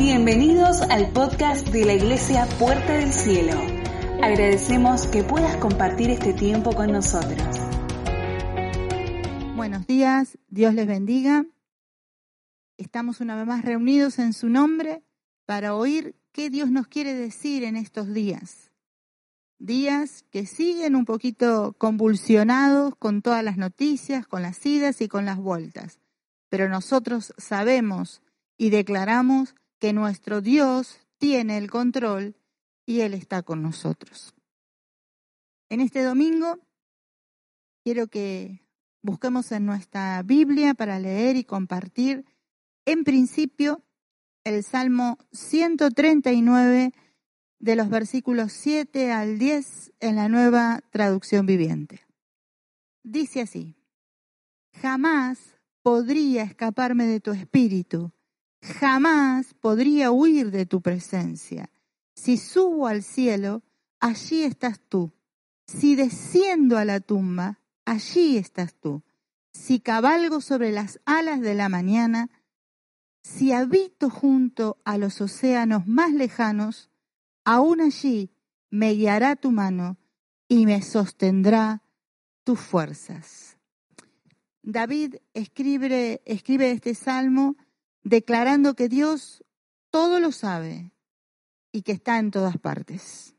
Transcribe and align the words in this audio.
Bienvenidos 0.00 0.80
al 0.80 1.12
podcast 1.12 1.68
de 1.68 1.84
la 1.84 1.92
Iglesia 1.92 2.46
Puerta 2.58 2.94
del 2.94 3.12
Cielo. 3.12 3.52
Agradecemos 4.22 5.06
que 5.06 5.22
puedas 5.22 5.58
compartir 5.58 6.08
este 6.08 6.32
tiempo 6.32 6.74
con 6.74 6.90
nosotros. 6.90 7.46
Buenos 9.56 9.86
días, 9.86 10.38
Dios 10.48 10.72
les 10.72 10.86
bendiga. 10.86 11.44
Estamos 12.78 13.20
una 13.20 13.36
vez 13.36 13.46
más 13.46 13.62
reunidos 13.62 14.18
en 14.18 14.32
su 14.32 14.48
nombre 14.48 15.02
para 15.44 15.74
oír 15.74 16.16
qué 16.32 16.48
Dios 16.48 16.70
nos 16.70 16.86
quiere 16.86 17.12
decir 17.12 17.62
en 17.62 17.76
estos 17.76 18.14
días. 18.14 18.70
Días 19.58 20.24
que 20.30 20.46
siguen 20.46 20.96
un 20.96 21.04
poquito 21.04 21.74
convulsionados 21.76 22.94
con 22.96 23.20
todas 23.20 23.44
las 23.44 23.58
noticias, 23.58 24.26
con 24.26 24.40
las 24.40 24.64
idas 24.64 25.02
y 25.02 25.08
con 25.08 25.26
las 25.26 25.36
vueltas. 25.36 26.00
Pero 26.48 26.70
nosotros 26.70 27.34
sabemos 27.36 28.22
y 28.56 28.70
declaramos 28.70 29.54
que 29.80 29.92
nuestro 29.92 30.40
Dios 30.40 31.00
tiene 31.18 31.58
el 31.58 31.70
control 31.70 32.36
y 32.86 33.00
Él 33.00 33.14
está 33.14 33.42
con 33.42 33.62
nosotros. 33.62 34.34
En 35.68 35.80
este 35.80 36.02
domingo 36.02 36.58
quiero 37.82 38.06
que 38.08 38.62
busquemos 39.02 39.50
en 39.52 39.66
nuestra 39.66 40.22
Biblia 40.22 40.74
para 40.74 40.98
leer 40.98 41.36
y 41.36 41.44
compartir, 41.44 42.26
en 42.84 43.04
principio, 43.04 43.82
el 44.44 44.62
Salmo 44.62 45.18
139 45.32 46.92
de 47.58 47.76
los 47.76 47.88
versículos 47.88 48.52
7 48.52 49.12
al 49.12 49.38
10 49.38 49.92
en 50.00 50.16
la 50.16 50.28
nueva 50.28 50.80
traducción 50.90 51.46
viviente. 51.46 52.06
Dice 53.02 53.42
así, 53.42 53.76
jamás 54.80 55.56
podría 55.82 56.42
escaparme 56.42 57.06
de 57.06 57.20
tu 57.20 57.32
espíritu 57.32 58.12
jamás 58.62 59.54
podría 59.54 60.10
huir 60.10 60.50
de 60.50 60.66
tu 60.66 60.80
presencia. 60.80 61.70
Si 62.14 62.36
subo 62.36 62.86
al 62.86 63.02
cielo, 63.02 63.62
allí 63.98 64.42
estás 64.42 64.80
tú. 64.80 65.12
Si 65.66 65.96
desciendo 65.96 66.76
a 66.76 66.84
la 66.84 67.00
tumba, 67.00 67.60
allí 67.84 68.36
estás 68.36 68.74
tú. 68.74 69.02
Si 69.52 69.80
cabalgo 69.80 70.40
sobre 70.40 70.72
las 70.72 71.00
alas 71.04 71.40
de 71.40 71.54
la 71.54 71.68
mañana, 71.68 72.30
si 73.22 73.52
habito 73.52 74.10
junto 74.10 74.78
a 74.84 74.98
los 74.98 75.20
océanos 75.20 75.86
más 75.86 76.12
lejanos, 76.12 76.90
aún 77.44 77.80
allí 77.80 78.30
me 78.70 78.92
guiará 78.92 79.36
tu 79.36 79.50
mano 79.50 79.98
y 80.48 80.66
me 80.66 80.82
sostendrá 80.82 81.82
tus 82.44 82.58
fuerzas. 82.58 83.56
David 84.62 85.16
escribe, 85.34 86.22
escribe 86.24 86.70
este 86.70 86.94
salmo 86.94 87.56
declarando 88.02 88.74
que 88.74 88.88
Dios 88.88 89.44
todo 89.90 90.20
lo 90.20 90.32
sabe 90.32 90.92
y 91.72 91.82
que 91.82 91.92
está 91.92 92.18
en 92.18 92.30
todas 92.30 92.58
partes. 92.58 93.34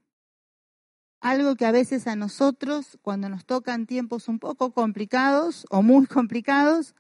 Algo 1.20 1.56
que 1.56 1.66
a 1.66 1.72
veces 1.72 2.08
a 2.08 2.16
nosotros, 2.16 2.98
cuando 3.02 3.30
nos 3.30 3.46
tocan 3.46 3.86
tiempos 3.86 4.28
un 4.28 4.40
poco 4.40 4.74
complicados 4.74 5.66
o 5.70 5.84
muy 5.84 6.08
complicados, 6.08 6.96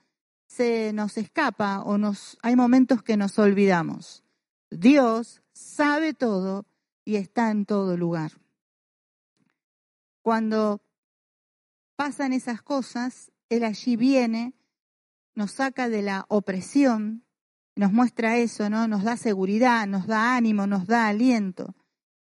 se 0.45 0.91
nos 0.93 1.17
escapa 1.17 1.81
o 1.81 1.97
nos, 1.97 2.37
hay 2.41 2.55
momentos 2.55 3.01
que 3.01 3.17
nos 3.17 3.39
olvidamos. 3.39 4.23
Dios 4.69 5.41
sabe 5.53 6.13
todo 6.13 6.65
y 7.03 7.15
está 7.15 7.51
en 7.51 7.65
todo 7.65 7.97
lugar. 7.97 8.33
Cuando 10.21 10.81
pasan 11.95 12.33
esas 12.33 12.61
cosas, 12.61 13.31
Él 13.49 13.63
allí 13.63 13.95
viene, 13.95 14.53
nos 15.33 15.53
saca 15.53 15.89
de 15.89 16.03
la 16.03 16.25
opresión, 16.29 17.25
nos 17.81 17.91
muestra 17.91 18.37
eso, 18.37 18.69
¿no? 18.69 18.87
Nos 18.87 19.03
da 19.03 19.17
seguridad, 19.17 19.87
nos 19.87 20.05
da 20.05 20.35
ánimo, 20.35 20.67
nos 20.67 20.85
da 20.85 21.07
aliento. 21.07 21.75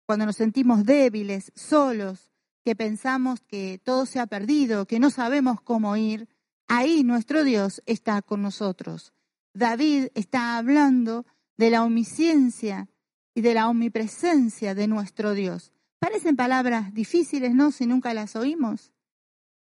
Cuando 0.04 0.26
nos 0.26 0.34
sentimos 0.34 0.84
débiles, 0.84 1.52
solos, 1.54 2.32
que 2.64 2.74
pensamos 2.74 3.40
que 3.40 3.80
todo 3.84 4.04
se 4.04 4.18
ha 4.18 4.26
perdido, 4.26 4.86
que 4.86 4.98
no 4.98 5.10
sabemos 5.10 5.60
cómo 5.60 5.96
ir, 5.96 6.28
ahí 6.66 7.04
nuestro 7.04 7.44
Dios 7.44 7.84
está 7.86 8.20
con 8.20 8.42
nosotros. 8.42 9.12
David 9.54 10.08
está 10.14 10.58
hablando 10.58 11.24
de 11.56 11.70
la 11.70 11.84
omnisciencia 11.84 12.88
y 13.32 13.40
de 13.42 13.54
la 13.54 13.68
omnipresencia 13.68 14.74
de 14.74 14.88
nuestro 14.88 15.34
Dios. 15.34 15.72
Parecen 16.00 16.34
palabras 16.34 16.92
difíciles, 16.92 17.54
¿no? 17.54 17.70
Si 17.70 17.86
nunca 17.86 18.12
las 18.12 18.34
oímos. 18.34 18.92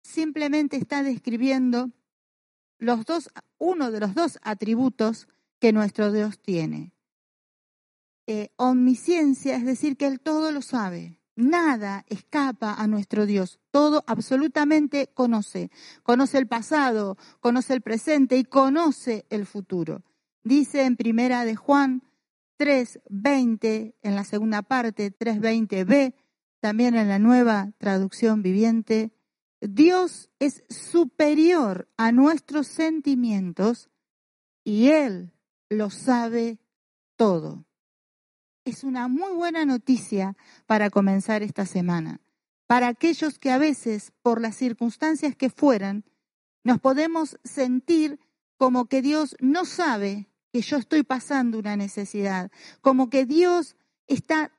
Simplemente 0.03 0.75
está 0.75 1.03
describiendo 1.03 1.91
los 2.79 3.05
dos, 3.05 3.29
uno 3.57 3.91
de 3.91 4.01
los 4.01 4.13
dos 4.13 4.39
atributos 4.41 5.29
que 5.59 5.73
nuestro 5.73 6.11
Dios 6.11 6.39
tiene. 6.39 6.93
Eh, 8.27 8.51
omnisciencia 8.57 9.55
es 9.55 9.65
decir 9.65 9.97
que 9.97 10.07
Él 10.07 10.19
todo 10.19 10.51
lo 10.51 10.61
sabe. 10.61 11.19
Nada 11.35 12.05
escapa 12.09 12.73
a 12.73 12.85
nuestro 12.85 13.25
Dios. 13.25 13.59
Todo 13.71 14.03
absolutamente 14.07 15.07
conoce. 15.13 15.71
Conoce 16.03 16.37
el 16.37 16.47
pasado, 16.47 17.17
conoce 17.39 17.73
el 17.73 17.81
presente 17.81 18.37
y 18.37 18.43
conoce 18.43 19.25
el 19.29 19.45
futuro. 19.45 20.03
Dice 20.43 20.83
en 20.83 20.95
primera 20.95 21.45
de 21.45 21.55
Juan 21.55 22.03
3.20, 22.59 23.95
en 24.01 24.15
la 24.15 24.25
segunda 24.25 24.61
parte 24.61 25.17
3.20b, 25.17 26.13
también 26.59 26.95
en 26.95 27.07
la 27.07 27.19
nueva 27.19 27.71
traducción 27.77 28.41
viviente, 28.41 29.13
Dios 29.61 30.29
es 30.39 30.63
superior 30.69 31.87
a 31.97 32.11
nuestros 32.11 32.67
sentimientos 32.67 33.89
y 34.63 34.89
Él 34.89 35.33
lo 35.69 35.89
sabe 35.89 36.59
todo. 37.15 37.65
Es 38.65 38.83
una 38.83 39.07
muy 39.07 39.33
buena 39.33 39.65
noticia 39.65 40.35
para 40.65 40.89
comenzar 40.89 41.43
esta 41.43 41.65
semana. 41.65 42.21
Para 42.67 42.87
aquellos 42.87 43.39
que 43.39 43.51
a 43.51 43.57
veces, 43.57 44.11
por 44.21 44.41
las 44.41 44.55
circunstancias 44.55 45.35
que 45.35 45.49
fueran, 45.49 46.03
nos 46.63 46.79
podemos 46.79 47.39
sentir 47.43 48.19
como 48.57 48.85
que 48.85 49.01
Dios 49.01 49.35
no 49.39 49.65
sabe 49.65 50.27
que 50.51 50.61
yo 50.61 50.77
estoy 50.77 51.03
pasando 51.03 51.59
una 51.59 51.75
necesidad, 51.75 52.51
como 52.81 53.09
que 53.09 53.25
Dios 53.25 53.75
está 54.07 54.51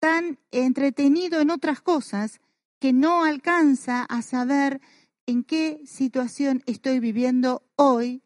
tan 0.00 0.38
entretenido 0.50 1.40
en 1.40 1.50
otras 1.50 1.80
cosas 1.80 2.40
que 2.80 2.92
no 2.92 3.24
alcanza 3.24 4.04
a 4.04 4.22
saber 4.22 4.80
en 5.26 5.44
qué 5.44 5.82
situación 5.84 6.62
estoy 6.66 7.00
viviendo 7.00 7.62
hoy, 7.76 8.22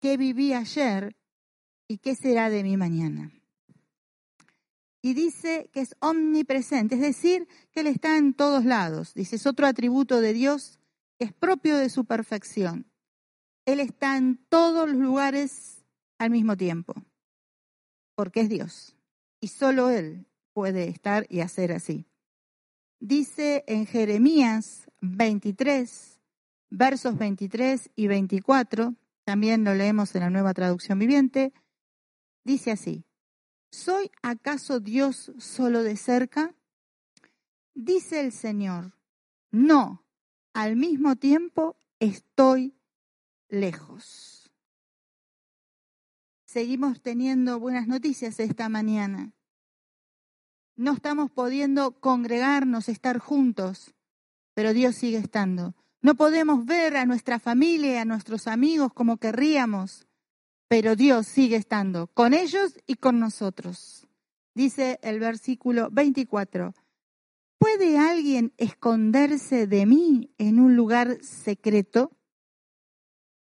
qué 0.00 0.16
viví 0.16 0.52
ayer 0.52 1.17
¿y 1.88 1.98
qué 1.98 2.14
será 2.14 2.50
de 2.50 2.62
mí 2.62 2.76
mañana? 2.76 3.32
Y 5.00 5.14
dice 5.14 5.70
que 5.72 5.80
es 5.80 5.96
omnipresente, 6.00 6.96
es 6.96 7.00
decir, 7.00 7.48
que 7.72 7.80
Él 7.80 7.86
está 7.86 8.16
en 8.16 8.34
todos 8.34 8.64
lados. 8.64 9.14
Dice, 9.14 9.36
es 9.36 9.46
otro 9.46 9.66
atributo 9.66 10.20
de 10.20 10.32
Dios 10.32 10.78
que 11.18 11.24
es 11.24 11.32
propio 11.32 11.76
de 11.76 11.88
su 11.88 12.04
perfección. 12.04 12.86
Él 13.64 13.80
está 13.80 14.16
en 14.16 14.36
todos 14.48 14.88
los 14.88 14.98
lugares 14.98 15.84
al 16.18 16.30
mismo 16.30 16.56
tiempo, 16.56 16.94
porque 18.14 18.40
es 18.40 18.48
Dios. 18.48 18.96
Y 19.40 19.48
solo 19.48 19.90
Él 19.90 20.26
puede 20.52 20.88
estar 20.88 21.26
y 21.28 21.40
hacer 21.40 21.72
así. 21.72 22.06
Dice 23.00 23.64
en 23.68 23.86
Jeremías 23.86 24.90
23, 25.00 26.18
versos 26.70 27.16
23 27.16 27.90
y 27.94 28.08
24, 28.08 28.94
también 29.24 29.62
lo 29.62 29.74
leemos 29.74 30.14
en 30.14 30.22
la 30.22 30.30
nueva 30.30 30.54
traducción 30.54 30.98
viviente, 30.98 31.52
Dice 32.48 32.70
así, 32.70 33.04
¿soy 33.70 34.10
acaso 34.22 34.80
Dios 34.80 35.32
solo 35.36 35.82
de 35.82 35.98
cerca? 35.98 36.54
Dice 37.74 38.20
el 38.22 38.32
Señor, 38.32 38.94
no, 39.50 40.06
al 40.54 40.74
mismo 40.74 41.16
tiempo 41.16 41.76
estoy 42.00 42.74
lejos. 43.50 44.50
Seguimos 46.46 47.02
teniendo 47.02 47.60
buenas 47.60 47.86
noticias 47.86 48.40
esta 48.40 48.70
mañana. 48.70 49.34
No 50.74 50.94
estamos 50.94 51.30
pudiendo 51.30 52.00
congregarnos, 52.00 52.88
estar 52.88 53.18
juntos, 53.18 53.94
pero 54.54 54.72
Dios 54.72 54.96
sigue 54.96 55.18
estando. 55.18 55.74
No 56.00 56.14
podemos 56.14 56.64
ver 56.64 56.96
a 56.96 57.04
nuestra 57.04 57.40
familia, 57.40 58.00
a 58.00 58.06
nuestros 58.06 58.46
amigos 58.46 58.94
como 58.94 59.18
querríamos, 59.18 60.07
pero 60.68 60.96
Dios 60.96 61.26
sigue 61.26 61.56
estando 61.56 62.08
con 62.08 62.34
ellos 62.34 62.78
y 62.86 62.96
con 62.96 63.18
nosotros. 63.18 64.06
Dice 64.54 64.98
el 65.02 65.18
versículo 65.18 65.88
24, 65.90 66.74
¿puede 67.58 67.98
alguien 67.98 68.52
esconderse 68.58 69.66
de 69.66 69.86
mí 69.86 70.30
en 70.36 70.60
un 70.60 70.76
lugar 70.76 71.18
secreto? 71.22 72.12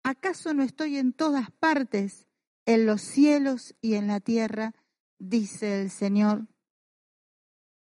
¿Acaso 0.04 0.54
no 0.54 0.64
estoy 0.64 0.98
en 0.98 1.12
todas 1.12 1.52
partes, 1.52 2.28
en 2.66 2.86
los 2.86 3.02
cielos 3.02 3.76
y 3.82 3.96
en 3.96 4.08
la 4.08 4.20
tierra? 4.20 4.74
dice 5.20 5.82
el 5.82 5.90
Señor. 5.90 6.48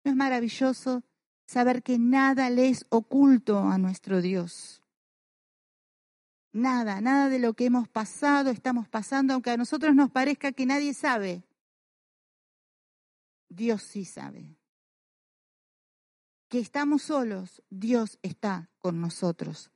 ¿No 0.04 0.12
es 0.12 0.16
maravilloso 0.16 1.04
saber 1.46 1.84
que 1.84 2.00
nada 2.00 2.50
le 2.50 2.70
es 2.70 2.86
oculto 2.90 3.60
a 3.60 3.78
nuestro 3.78 4.22
Dios? 4.22 4.82
Nada, 6.52 7.00
nada 7.00 7.30
de 7.30 7.38
lo 7.38 7.54
que 7.54 7.66
hemos 7.66 7.88
pasado, 7.88 8.50
estamos 8.50 8.88
pasando, 8.88 9.34
aunque 9.34 9.52
a 9.52 9.58
nosotros 9.58 9.94
nos 9.96 10.10
parezca 10.10 10.52
que 10.52 10.66
nadie 10.66 10.94
sabe. 10.94 11.44
Dios 13.50 13.84
sí 13.84 14.04
sabe. 14.06 14.56
Que 16.48 16.60
estamos 16.60 17.04
solos, 17.04 17.62
Dios 17.70 18.18
está 18.24 18.72
con 18.80 19.00
nosotros. 19.00 19.72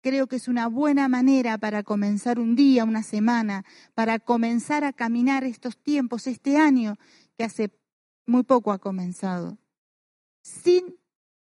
Creo 0.00 0.26
que 0.26 0.36
es 0.36 0.48
una 0.48 0.66
buena 0.66 1.08
manera 1.08 1.58
para 1.58 1.84
comenzar 1.84 2.40
un 2.40 2.56
día, 2.56 2.84
una 2.84 3.04
semana, 3.04 3.64
para 3.94 4.18
comenzar 4.18 4.82
a 4.82 4.92
caminar 4.92 5.44
estos 5.44 5.76
tiempos, 5.76 6.26
este 6.26 6.56
año 6.56 6.96
que 7.36 7.44
hace 7.44 7.70
muy 8.24 8.42
poco 8.42 8.72
ha 8.72 8.78
comenzado, 8.78 9.58
sin 10.42 10.96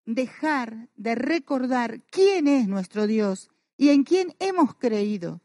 dejar 0.06 0.90
de 0.96 1.16
recordar 1.16 2.04
quién 2.04 2.48
es 2.48 2.68
nuestro 2.68 3.08
Dios 3.08 3.53
y 3.78 3.90
en 3.90 4.04
quién 4.04 4.36
hemos 4.40 4.76
creído, 4.76 5.42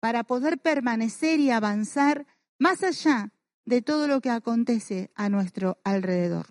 para 0.00 0.24
poder 0.24 0.58
permanecer 0.58 1.40
y 1.40 1.50
avanzar 1.50 2.26
más 2.58 2.82
allá 2.82 3.32
de 3.64 3.82
todo 3.82 4.08
lo 4.08 4.20
que 4.20 4.30
acontece 4.30 5.10
a 5.14 5.28
nuestro 5.28 5.78
alrededor. 5.84 6.46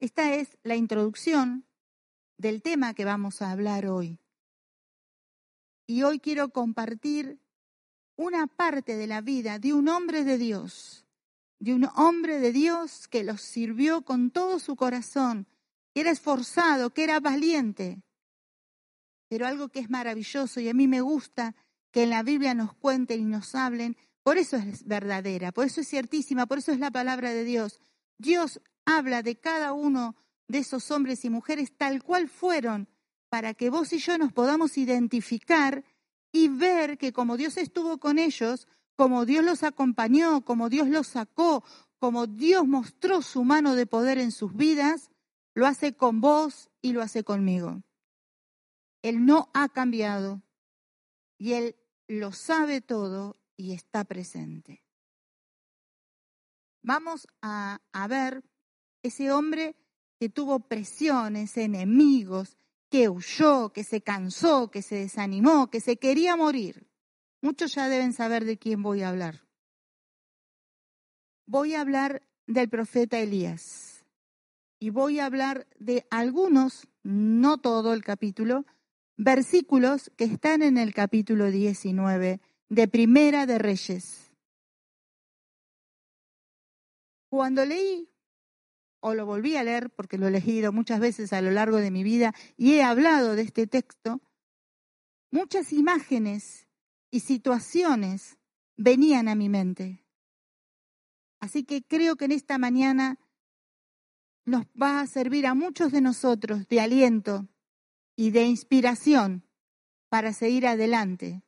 Esta 0.00 0.34
es 0.34 0.56
la 0.62 0.76
introducción 0.76 1.66
del 2.38 2.62
tema 2.62 2.94
que 2.94 3.04
vamos 3.04 3.42
a 3.42 3.50
hablar 3.50 3.86
hoy 3.86 4.18
y 5.86 6.02
hoy 6.04 6.20
quiero 6.20 6.50
compartir 6.50 7.38
una 8.16 8.46
parte 8.46 8.96
de 8.96 9.06
la 9.06 9.20
vida 9.20 9.58
de 9.58 9.72
un 9.72 9.88
hombre 9.88 10.24
de 10.24 10.38
Dios, 10.38 11.04
de 11.58 11.74
un 11.74 11.88
hombre 11.96 12.40
de 12.40 12.52
Dios 12.52 13.08
que 13.08 13.24
los 13.24 13.42
sirvió 13.42 14.02
con 14.02 14.30
todo 14.30 14.58
su 14.58 14.76
corazón, 14.76 15.46
que 15.92 16.00
era 16.00 16.10
esforzado, 16.10 16.90
que 16.90 17.04
era 17.04 17.20
valiente. 17.20 18.02
Pero 19.32 19.46
algo 19.46 19.70
que 19.70 19.80
es 19.80 19.88
maravilloso 19.88 20.60
y 20.60 20.68
a 20.68 20.74
mí 20.74 20.86
me 20.86 21.00
gusta 21.00 21.56
que 21.90 22.02
en 22.02 22.10
la 22.10 22.22
Biblia 22.22 22.52
nos 22.52 22.74
cuenten 22.74 23.18
y 23.18 23.24
nos 23.24 23.54
hablen, 23.54 23.96
por 24.22 24.36
eso 24.36 24.58
es 24.58 24.86
verdadera, 24.86 25.52
por 25.52 25.64
eso 25.64 25.80
es 25.80 25.88
ciertísima, 25.88 26.44
por 26.44 26.58
eso 26.58 26.70
es 26.70 26.78
la 26.78 26.90
palabra 26.90 27.30
de 27.30 27.42
Dios. 27.42 27.80
Dios 28.18 28.60
habla 28.84 29.22
de 29.22 29.40
cada 29.40 29.72
uno 29.72 30.16
de 30.48 30.58
esos 30.58 30.90
hombres 30.90 31.24
y 31.24 31.30
mujeres 31.30 31.72
tal 31.74 32.02
cual 32.02 32.28
fueron 32.28 32.90
para 33.30 33.54
que 33.54 33.70
vos 33.70 33.94
y 33.94 34.00
yo 34.00 34.18
nos 34.18 34.34
podamos 34.34 34.76
identificar 34.76 35.82
y 36.30 36.48
ver 36.48 36.98
que 36.98 37.14
como 37.14 37.38
Dios 37.38 37.56
estuvo 37.56 37.96
con 37.96 38.18
ellos, 38.18 38.68
como 38.96 39.24
Dios 39.24 39.46
los 39.46 39.62
acompañó, 39.62 40.44
como 40.44 40.68
Dios 40.68 40.88
los 40.88 41.06
sacó, 41.06 41.64
como 41.98 42.26
Dios 42.26 42.68
mostró 42.68 43.22
su 43.22 43.44
mano 43.44 43.76
de 43.76 43.86
poder 43.86 44.18
en 44.18 44.30
sus 44.30 44.54
vidas, 44.54 45.10
lo 45.54 45.66
hace 45.66 45.94
con 45.94 46.20
vos 46.20 46.68
y 46.82 46.92
lo 46.92 47.00
hace 47.00 47.24
conmigo. 47.24 47.82
Él 49.02 49.26
no 49.26 49.50
ha 49.52 49.68
cambiado 49.68 50.42
y 51.38 51.52
Él 51.54 51.76
lo 52.08 52.32
sabe 52.32 52.80
todo 52.80 53.36
y 53.56 53.72
está 53.72 54.04
presente. 54.04 54.84
Vamos 56.82 57.28
a, 57.42 57.80
a 57.92 58.08
ver 58.08 58.44
ese 59.02 59.30
hombre 59.32 59.76
que 60.18 60.28
tuvo 60.28 60.60
presiones, 60.60 61.56
enemigos, 61.56 62.56
que 62.88 63.08
huyó, 63.08 63.72
que 63.72 63.84
se 63.84 64.02
cansó, 64.02 64.70
que 64.70 64.82
se 64.82 64.96
desanimó, 64.96 65.70
que 65.70 65.80
se 65.80 65.96
quería 65.96 66.36
morir. 66.36 66.86
Muchos 67.40 67.74
ya 67.74 67.88
deben 67.88 68.12
saber 68.12 68.44
de 68.44 68.58
quién 68.58 68.82
voy 68.82 69.02
a 69.02 69.08
hablar. 69.08 69.46
Voy 71.46 71.74
a 71.74 71.80
hablar 71.80 72.22
del 72.46 72.68
profeta 72.68 73.18
Elías 73.18 74.04
y 74.78 74.90
voy 74.90 75.18
a 75.18 75.26
hablar 75.26 75.66
de 75.78 76.06
algunos, 76.10 76.88
no 77.02 77.58
todo 77.58 77.92
el 77.94 78.04
capítulo, 78.04 78.64
versículos 79.16 80.10
que 80.16 80.24
están 80.24 80.62
en 80.62 80.78
el 80.78 80.94
capítulo 80.94 81.50
19 81.50 82.40
de 82.68 82.88
Primera 82.88 83.46
de 83.46 83.58
Reyes. 83.58 84.32
Cuando 87.28 87.64
leí 87.64 88.08
o 89.00 89.14
lo 89.14 89.26
volví 89.26 89.56
a 89.56 89.64
leer 89.64 89.90
porque 89.90 90.18
lo 90.18 90.28
he 90.28 90.30
leído 90.30 90.72
muchas 90.72 91.00
veces 91.00 91.32
a 91.32 91.42
lo 91.42 91.50
largo 91.50 91.78
de 91.78 91.90
mi 91.90 92.02
vida 92.02 92.34
y 92.56 92.74
he 92.74 92.82
hablado 92.82 93.34
de 93.34 93.42
este 93.42 93.66
texto, 93.66 94.20
muchas 95.30 95.72
imágenes 95.72 96.68
y 97.10 97.20
situaciones 97.20 98.38
venían 98.76 99.28
a 99.28 99.34
mi 99.34 99.48
mente. 99.48 100.04
Así 101.40 101.64
que 101.64 101.82
creo 101.82 102.16
que 102.16 102.26
en 102.26 102.32
esta 102.32 102.58
mañana 102.58 103.18
nos 104.44 104.64
va 104.80 105.00
a 105.00 105.06
servir 105.06 105.46
a 105.46 105.54
muchos 105.54 105.92
de 105.92 106.00
nosotros 106.00 106.68
de 106.68 106.80
aliento 106.80 107.48
y 108.16 108.30
de 108.30 108.44
inspiración 108.44 109.44
para 110.08 110.32
seguir 110.32 110.66
adelante, 110.66 111.42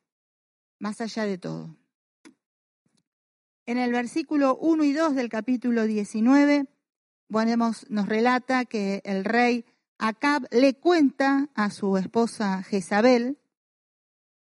más 0.79 1.01
allá 1.01 1.23
de 1.25 1.37
todo. 1.37 1.75
En 3.65 3.77
el 3.77 3.91
versículo 3.91 4.55
1 4.57 4.83
y 4.83 4.93
2 4.93 5.15
del 5.15 5.29
capítulo 5.29 5.83
19 5.83 6.67
bueno, 7.27 7.71
nos 7.89 8.07
relata 8.07 8.65
que 8.65 9.01
el 9.03 9.25
rey 9.25 9.65
Acab 9.97 10.47
le 10.51 10.75
cuenta 10.75 11.49
a 11.55 11.71
su 11.71 11.97
esposa 11.97 12.61
Jezabel, 12.63 13.39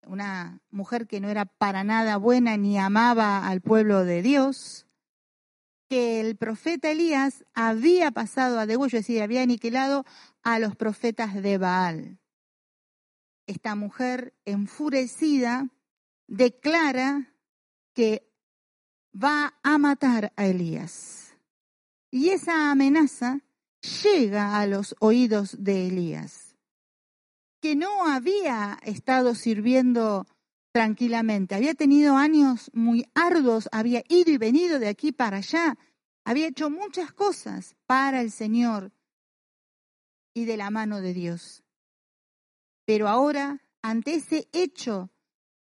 una 0.08 0.60
mujer 0.72 1.08
que 1.08 1.20
no 1.20 1.30
era 1.30 1.46
para 1.46 1.84
nada 1.84 2.18
buena 2.18 2.58
ni 2.58 2.78
amaba 2.78 3.48
al 3.48 3.62
pueblo 3.62 4.04
de 4.04 4.22
Dios, 4.22 4.88
que 5.90 6.20
el 6.20 6.36
profeta 6.38 6.90
Elías 6.90 7.46
había 7.54 8.12
pasado 8.12 8.60
a 8.60 8.66
degüello, 8.66 8.98
es 8.98 9.06
decir, 9.06 9.22
había 9.22 9.44
aniquilado 9.44 10.06
a 10.46 10.60
los 10.60 10.76
profetas 10.76 11.34
de 11.34 11.58
Baal. 11.58 12.20
Esta 13.48 13.76
mujer 13.76 14.34
enfurecida 14.46 15.70
declara 16.28 17.34
que 17.94 18.32
va 19.14 19.56
a 19.64 19.78
matar 19.78 20.32
a 20.36 20.46
Elías. 20.46 21.36
Y 22.12 22.30
esa 22.30 22.72
amenaza 22.72 23.42
llega 24.04 24.60
a 24.60 24.68
los 24.68 24.96
oídos 25.00 25.64
de 25.64 25.88
Elías, 25.88 26.56
que 27.60 27.76
no 27.76 28.08
había 28.08 28.80
estado 28.84 29.36
sirviendo 29.36 30.28
tranquilamente, 30.72 31.56
había 31.56 31.74
tenido 31.74 32.18
años 32.18 32.70
muy 32.74 33.10
arduos, 33.16 33.68
había 33.72 34.04
ido 34.10 34.32
y 34.32 34.38
venido 34.38 34.78
de 34.78 34.90
aquí 34.90 35.12
para 35.12 35.38
allá, 35.38 35.78
había 36.24 36.48
hecho 36.48 36.70
muchas 36.70 37.12
cosas 37.14 37.76
para 37.88 38.22
el 38.22 38.32
Señor 38.32 38.92
y 40.36 40.46
de 40.46 40.58
la 40.58 40.70
mano 40.70 41.02
de 41.02 41.14
Dios. 41.14 41.64
Pero 42.86 43.08
ahora, 43.08 43.64
ante 43.82 44.16
ese 44.16 44.48
hecho 44.54 45.10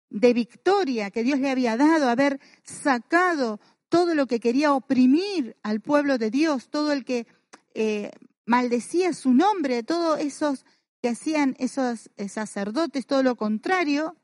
de 0.10 0.34
victoria 0.34 1.12
que 1.12 1.24
Dios 1.24 1.40
le 1.40 1.52
había 1.52 1.78
dado, 1.78 2.10
haber 2.10 2.40
sacado 2.64 3.60
todo 3.90 4.16
lo 4.16 4.26
que 4.26 4.40
quería 4.40 4.74
oprimir 4.74 5.58
al 5.62 5.82
pueblo 5.82 6.18
de 6.18 6.32
Dios, 6.32 6.70
todo 6.70 6.94
el 6.94 7.06
que 7.06 7.28
eh, 7.76 8.12
maldecía 8.46 9.14
su 9.14 9.34
nombre, 9.34 9.84
todos 9.84 10.20
esos 10.20 10.66
que 11.02 11.10
hacían 11.10 11.56
esos 11.60 12.10
eh, 12.16 12.30
sacerdotes, 12.30 13.06
todo 13.06 13.24
lo 13.24 13.36
contrario, 13.36 14.16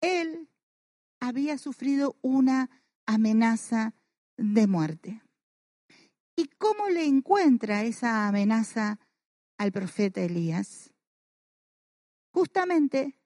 él 0.00 0.48
había 1.20 1.58
sufrido 1.58 2.16
una 2.22 2.70
amenaza 3.06 3.94
de 4.36 4.66
muerte. 4.66 5.22
¿Y 6.36 6.48
cómo 6.58 6.88
le 6.90 7.04
encuentra 7.04 7.82
esa 7.82 8.28
amenaza 8.28 9.00
al 9.56 9.72
profeta 9.72 10.20
Elías? 10.20 10.92
Justamente 12.30 13.18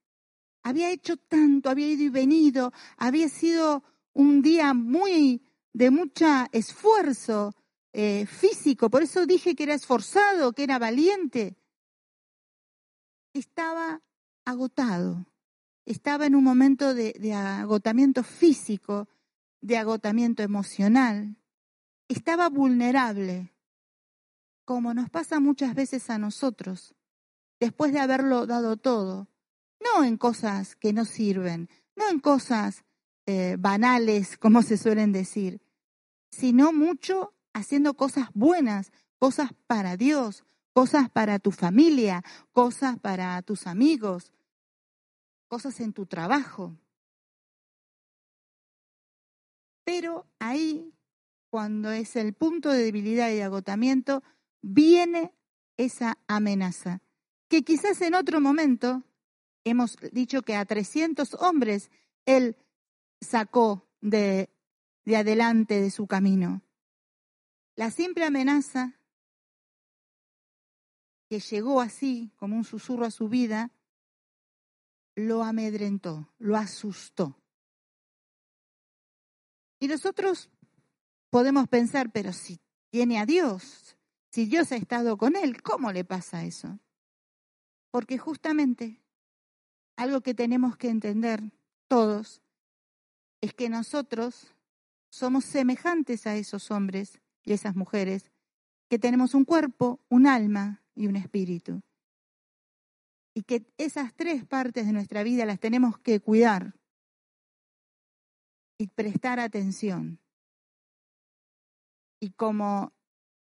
había 0.62 0.90
hecho 0.90 1.16
tanto, 1.16 1.68
había 1.68 1.88
ido 1.88 2.04
y 2.04 2.08
venido, 2.08 2.72
había 2.96 3.28
sido 3.28 3.82
un 4.12 4.42
día 4.42 4.74
muy 4.74 5.42
de 5.72 5.90
mucho 5.90 6.26
esfuerzo 6.52 7.54
eh, 7.92 8.26
físico, 8.26 8.88
por 8.90 9.02
eso 9.02 9.26
dije 9.26 9.56
que 9.56 9.64
era 9.64 9.74
esforzado, 9.74 10.52
que 10.52 10.62
era 10.62 10.78
valiente. 10.78 11.56
Estaba 13.32 14.02
agotado, 14.44 15.26
estaba 15.86 16.26
en 16.26 16.36
un 16.36 16.44
momento 16.44 16.94
de, 16.94 17.14
de 17.18 17.32
agotamiento 17.32 18.22
físico, 18.22 19.08
de 19.60 19.76
agotamiento 19.78 20.42
emocional, 20.44 21.36
estaba 22.10 22.48
vulnerable, 22.48 23.52
como 24.64 24.94
nos 24.94 25.08
pasa 25.10 25.38
muchas 25.38 25.74
veces 25.74 26.10
a 26.10 26.18
nosotros, 26.18 26.94
después 27.60 27.92
de 27.92 28.00
haberlo 28.00 28.46
dado 28.46 28.76
todo, 28.76 29.28
no 29.80 30.04
en 30.04 30.16
cosas 30.16 30.74
que 30.76 30.92
no 30.92 31.04
sirven, 31.04 31.68
no 31.94 32.08
en 32.08 32.18
cosas 32.18 32.84
eh, 33.26 33.56
banales, 33.58 34.36
como 34.38 34.62
se 34.62 34.76
suelen 34.76 35.12
decir, 35.12 35.60
sino 36.30 36.72
mucho 36.72 37.34
haciendo 37.52 37.94
cosas 37.94 38.28
buenas, 38.34 38.92
cosas 39.18 39.50
para 39.66 39.96
Dios, 39.96 40.44
cosas 40.72 41.10
para 41.10 41.38
tu 41.38 41.52
familia, 41.52 42.24
cosas 42.52 42.98
para 42.98 43.40
tus 43.42 43.66
amigos, 43.66 44.32
cosas 45.48 45.78
en 45.80 45.92
tu 45.92 46.06
trabajo. 46.06 46.76
Pero 49.84 50.26
ahí, 50.38 50.92
cuando 51.50 51.90
es 51.90 52.16
el 52.16 52.32
punto 52.32 52.70
de 52.70 52.84
debilidad 52.84 53.30
y 53.30 53.34
de 53.34 53.42
agotamiento, 53.42 54.22
viene 54.62 55.34
esa 55.76 56.18
amenaza, 56.28 57.02
que 57.48 57.62
quizás 57.62 58.00
en 58.02 58.14
otro 58.14 58.40
momento 58.40 59.02
hemos 59.64 59.96
dicho 60.12 60.42
que 60.42 60.54
a 60.54 60.64
300 60.64 61.34
hombres 61.34 61.90
él 62.24 62.56
sacó 63.20 63.88
de, 64.00 64.50
de 65.04 65.16
adelante 65.16 65.80
de 65.80 65.90
su 65.90 66.06
camino. 66.06 66.62
La 67.76 67.90
simple 67.90 68.24
amenaza 68.24 69.00
que 71.28 71.40
llegó 71.40 71.80
así 71.80 72.32
como 72.36 72.56
un 72.56 72.64
susurro 72.64 73.06
a 73.06 73.10
su 73.10 73.28
vida, 73.28 73.70
lo 75.14 75.44
amedrentó, 75.44 76.28
lo 76.38 76.56
asustó. 76.56 77.36
Y 79.78 79.86
nosotros 79.86 80.50
podemos 81.30 81.68
pensar, 81.68 82.10
pero 82.12 82.32
si 82.32 82.60
tiene 82.90 83.18
a 83.18 83.26
Dios, 83.26 83.96
si 84.30 84.46
Dios 84.46 84.72
ha 84.72 84.76
estado 84.76 85.16
con 85.16 85.36
él, 85.36 85.62
¿cómo 85.62 85.92
le 85.92 86.04
pasa 86.04 86.44
eso? 86.44 86.78
Porque 87.90 88.18
justamente 88.18 89.00
algo 89.96 90.20
que 90.20 90.34
tenemos 90.34 90.76
que 90.76 90.88
entender 90.88 91.42
todos 91.88 92.42
es 93.40 93.54
que 93.54 93.68
nosotros 93.68 94.54
somos 95.08 95.44
semejantes 95.44 96.26
a 96.26 96.36
esos 96.36 96.70
hombres 96.70 97.20
y 97.42 97.52
esas 97.52 97.74
mujeres, 97.74 98.30
que 98.88 98.98
tenemos 98.98 99.34
un 99.34 99.44
cuerpo, 99.44 100.00
un 100.08 100.26
alma 100.26 100.82
y 100.94 101.06
un 101.06 101.16
espíritu. 101.16 101.82
Y 103.34 103.42
que 103.42 103.66
esas 103.78 104.14
tres 104.14 104.44
partes 104.44 104.86
de 104.86 104.92
nuestra 104.92 105.22
vida 105.22 105.46
las 105.46 105.60
tenemos 105.60 105.98
que 105.98 106.20
cuidar 106.20 106.74
y 108.78 108.88
prestar 108.88 109.40
atención. 109.40 110.18
Y 112.20 112.30
como 112.32 112.92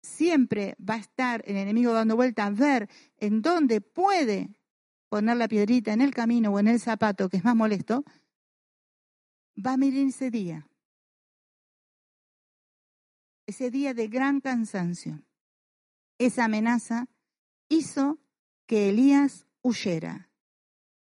siempre 0.03 0.77
va 0.79 0.95
a 0.95 0.99
estar 0.99 1.43
el 1.47 1.57
enemigo 1.57 1.93
dando 1.93 2.17
vuelta 2.17 2.47
a 2.47 2.51
ver 2.51 2.89
en 3.17 3.43
dónde 3.43 3.81
puede 3.81 4.51
poner 5.09 5.37
la 5.37 5.49
piedrita 5.49 5.93
en 5.93 6.01
el 6.01 6.15
camino 6.15 6.53
o 6.53 6.59
en 6.59 6.69
el 6.69 6.81
zapato, 6.81 7.29
que 7.29 7.39
es 7.39 7.45
más 7.45 7.57
molesto, 7.57 8.05
va 9.65 9.73
a 9.73 9.77
mirar 9.77 10.07
ese 10.07 10.31
día. 10.31 10.69
Ese 13.47 13.71
día 13.71 13.95
de 13.95 14.09
gran 14.09 14.41
cansancio. 14.41 15.23
Esa 16.19 16.45
amenaza 16.45 17.09
hizo 17.69 18.19
que 18.67 18.89
Elías 18.91 19.47
huyera. 19.63 20.31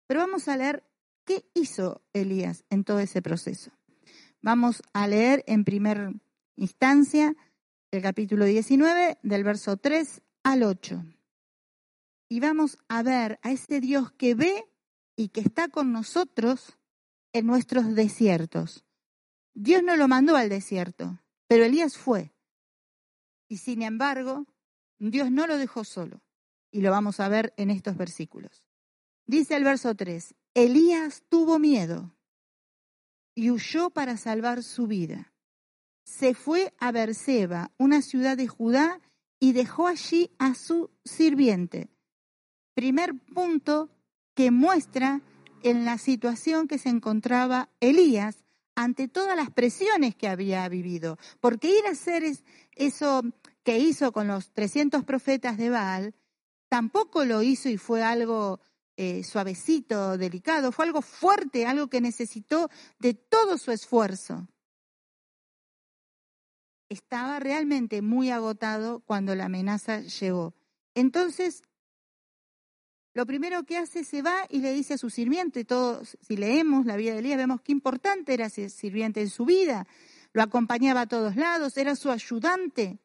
Pero 0.07 0.21
vamos 0.21 0.49
a 0.49 0.57
leer 0.57 0.85
qué 1.25 1.49
hizo 1.55 2.03
Elías 2.13 2.65
en 2.71 2.85
todo 2.85 3.01
ese 3.01 3.23
proceso. 3.23 3.73
Vamos 4.43 4.83
a 4.93 5.09
leer 5.09 5.43
en 5.47 5.65
primera 5.65 6.13
instancia 6.57 7.35
el 7.97 8.03
capítulo 8.03 8.45
19 8.45 9.19
del 9.23 9.43
verso 9.43 9.79
3 9.79 10.21
al 10.43 10.65
8. 10.65 11.03
Y 12.29 12.41
vamos 12.41 12.79
a 12.89 13.03
ver 13.03 13.39
a 13.43 13.53
ese 13.53 13.81
Dios 13.81 14.13
que 14.13 14.35
ve 14.35 14.67
y 15.17 15.29
que 15.29 15.41
está 15.41 15.69
con 15.69 15.93
nosotros 15.93 16.77
en 17.33 17.47
nuestros 17.47 17.95
desiertos. 17.95 18.85
Dios 19.55 19.83
no 19.83 19.97
lo 19.97 20.09
mandó 20.09 20.37
al 20.37 20.51
desierto, 20.51 21.23
pero 21.47 21.65
Elías 21.65 21.97
fue. 21.97 22.35
Y 23.49 23.59
sin 23.59 23.81
embargo, 23.81 24.45
Dios 24.99 25.31
no 25.31 25.47
lo 25.47 25.57
dejó 25.57 25.83
solo. 25.83 26.21
Y 26.71 26.83
lo 26.83 26.91
vamos 26.91 27.19
a 27.19 27.29
ver 27.29 27.55
en 27.57 27.71
estos 27.71 27.97
versículos. 27.97 28.67
Dice 29.25 29.57
el 29.57 29.65
verso 29.65 29.95
3, 29.95 30.35
Elías 30.53 31.23
tuvo 31.31 31.59
miedo 31.59 32.15
y 33.35 33.51
huyó 33.51 33.89
para 33.89 34.19
salvar 34.19 34.63
su 34.63 34.87
vida 34.87 35.33
se 36.07 36.35
fue 36.35 36.73
a 36.79 36.93
Berseba, 36.93 37.73
una 37.79 38.01
ciudad 38.01 38.37
de 38.37 38.47
Judá, 38.47 39.01
y 39.41 39.53
dejó 39.53 39.89
allí 39.89 40.31
a 40.39 40.55
su 40.55 40.91
sirviente. 41.05 41.91
Primer 42.75 43.19
punto 43.35 43.91
que 44.35 44.51
muestra 44.51 45.21
en 45.63 45.85
la 45.85 45.99
situación 45.99 46.69
que 46.69 46.79
se 46.79 46.91
encontraba 46.91 47.71
Elías 47.81 48.45
ante 48.77 49.09
todas 49.09 49.37
las 49.37 49.51
presiones 49.51 50.15
que 50.15 50.29
había 50.29 50.69
vivido. 50.69 51.19
Porque 51.41 51.77
ir 51.77 51.87
a 51.87 51.91
hacer 51.91 52.23
eso 52.77 53.23
que 53.65 53.79
hizo 53.79 54.13
con 54.13 54.29
los 54.29 54.53
300 54.53 55.05
profetas 55.05 55.59
de 55.59 55.71
Baal, 55.71 56.15
tampoco 56.69 57.25
lo 57.25 57.43
hizo 57.43 57.69
y 57.69 57.79
fue 57.79 58.05
algo 58.05 58.61
eh, 58.97 59.25
suavecito, 59.25 60.17
delicado, 60.17 60.71
fue 60.71 60.85
algo 60.85 61.03
fuerte, 61.03 61.67
algo 61.67 61.89
que 61.89 62.01
necesitó 62.01 62.71
de 63.01 63.15
todo 63.15 63.59
su 63.59 63.73
esfuerzo 63.73 64.47
estaba 66.89 67.41
realmente 67.41 68.03
muy 68.03 68.31
agotado 68.31 69.01
cuando 69.01 69.35
la 69.35 69.47
amenaza 69.47 70.01
llegó. 70.01 70.55
Entonces, 70.95 71.63
lo 73.15 73.27
primero 73.27 73.65
que 73.65 73.79
hace 73.79 74.05
se 74.05 74.23
va 74.23 74.47
y 74.51 74.61
le 74.61 74.73
dice 74.73 74.95
a 74.95 74.99
su 74.99 75.11
sirviente, 75.11 75.65
todos, 75.65 76.19
si 76.21 76.37
leemos 76.37 76.85
la 76.87 76.97
vida 76.97 77.13
de 77.13 77.21
Elías, 77.21 77.39
vemos 77.39 77.63
qué 77.63 77.73
importante 77.73 78.35
era 78.35 78.47
ese 78.47 78.69
sirviente 78.69 79.23
en 79.23 79.31
su 79.31 79.47
vida, 79.47 79.87
lo 80.33 80.43
acompañaba 80.43 81.03
a 81.03 81.07
todos 81.07 81.35
lados, 81.35 81.79
era 81.79 81.97
su 81.97 82.11
ayudante. 82.11 82.99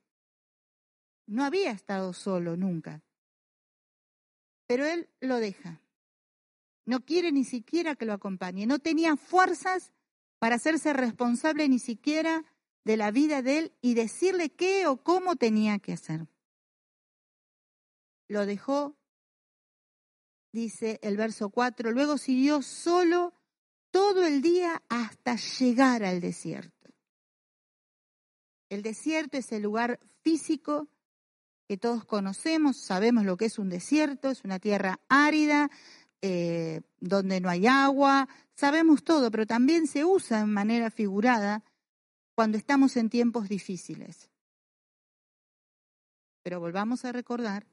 No 1.28 1.46
había 1.46 1.72
estado 1.72 2.12
solo 2.12 2.58
nunca. 2.58 3.02
Pero 4.68 4.86
él 4.86 5.08
lo 5.22 5.38
deja. 5.38 5.82
No 6.86 7.06
quiere 7.06 7.32
ni 7.32 7.46
siquiera 7.46 7.96
que 7.96 8.06
lo 8.06 8.12
acompañe. 8.12 8.66
No 8.66 8.80
tenía 8.80 9.16
fuerzas 9.16 9.94
para 10.40 10.56
hacerse 10.56 10.92
responsable 10.92 11.70
ni 11.70 11.80
siquiera 11.80 12.44
de 12.84 12.98
la 12.98 13.12
vida 13.12 13.42
de 13.42 13.60
él 13.60 13.74
y 13.82 13.94
decirle 13.94 14.50
qué 14.50 14.88
o 14.88 14.98
cómo 14.98 15.36
tenía 15.36 15.80
que 15.80 15.94
hacer. 15.94 16.28
Lo 18.28 18.46
dejó, 18.46 18.96
dice 20.52 21.00
el 21.04 21.18
verso 21.18 21.50
4, 21.50 21.92
luego 21.92 22.18
siguió 22.18 22.62
solo 22.62 23.34
todo 23.92 24.26
el 24.26 24.42
día 24.42 24.82
hasta 24.90 25.36
llegar 25.36 26.04
al 26.04 26.22
desierto. 26.22 26.90
El 28.70 28.84
desierto 28.84 29.38
es 29.38 29.52
el 29.52 29.64
lugar 29.64 30.00
físico 30.22 30.88
que 31.68 31.78
todos 31.78 32.06
conocemos, 32.06 32.78
sabemos 32.78 33.26
lo 33.26 33.38
que 33.38 33.46
es 33.46 33.60
un 33.60 33.70
desierto, 33.70 34.30
es 34.30 34.44
una 34.44 34.60
tierra 34.60 35.00
árida, 35.10 35.70
eh, 36.22 36.82
donde 37.00 37.42
no 37.42 37.50
hay 37.50 37.68
agua, 37.68 38.28
sabemos 38.54 39.04
todo, 39.04 39.32
pero 39.32 39.46
también 39.46 39.88
se 39.88 40.06
usa 40.06 40.42
en 40.42 40.54
manera 40.54 40.90
figurada 40.92 41.64
cuando 42.41 42.57
estamos 42.57 42.98
en 42.98 43.12
tiempos 43.12 43.50
difíciles. 43.50 44.31
Pero 46.41 46.60
volvamos 46.60 47.05
a 47.05 47.12
recordar 47.12 47.67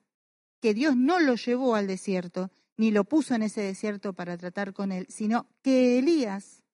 que 0.60 0.75
Dios 0.75 0.94
no 0.94 1.20
lo 1.20 1.37
llevó 1.37 1.75
al 1.75 1.87
desierto, 1.87 2.50
ni 2.76 2.90
lo 2.90 3.04
puso 3.04 3.34
en 3.34 3.44
ese 3.44 3.62
desierto 3.62 4.12
para 4.12 4.37
tratar 4.37 4.75
con 4.75 4.92
él, 4.92 5.06
sino 5.08 5.48
que 5.62 5.98
Elías, 5.98 6.64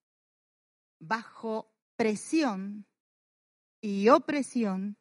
bajo 0.99 1.73
presión 1.95 2.85
y 3.79 4.09
opresión, 4.09 4.97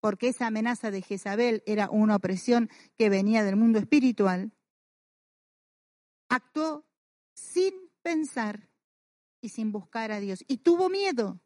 porque 0.00 0.28
esa 0.28 0.46
amenaza 0.46 0.90
de 0.90 1.02
Jezabel 1.02 1.62
era 1.66 1.90
una 1.90 2.16
opresión 2.16 2.70
que 2.96 3.10
venía 3.10 3.44
del 3.44 3.56
mundo 3.56 3.78
espiritual, 3.78 4.52
actuó 6.30 6.86
sin 7.34 7.74
pensar 8.00 8.70
y 9.42 9.50
sin 9.50 9.70
buscar 9.70 10.12
a 10.12 10.20
Dios. 10.20 10.46
Y 10.48 10.56
tuvo 10.56 10.88
miedo 10.88 11.42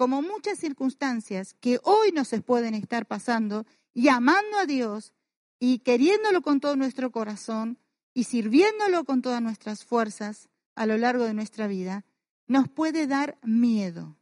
como 0.00 0.22
muchas 0.22 0.58
circunstancias 0.58 1.52
que 1.60 1.78
hoy 1.82 2.10
nos 2.12 2.30
pueden 2.46 2.72
estar 2.72 3.04
pasando, 3.04 3.66
llamando 3.92 4.56
a 4.56 4.64
Dios 4.64 5.12
y 5.58 5.80
queriéndolo 5.80 6.40
con 6.40 6.58
todo 6.58 6.74
nuestro 6.74 7.12
corazón 7.12 7.78
y 8.14 8.24
sirviéndolo 8.24 9.04
con 9.04 9.20
todas 9.20 9.42
nuestras 9.42 9.84
fuerzas 9.84 10.48
a 10.74 10.86
lo 10.86 10.96
largo 10.96 11.24
de 11.24 11.34
nuestra 11.34 11.66
vida, 11.66 12.06
nos 12.46 12.66
puede 12.70 13.06
dar 13.06 13.38
miedo. 13.42 14.16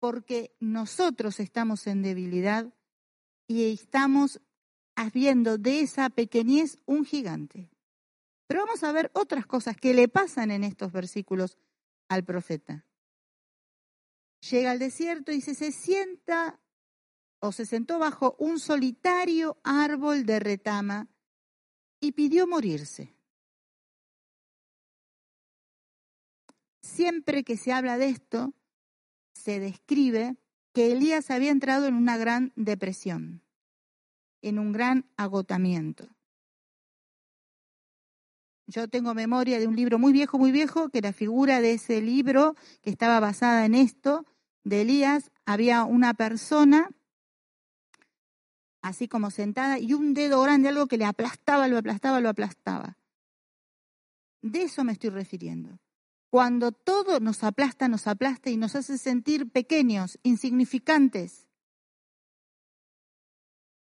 Porque 0.00 0.54
nosotros 0.60 1.40
estamos 1.40 1.86
en 1.86 2.02
debilidad 2.02 2.74
y 3.46 3.72
estamos 3.72 4.42
haciendo 4.96 5.56
de 5.56 5.80
esa 5.80 6.10
pequeñez 6.10 6.76
un 6.84 7.06
gigante. 7.06 7.70
Pero 8.46 8.66
vamos 8.66 8.84
a 8.84 8.92
ver 8.92 9.10
otras 9.14 9.46
cosas 9.46 9.78
que 9.78 9.94
le 9.94 10.08
pasan 10.08 10.50
en 10.50 10.62
estos 10.62 10.92
versículos 10.92 11.56
al 12.10 12.22
profeta 12.22 12.84
llega 14.40 14.70
al 14.70 14.78
desierto 14.78 15.32
y 15.32 15.40
se 15.40 15.72
sienta 15.72 16.60
o 17.40 17.52
se 17.52 17.66
sentó 17.66 17.98
bajo 17.98 18.36
un 18.38 18.58
solitario 18.58 19.58
árbol 19.64 20.26
de 20.26 20.40
retama 20.40 21.08
y 22.00 22.12
pidió 22.12 22.46
morirse. 22.46 23.14
Siempre 26.82 27.44
que 27.44 27.56
se 27.56 27.72
habla 27.72 27.98
de 27.98 28.08
esto, 28.08 28.54
se 29.32 29.60
describe 29.60 30.36
que 30.72 30.92
Elías 30.92 31.30
había 31.30 31.50
entrado 31.50 31.86
en 31.86 31.94
una 31.94 32.16
gran 32.16 32.52
depresión, 32.56 33.42
en 34.42 34.58
un 34.58 34.72
gran 34.72 35.10
agotamiento. 35.16 36.08
Yo 38.70 38.86
tengo 38.86 39.14
memoria 39.14 39.58
de 39.58 39.66
un 39.66 39.74
libro 39.74 39.98
muy 39.98 40.12
viejo, 40.12 40.38
muy 40.38 40.52
viejo, 40.52 40.90
que 40.90 41.00
la 41.00 41.12
figura 41.12 41.60
de 41.60 41.72
ese 41.72 42.00
libro, 42.00 42.54
que 42.82 42.90
estaba 42.90 43.18
basada 43.18 43.66
en 43.66 43.74
esto, 43.74 44.24
de 44.62 44.82
Elías, 44.82 45.32
había 45.44 45.82
una 45.82 46.14
persona 46.14 46.88
así 48.80 49.08
como 49.08 49.32
sentada 49.32 49.80
y 49.80 49.92
un 49.92 50.14
dedo 50.14 50.40
grande, 50.42 50.68
algo 50.68 50.86
que 50.86 50.98
le 50.98 51.04
aplastaba, 51.04 51.66
lo 51.66 51.78
aplastaba, 51.78 52.20
lo 52.20 52.28
aplastaba. 52.28 52.96
De 54.40 54.62
eso 54.62 54.84
me 54.84 54.92
estoy 54.92 55.10
refiriendo. 55.10 55.80
Cuando 56.30 56.70
todo 56.70 57.18
nos 57.18 57.42
aplasta, 57.42 57.88
nos 57.88 58.06
aplasta 58.06 58.50
y 58.50 58.56
nos 58.56 58.76
hace 58.76 58.98
sentir 58.98 59.50
pequeños, 59.50 60.20
insignificantes. 60.22 61.48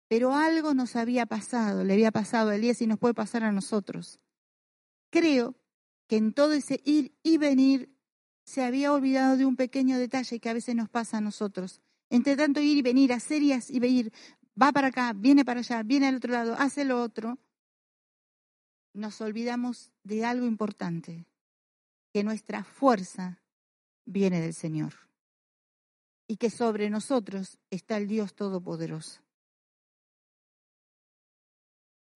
Pero 0.09 0.35
algo 0.35 0.73
nos 0.73 0.97
había 0.97 1.25
pasado, 1.25 1.85
le 1.85 1.93
había 1.93 2.11
pasado 2.11 2.49
a 2.49 2.55
Elías 2.55 2.81
y 2.81 2.87
nos 2.87 2.99
puede 2.99 3.13
pasar 3.13 3.45
a 3.45 3.53
nosotros. 3.53 4.19
Creo 5.09 5.55
que 6.07 6.17
en 6.17 6.33
todo 6.33 6.53
ese 6.53 6.81
ir 6.85 7.15
y 7.23 7.37
venir 7.37 7.95
se 8.43 8.63
había 8.63 8.93
olvidado 8.93 9.37
de 9.37 9.45
un 9.45 9.55
pequeño 9.55 9.97
detalle 9.97 10.39
que 10.39 10.49
a 10.49 10.53
veces 10.53 10.75
nos 10.75 10.89
pasa 10.89 11.17
a 11.17 11.21
nosotros. 11.21 11.81
Entre 12.09 12.35
tanto 12.35 12.61
ir 12.61 12.77
y 12.77 12.81
venir, 12.81 13.11
hacer 13.11 13.41
y 13.41 13.79
venir, 13.79 14.13
va 14.61 14.71
para 14.71 14.87
acá, 14.87 15.13
viene 15.13 15.43
para 15.43 15.61
allá, 15.61 15.81
viene 15.83 16.07
al 16.07 16.15
otro 16.15 16.31
lado, 16.31 16.55
hace 16.57 16.85
lo 16.85 17.01
otro, 17.01 17.39
nos 18.93 19.19
olvidamos 19.19 19.91
de 20.03 20.23
algo 20.23 20.45
importante, 20.45 21.25
que 22.13 22.23
nuestra 22.23 22.63
fuerza 22.63 23.41
viene 24.05 24.39
del 24.39 24.53
Señor 24.53 24.93
y 26.27 26.37
que 26.37 26.49
sobre 26.49 26.89
nosotros 26.89 27.59
está 27.69 27.97
el 27.97 28.07
Dios 28.07 28.35
Todopoderoso. 28.35 29.21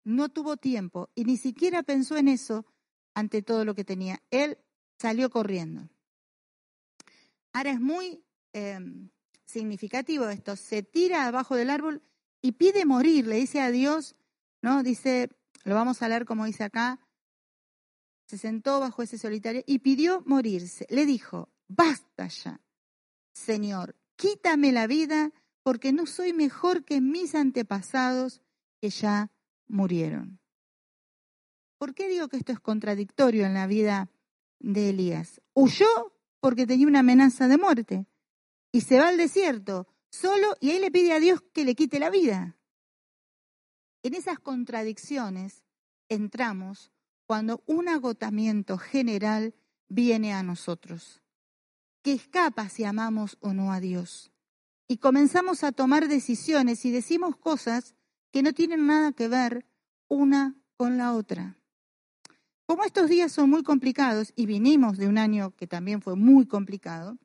No 0.05 0.29
tuvo 0.29 0.57
tiempo 0.57 1.09
y 1.15 1.25
ni 1.25 1.37
siquiera 1.37 1.83
pensó 1.83 2.17
en 2.17 2.29
eso 2.29 2.65
ante 3.19 3.41
todo 3.41 3.65
lo 3.65 3.75
que 3.75 3.83
tenía. 3.83 4.21
Él 4.31 4.57
salió 4.97 5.29
corriendo. 5.29 5.89
Ahora 7.53 7.71
es 7.71 7.79
muy 7.79 8.23
em, 8.53 9.09
significativo 9.45 10.29
esto. 10.29 10.55
Se 10.55 10.83
tira 10.83 11.25
abajo 11.27 11.55
del 11.55 11.69
árbol 11.69 12.01
y 12.41 12.53
pide 12.53 12.85
morir, 12.85 13.27
le 13.27 13.35
dice 13.35 13.61
a 13.61 13.71
Dios, 13.71 14.15
¿no? 14.61 14.83
Dice, 14.83 15.29
lo 15.63 15.75
vamos 15.75 16.01
a 16.01 16.09
leer 16.09 16.25
como 16.25 16.45
dice 16.45 16.63
acá, 16.63 16.99
se 18.25 18.37
sentó 18.37 18.79
bajo 18.79 19.01
ese 19.01 19.17
solitario 19.17 19.63
y 19.65 19.79
pidió 19.79 20.21
morirse. 20.25 20.85
Le 20.89 21.05
dijo, 21.05 21.49
basta 21.67 22.27
ya, 22.27 22.61
Señor, 23.33 23.95
quítame 24.15 24.71
la 24.71 24.87
vida 24.87 25.31
porque 25.63 25.91
no 25.91 26.05
soy 26.05 26.33
mejor 26.33 26.85
que 26.85 27.01
mis 27.01 27.35
antepasados 27.35 28.41
que 28.79 28.89
ya 28.89 29.31
murieron. 29.67 30.38
¿Por 31.79 31.95
qué 31.95 32.09
digo 32.09 32.27
que 32.27 32.35
esto 32.35 32.51
es 32.51 32.59
contradictorio 32.59 33.45
en 33.45 33.53
la 33.53 33.65
vida 33.65 34.11
de 34.59 34.89
Elías? 34.89 35.41
Huyó 35.53 36.13
porque 36.41 36.67
tenía 36.67 36.85
una 36.85 36.99
amenaza 36.99 37.47
de 37.47 37.57
muerte 37.57 38.05
y 38.73 38.81
se 38.81 38.99
va 38.99 39.07
al 39.07 39.17
desierto 39.17 39.87
solo 40.11 40.57
y 40.59 40.71
ahí 40.71 40.79
le 40.79 40.91
pide 40.91 41.13
a 41.13 41.21
Dios 41.21 41.41
que 41.53 41.63
le 41.63 41.75
quite 41.75 41.99
la 41.99 42.09
vida. 42.09 42.57
En 44.03 44.13
esas 44.13 44.39
contradicciones 44.39 45.63
entramos 46.09 46.91
cuando 47.25 47.63
un 47.65 47.87
agotamiento 47.87 48.77
general 48.77 49.55
viene 49.87 50.33
a 50.33 50.43
nosotros, 50.43 51.21
que 52.01 52.11
escapa 52.11 52.67
si 52.67 52.83
amamos 52.83 53.37
o 53.39 53.53
no 53.53 53.71
a 53.71 53.79
Dios. 53.79 54.33
Y 54.89 54.97
comenzamos 54.97 55.63
a 55.63 55.71
tomar 55.71 56.09
decisiones 56.09 56.83
y 56.83 56.91
decimos 56.91 57.37
cosas 57.37 57.95
que 58.31 58.43
no 58.43 58.51
tienen 58.51 58.85
nada 58.85 59.13
que 59.13 59.29
ver 59.29 59.65
una 60.09 60.55
con 60.75 60.97
la 60.97 61.13
otra. 61.13 61.58
Como 62.69 62.83
estos 62.83 63.09
días 63.09 63.31
son 63.31 63.49
muy 63.49 63.63
complicados 63.63 64.31
y 64.35 64.45
vinimos 64.45 64.99
de 64.99 65.07
un 65.07 65.17
año 65.17 65.55
que 65.55 65.65
también 65.65 66.03
fue 66.03 66.15
muy 66.15 66.45
complicado, 66.45 67.17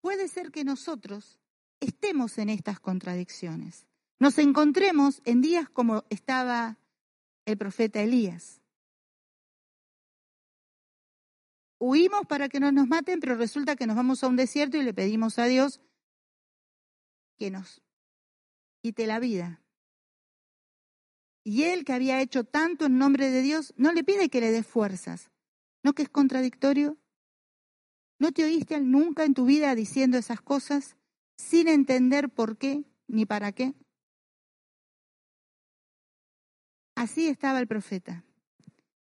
puede 0.00 0.26
ser 0.26 0.50
que 0.50 0.64
nosotros 0.64 1.38
estemos 1.78 2.36
en 2.38 2.48
estas 2.48 2.80
contradicciones. 2.80 3.86
Nos 4.18 4.38
encontremos 4.38 5.22
en 5.24 5.40
días 5.40 5.68
como 5.68 6.02
estaba 6.10 6.78
el 7.44 7.56
profeta 7.58 8.02
Elías, 8.02 8.60
huimos 11.78 12.22
para 12.26 12.48
que 12.48 12.58
no 12.58 12.72
nos 12.72 12.88
maten, 12.88 13.20
pero 13.20 13.36
resulta 13.36 13.76
que 13.76 13.86
nos 13.86 13.94
vamos 13.94 14.24
a 14.24 14.26
un 14.26 14.34
desierto 14.34 14.76
y 14.78 14.82
le 14.82 14.94
pedimos 14.94 15.38
a 15.38 15.44
Dios 15.44 15.80
que 17.38 17.52
nos 17.52 17.82
quite 18.82 19.06
la 19.06 19.20
vida. 19.20 19.62
Y 21.48 21.62
él 21.62 21.86
que 21.86 21.94
había 21.94 22.20
hecho 22.20 22.44
tanto 22.44 22.84
en 22.84 22.98
nombre 22.98 23.30
de 23.30 23.40
Dios, 23.40 23.72
no 23.78 23.94
le 23.94 24.04
pide 24.04 24.28
que 24.28 24.42
le 24.42 24.50
dé 24.50 24.62
fuerzas. 24.62 25.30
¿No 25.82 25.94
que 25.94 26.02
es 26.02 26.10
contradictorio? 26.10 26.98
¿No 28.18 28.32
te 28.32 28.44
oíste 28.44 28.82
nunca 28.82 29.24
en 29.24 29.32
tu 29.32 29.46
vida 29.46 29.74
diciendo 29.74 30.18
esas 30.18 30.42
cosas 30.42 30.98
sin 31.38 31.68
entender 31.68 32.28
por 32.28 32.58
qué 32.58 32.84
ni 33.06 33.24
para 33.24 33.52
qué? 33.52 33.72
Así 36.94 37.28
estaba 37.28 37.60
el 37.60 37.66
profeta, 37.66 38.26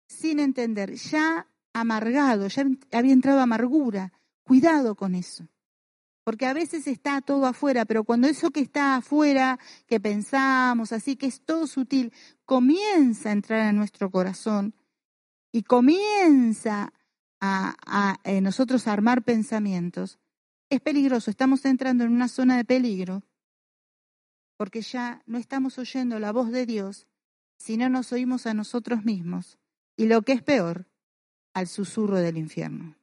sin 0.08 0.40
entender. 0.40 0.94
Ya 0.94 1.48
amargado, 1.74 2.48
ya 2.48 2.64
había 2.92 3.14
entrado 3.14 3.40
amargura. 3.40 4.14
Cuidado 4.44 4.94
con 4.94 5.16
eso. 5.16 5.48
Porque 6.30 6.46
a 6.46 6.54
veces 6.54 6.86
está 6.86 7.22
todo 7.22 7.48
afuera, 7.48 7.86
pero 7.86 8.04
cuando 8.04 8.28
eso 8.28 8.52
que 8.52 8.60
está 8.60 8.98
afuera, 8.98 9.58
que 9.88 10.00
pensamos, 10.00 10.92
así 10.92 11.16
que 11.16 11.26
es 11.26 11.42
todo 11.42 11.66
sutil, 11.66 12.14
comienza 12.46 13.30
a 13.30 13.32
entrar 13.32 13.62
a 13.62 13.74
nuestro 13.74 14.12
corazón 14.12 14.76
y 15.52 15.64
comienza 15.64 16.94
a, 17.42 18.20
eh, 18.26 18.42
nosotros 18.42 18.86
a 18.86 18.94
armar 18.94 19.24
pensamientos, 19.24 20.20
es 20.70 20.80
peligroso. 20.82 21.32
Estamos 21.32 21.66
entrando 21.66 22.04
en 22.04 22.12
una 22.12 22.28
zona 22.28 22.58
de 22.58 22.64
peligro 22.64 23.24
porque 24.56 24.84
ya 24.84 25.24
no 25.26 25.40
estamos 25.40 25.80
oyendo 25.80 26.20
la 26.20 26.32
voz 26.32 26.52
de 26.52 26.68
Dios, 26.68 27.08
sino 27.58 27.90
nos 27.90 28.14
oímos 28.14 28.46
a 28.46 28.54
nosotros 28.54 29.04
mismos. 29.04 29.58
Y 29.98 30.06
lo 30.06 30.22
que 30.22 30.34
es 30.34 30.44
peor, 30.44 30.86
al 31.56 31.66
susurro 31.66 32.18
del 32.18 32.38
infierno. 32.38 32.99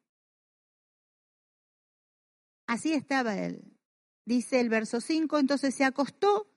Así 2.66 2.92
estaba 2.92 3.36
él. 3.36 3.76
Dice 4.24 4.60
el 4.60 4.68
verso 4.68 5.00
5, 5.00 5.38
entonces 5.38 5.74
se 5.74 5.84
acostó 5.84 6.50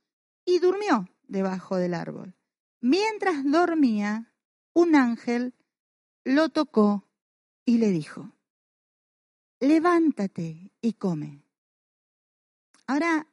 y 0.43 0.59
durmió 0.59 1.07
debajo 1.27 1.77
del 1.77 1.93
árbol. 1.93 2.35
Mientras 2.81 3.43
dormía, 3.43 4.33
un 4.73 4.95
ángel 4.95 5.53
lo 6.23 6.49
tocó 6.49 7.07
y 7.65 7.77
le 7.77 7.89
dijo, 7.89 8.33
levántate 9.59 10.71
y 10.81 10.93
come. 10.93 11.43
Ahora, 12.87 13.27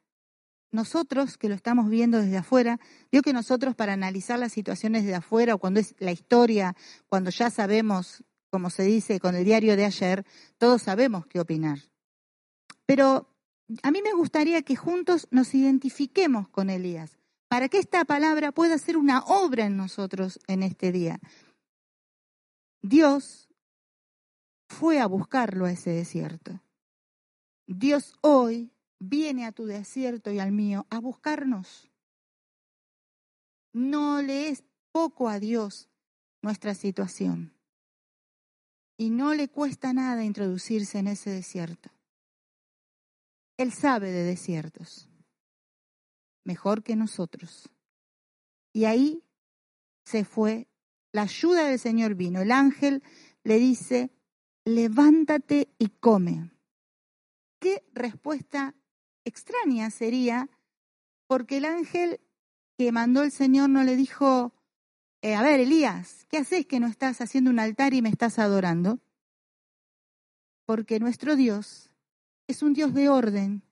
nosotros 0.71 1.37
que 1.37 1.49
lo 1.49 1.55
estamos 1.55 1.89
viendo 1.89 2.19
desde 2.19 2.37
afuera, 2.37 2.79
veo 3.11 3.23
que 3.23 3.33
nosotros 3.33 3.75
para 3.75 3.93
analizar 3.93 4.37
las 4.37 4.51
situaciones 4.51 5.05
de 5.05 5.15
afuera 5.15 5.55
o 5.55 5.57
cuando 5.57 5.79
es 5.79 5.95
la 5.97 6.11
historia, 6.11 6.75
cuando 7.07 7.31
ya 7.31 7.49
sabemos 7.49 8.23
como 8.49 8.69
se 8.69 8.83
dice 8.83 9.19
con 9.19 9.35
el 9.35 9.45
diario 9.45 9.75
de 9.75 9.85
ayer, 9.85 10.25
todos 10.57 10.81
sabemos 10.83 11.25
qué 11.27 11.39
opinar. 11.39 11.79
Pero 12.87 13.29
a 13.83 13.91
mí 13.91 14.01
me 14.01 14.13
gustaría 14.13 14.63
que 14.63 14.75
juntos 14.75 15.27
nos 15.29 15.53
identifiquemos 15.53 16.47
con 16.47 16.69
Elías, 16.71 17.19
para 17.49 17.69
que 17.69 17.77
esta 17.77 18.03
palabra 18.05 18.51
pueda 18.51 18.77
ser 18.77 18.97
una 18.97 19.19
obra 19.19 19.65
en 19.65 19.77
nosotros 19.77 20.39
en 20.47 20.63
este 20.63 20.91
día. 20.91 21.19
Dios 22.81 23.49
fue 24.69 24.99
a 24.99 25.05
buscarlo 25.05 25.65
a 25.65 25.71
ese 25.71 25.91
desierto. 25.91 26.61
Dios 27.67 28.15
hoy 28.21 28.71
viene 28.99 29.45
a 29.45 29.51
tu 29.51 29.65
desierto 29.65 30.31
y 30.31 30.39
al 30.39 30.53
mío 30.53 30.87
a 30.89 30.99
buscarnos. 30.99 31.91
No 33.73 34.21
le 34.21 34.47
es 34.47 34.63
poco 34.91 35.27
a 35.27 35.39
Dios 35.39 35.89
nuestra 36.41 36.73
situación 36.73 37.53
y 38.97 39.09
no 39.09 39.33
le 39.33 39.49
cuesta 39.49 39.91
nada 39.91 40.23
introducirse 40.23 40.99
en 40.99 41.07
ese 41.07 41.29
desierto. 41.29 41.89
Él 43.57 43.73
sabe 43.73 44.11
de 44.11 44.23
desiertos, 44.23 45.09
mejor 46.43 46.83
que 46.83 46.95
nosotros. 46.95 47.69
Y 48.71 48.85
ahí 48.85 49.23
se 50.05 50.23
fue, 50.23 50.67
la 51.11 51.23
ayuda 51.23 51.67
del 51.67 51.79
Señor 51.79 52.13
vino. 52.15 52.41
El 52.41 52.51
ángel 52.51 53.03
le 53.43 53.57
dice, 53.57 54.11
levántate 54.63 55.69
y 55.79 55.89
come. 55.89 56.51
Qué 57.59 57.83
respuesta 57.93 58.75
extraña 59.25 59.89
sería 59.89 60.49
porque 61.25 61.57
el 61.57 61.65
ángel 61.65 62.21
que 62.77 62.91
mandó 62.91 63.23
el 63.23 63.31
Señor 63.31 63.69
no 63.69 63.83
le 63.83 63.95
dijo, 63.95 64.53
eh, 65.21 65.33
a 65.33 65.41
ver, 65.41 65.59
Elías, 65.59 66.25
¿qué 66.29 66.37
haces 66.37 66.67
que 66.67 66.79
no 66.79 66.87
estás 66.87 67.21
haciendo 67.21 67.49
un 67.49 67.59
altar 67.59 67.93
y 67.93 68.03
me 68.03 68.09
estás 68.09 68.37
adorando? 68.37 68.99
Porque 70.65 70.99
nuestro 70.99 71.35
Dios 71.35 71.86
es 72.47 72.63
un 72.63 72.73
Dios 72.73 72.93
de 72.93 73.09
orden 73.09 73.63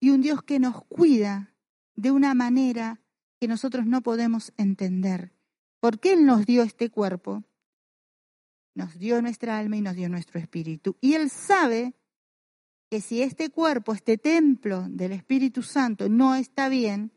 y 0.00 0.10
un 0.10 0.20
Dios 0.20 0.42
que 0.42 0.58
nos 0.58 0.84
cuida 0.84 1.54
de 1.94 2.10
una 2.10 2.34
manera 2.34 3.00
que 3.40 3.48
nosotros 3.48 3.86
no 3.86 4.02
podemos 4.02 4.52
entender. 4.56 5.32
¿Por 5.80 5.98
qué 5.98 6.12
Él 6.12 6.26
nos 6.26 6.46
dio 6.46 6.62
este 6.62 6.90
cuerpo? 6.90 7.44
Nos 8.74 8.98
dio 8.98 9.20
nuestra 9.20 9.58
alma 9.58 9.76
y 9.76 9.80
nos 9.80 9.96
dio 9.96 10.08
nuestro 10.08 10.38
espíritu. 10.38 10.96
Y 11.00 11.14
Él 11.14 11.30
sabe 11.30 11.94
que 12.90 13.00
si 13.00 13.22
este 13.22 13.50
cuerpo, 13.50 13.92
este 13.92 14.18
templo 14.18 14.86
del 14.88 15.12
Espíritu 15.12 15.62
Santo 15.62 16.08
no 16.08 16.34
está 16.34 16.68
bien, 16.68 17.12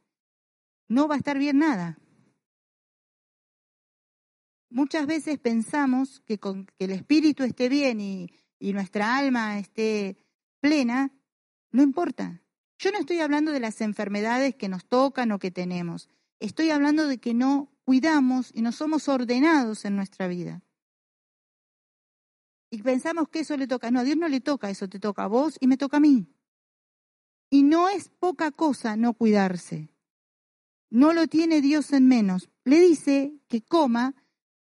no 0.88 1.08
va 1.08 1.16
a 1.16 1.18
estar 1.18 1.38
bien 1.38 1.60
nada. 1.60 1.98
Muchas 4.70 5.06
veces 5.06 5.40
pensamos 5.40 6.22
que 6.22 6.40
con 6.40 6.66
que 6.66 6.86
el 6.86 6.92
espíritu 6.92 7.44
esté 7.44 7.70
bien 7.70 8.02
y, 8.02 8.32
y 8.60 8.74
nuestra 8.74 9.16
alma 9.16 9.60
esté 9.60 10.18
plena, 10.64 11.12
no 11.72 11.84
importa. 11.84 12.42
Yo 12.80 12.94
no 12.94 12.98
estoy 12.98 13.20
hablando 13.20 13.52
de 13.52 13.60
las 13.60 13.82
enfermedades 13.82 14.56
que 14.56 14.70
nos 14.70 14.86
tocan 14.86 15.34
o 15.34 15.38
que 15.38 15.52
tenemos. 15.52 16.08
Estoy 16.40 16.70
hablando 16.70 17.06
de 17.06 17.18
que 17.18 17.34
no 17.34 17.70
cuidamos 17.84 18.50
y 18.54 18.62
no 18.62 18.72
somos 18.72 19.10
ordenados 19.10 19.84
en 19.84 19.98
nuestra 19.98 20.30
vida. 20.30 20.62
Y 22.70 22.82
pensamos 22.82 23.28
que 23.28 23.42
eso 23.42 23.58
le 23.58 23.68
toca. 23.68 23.92
No, 23.92 24.00
a 24.00 24.04
Dios 24.06 24.16
no 24.16 24.30
le 24.30 24.40
toca, 24.40 24.70
eso 24.70 24.88
te 24.88 25.02
toca 25.02 25.26
a 25.26 25.28
vos 25.28 25.58
y 25.60 25.68
me 25.68 25.76
toca 25.76 25.98
a 25.98 26.00
mí. 26.00 26.28
Y 27.50 27.64
no 27.64 27.90
es 27.90 28.08
poca 28.08 28.50
cosa 28.52 28.96
no 28.96 29.16
cuidarse. 29.16 29.90
No 30.90 31.12
lo 31.12 31.28
tiene 31.28 31.60
Dios 31.60 31.92
en 31.92 32.08
menos. 32.08 32.50
Le 32.64 32.80
dice 32.80 33.34
que 33.50 33.62
coma 33.62 34.16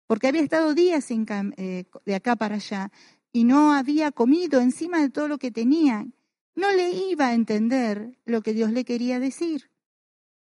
porque 0.08 0.26
había 0.26 0.42
estado 0.42 0.74
días 0.74 1.06
eh, 1.12 1.84
de 2.04 2.14
acá 2.16 2.34
para 2.34 2.56
allá 2.56 2.90
y 3.32 3.44
no 3.44 3.72
había 3.72 4.12
comido 4.12 4.60
encima 4.60 5.00
de 5.00 5.10
todo 5.10 5.26
lo 5.26 5.38
que 5.38 5.50
tenía. 5.50 6.06
No 6.54 6.70
le 6.70 6.90
iba 6.90 7.28
a 7.28 7.34
entender 7.34 8.18
lo 8.26 8.42
que 8.42 8.52
Dios 8.52 8.70
le 8.72 8.84
quería 8.84 9.18
decir. 9.18 9.70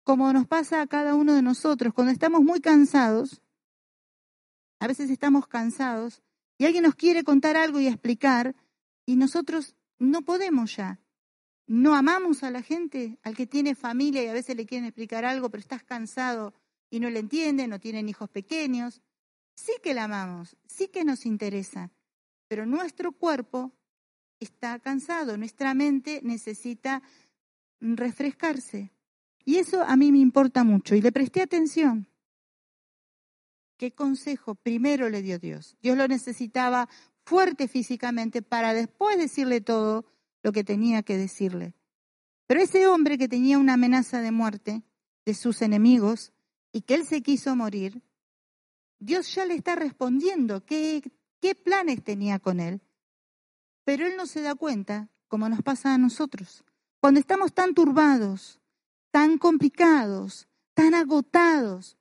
Como 0.02 0.32
nos 0.32 0.46
pasa 0.46 0.80
a 0.80 0.86
cada 0.86 1.14
uno 1.14 1.34
de 1.34 1.42
nosotros, 1.42 1.94
cuando 1.94 2.12
estamos 2.12 2.42
muy 2.42 2.60
cansados, 2.60 3.40
a 4.80 4.88
veces 4.88 5.10
estamos 5.10 5.46
cansados 5.46 6.22
y 6.58 6.64
alguien 6.64 6.84
nos 6.84 6.96
quiere 6.96 7.22
contar 7.22 7.56
algo 7.56 7.78
y 7.78 7.86
explicar 7.86 8.56
y 9.06 9.16
nosotros 9.16 9.76
no 9.98 10.22
podemos 10.22 10.74
ya. 10.76 11.00
No 11.66 11.94
amamos 11.94 12.42
a 12.42 12.50
la 12.50 12.62
gente, 12.62 13.18
al 13.22 13.36
que 13.36 13.46
tiene 13.46 13.76
familia 13.76 14.24
y 14.24 14.26
a 14.26 14.32
veces 14.32 14.56
le 14.56 14.66
quieren 14.66 14.86
explicar 14.86 15.24
algo, 15.24 15.50
pero 15.50 15.60
estás 15.60 15.84
cansado 15.84 16.54
y 16.90 16.98
no 16.98 17.08
le 17.08 17.20
entienden, 17.20 17.70
no 17.70 17.78
tienen 17.78 18.08
hijos 18.08 18.28
pequeños. 18.28 19.00
Sí 19.54 19.74
que 19.82 19.94
la 19.94 20.04
amamos, 20.04 20.56
sí 20.66 20.88
que 20.88 21.04
nos 21.04 21.26
interesa, 21.26 21.92
pero 22.50 22.66
nuestro 22.66 23.12
cuerpo 23.12 23.70
está 24.40 24.80
cansado, 24.80 25.36
nuestra 25.36 25.72
mente 25.72 26.20
necesita 26.24 27.00
refrescarse. 27.78 28.90
Y 29.44 29.58
eso 29.58 29.84
a 29.84 29.94
mí 29.94 30.10
me 30.10 30.18
importa 30.18 30.64
mucho 30.64 30.96
y 30.96 31.00
le 31.00 31.12
presté 31.12 31.42
atención. 31.42 32.08
¿Qué 33.76 33.92
consejo 33.92 34.56
primero 34.56 35.08
le 35.10 35.22
dio 35.22 35.38
Dios? 35.38 35.76
Dios 35.80 35.96
lo 35.96 36.08
necesitaba 36.08 36.88
fuerte 37.24 37.68
físicamente 37.68 38.42
para 38.42 38.74
después 38.74 39.16
decirle 39.16 39.60
todo 39.60 40.04
lo 40.42 40.50
que 40.50 40.64
tenía 40.64 41.04
que 41.04 41.16
decirle. 41.16 41.74
Pero 42.48 42.62
ese 42.62 42.88
hombre 42.88 43.16
que 43.16 43.28
tenía 43.28 43.60
una 43.60 43.74
amenaza 43.74 44.20
de 44.20 44.32
muerte 44.32 44.82
de 45.24 45.34
sus 45.34 45.62
enemigos 45.62 46.32
y 46.72 46.80
que 46.80 46.94
él 46.94 47.06
se 47.06 47.22
quiso 47.22 47.54
morir, 47.54 48.02
Dios 48.98 49.32
ya 49.36 49.44
le 49.44 49.54
está 49.54 49.76
respondiendo 49.76 50.64
qué, 50.66 51.00
qué 51.40 51.54
planes 51.54 52.02
tenía 52.02 52.38
con 52.38 52.60
él. 52.60 52.80
Pero 53.84 54.06
él 54.06 54.16
no 54.16 54.26
se 54.26 54.42
da 54.42 54.54
cuenta, 54.54 55.08
como 55.28 55.48
nos 55.48 55.62
pasa 55.62 55.94
a 55.94 55.98
nosotros. 55.98 56.64
Cuando 57.00 57.18
estamos 57.20 57.52
tan 57.52 57.74
turbados, 57.74 58.60
tan 59.10 59.38
complicados, 59.38 60.48
tan 60.74 60.94
agotados, 60.94 61.96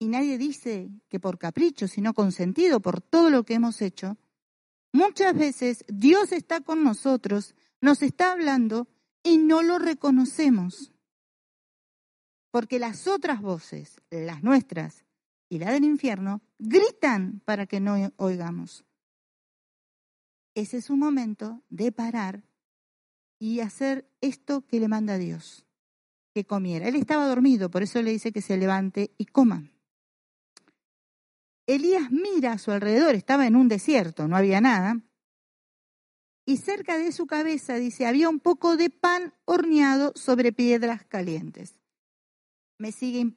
y 0.00 0.08
nadie 0.08 0.38
dice 0.38 0.90
que 1.08 1.20
por 1.20 1.38
capricho, 1.38 1.86
sino 1.86 2.14
con 2.14 2.32
sentido 2.32 2.80
por 2.80 3.02
todo 3.02 3.28
lo 3.28 3.44
que 3.44 3.54
hemos 3.54 3.82
hecho, 3.82 4.16
muchas 4.92 5.34
veces 5.34 5.84
Dios 5.88 6.32
está 6.32 6.62
con 6.62 6.82
nosotros, 6.82 7.54
nos 7.82 8.02
está 8.02 8.32
hablando 8.32 8.88
y 9.22 9.36
no 9.36 9.62
lo 9.62 9.78
reconocemos. 9.78 10.92
Porque 12.50 12.78
las 12.78 13.06
otras 13.06 13.42
voces, 13.42 14.00
las 14.10 14.42
nuestras 14.42 15.04
y 15.50 15.58
la 15.58 15.72
del 15.72 15.84
infierno, 15.84 16.40
gritan 16.58 17.42
para 17.44 17.66
que 17.66 17.80
no 17.80 17.96
oigamos. 18.16 18.86
Ese 20.54 20.78
es 20.78 20.88
un 20.88 21.00
momento 21.00 21.62
de 21.68 21.92
parar 21.92 22.44
y 23.38 23.60
hacer 23.60 24.08
esto 24.20 24.64
que 24.66 24.80
le 24.80 24.88
manda 24.88 25.18
Dios, 25.18 25.66
que 26.32 26.44
comiera. 26.44 26.88
Él 26.88 26.94
estaba 26.94 27.26
dormido, 27.26 27.70
por 27.70 27.82
eso 27.82 28.00
le 28.00 28.12
dice 28.12 28.32
que 28.32 28.42
se 28.42 28.56
levante 28.56 29.12
y 29.18 29.26
coma. 29.26 29.70
Elías 31.66 32.10
mira 32.10 32.52
a 32.52 32.58
su 32.58 32.70
alrededor, 32.70 33.14
estaba 33.14 33.46
en 33.46 33.56
un 33.56 33.68
desierto, 33.68 34.28
no 34.28 34.36
había 34.36 34.60
nada, 34.60 35.00
y 36.46 36.56
cerca 36.56 36.96
de 36.96 37.12
su 37.12 37.26
cabeza, 37.26 37.74
dice, 37.76 38.06
había 38.06 38.28
un 38.28 38.40
poco 38.40 38.76
de 38.76 38.90
pan 38.90 39.34
horneado 39.44 40.12
sobre 40.14 40.52
piedras 40.52 41.04
calientes. 41.04 41.78
Me 42.78 42.92
sigue 42.92 43.34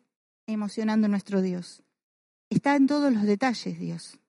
emocionando 0.47 1.07
nuestro 1.07 1.41
Dios. 1.41 1.82
Está 2.53 2.75
en 2.75 2.85
todos 2.85 3.11
los 3.11 3.23
detalles, 3.23 3.79
Dios. 3.79 4.19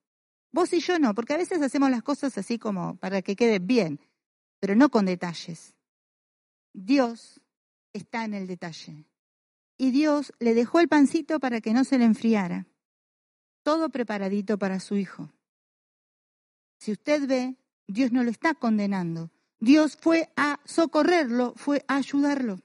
Vos 0.51 0.73
y 0.73 0.79
yo 0.79 0.97
no, 0.97 1.13
porque 1.13 1.35
a 1.35 1.37
veces 1.37 1.61
hacemos 1.61 1.91
las 1.91 2.01
cosas 2.01 2.35
así 2.39 2.57
como 2.57 2.97
para 2.97 3.21
que 3.21 3.35
queden 3.35 3.67
bien, 3.67 3.99
pero 4.59 4.75
no 4.75 4.89
con 4.89 5.05
detalles. 5.05 5.75
Dios 6.73 7.39
está 7.93 8.25
en 8.25 8.33
el 8.33 8.47
detalle. 8.47 9.05
Y 9.77 9.91
Dios 9.91 10.33
le 10.39 10.55
dejó 10.55 10.79
el 10.79 10.87
pancito 10.87 11.39
para 11.39 11.61
que 11.61 11.71
no 11.71 11.83
se 11.83 11.99
le 11.99 12.05
enfriara 12.05 12.65
todo 13.61 13.89
preparadito 13.89 14.57
para 14.57 14.79
su 14.79 14.95
hijo. 14.95 15.31
Si 16.79 16.93
usted 16.93 17.27
ve, 17.27 17.55
Dios 17.87 18.11
no 18.11 18.23
lo 18.23 18.31
está 18.31 18.55
condenando. 18.55 19.29
Dios 19.59 19.97
fue 20.01 20.31
a 20.35 20.59
socorrerlo, 20.65 21.53
fue 21.57 21.85
a 21.87 21.97
ayudarlo. 21.97 22.59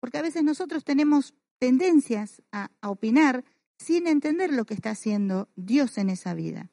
Porque 0.00 0.16
a 0.16 0.22
veces 0.22 0.44
nosotros 0.44 0.82
tenemos 0.82 1.34
tendencias 1.58 2.42
a, 2.52 2.70
opinar 2.82 3.44
sin 3.78 4.06
entender 4.06 4.52
lo 4.52 4.64
que 4.64 4.74
está 4.74 4.90
haciendo 4.90 5.48
Dios 5.56 5.98
en 5.98 6.10
esa 6.10 6.34
vida. 6.34 6.70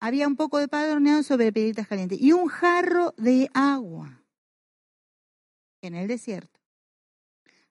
Había 0.00 0.28
un 0.28 0.36
poco 0.36 0.58
de 0.58 0.68
padroneado 0.68 1.22
sobre 1.22 1.52
piedritas 1.52 1.86
calientes 1.86 2.20
y 2.20 2.32
un 2.32 2.48
jarro 2.48 3.14
de 3.16 3.48
agua 3.54 4.22
en 5.80 5.94
el 5.94 6.08
desierto. 6.08 6.60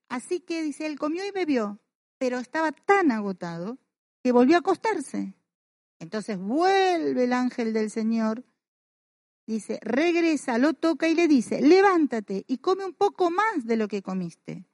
Así 0.09 0.39
que 0.39 0.61
dice, 0.63 0.85
él 0.85 0.97
comió 0.97 1.25
y 1.25 1.31
bebió 1.31 1.79
pero 2.23 2.39
estaba 2.39 2.71
tan 2.71 3.11
agotado 3.11 3.77
que 4.23 4.31
volvió 4.31 4.55
a 4.55 4.59
acostarse. 4.59 5.33
Entonces 5.99 6.37
vuelve 6.37 7.25
el 7.25 7.33
ángel 7.33 7.73
del 7.73 7.91
Señor, 7.91 8.45
dice, 9.45 9.77
regresa, 9.81 10.57
lo 10.57 10.73
toca 10.73 11.09
y 11.09 11.15
le 11.15 11.27
dice, 11.27 11.61
levántate 11.61 12.45
y 12.47 12.59
come 12.59 12.85
un 12.85 12.93
poco 12.93 13.29
más 13.29 13.65
de 13.65 13.75
lo 13.75 13.89
que 13.89 14.01
comiste. 14.01 14.65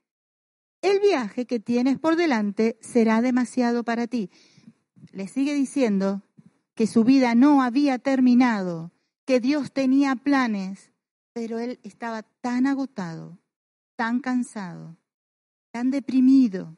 El 0.81 0.99
viaje 0.99 1.45
que 1.45 1.59
tienes 1.59 1.99
por 1.99 2.15
delante 2.15 2.77
será 2.81 3.21
demasiado 3.21 3.83
para 3.83 4.07
ti. 4.07 4.29
Le 5.11 5.27
sigue 5.27 5.53
diciendo 5.53 6.23
que 6.73 6.87
su 6.87 7.03
vida 7.03 7.35
no 7.35 7.61
había 7.61 7.99
terminado, 7.99 8.91
que 9.25 9.39
Dios 9.39 9.73
tenía 9.73 10.15
planes, 10.15 10.91
pero 11.33 11.59
él 11.59 11.79
estaba 11.83 12.23
tan 12.23 12.65
agotado, 12.65 13.39
tan 13.95 14.19
cansado, 14.19 14.97
tan 15.71 15.91
deprimido, 15.91 16.77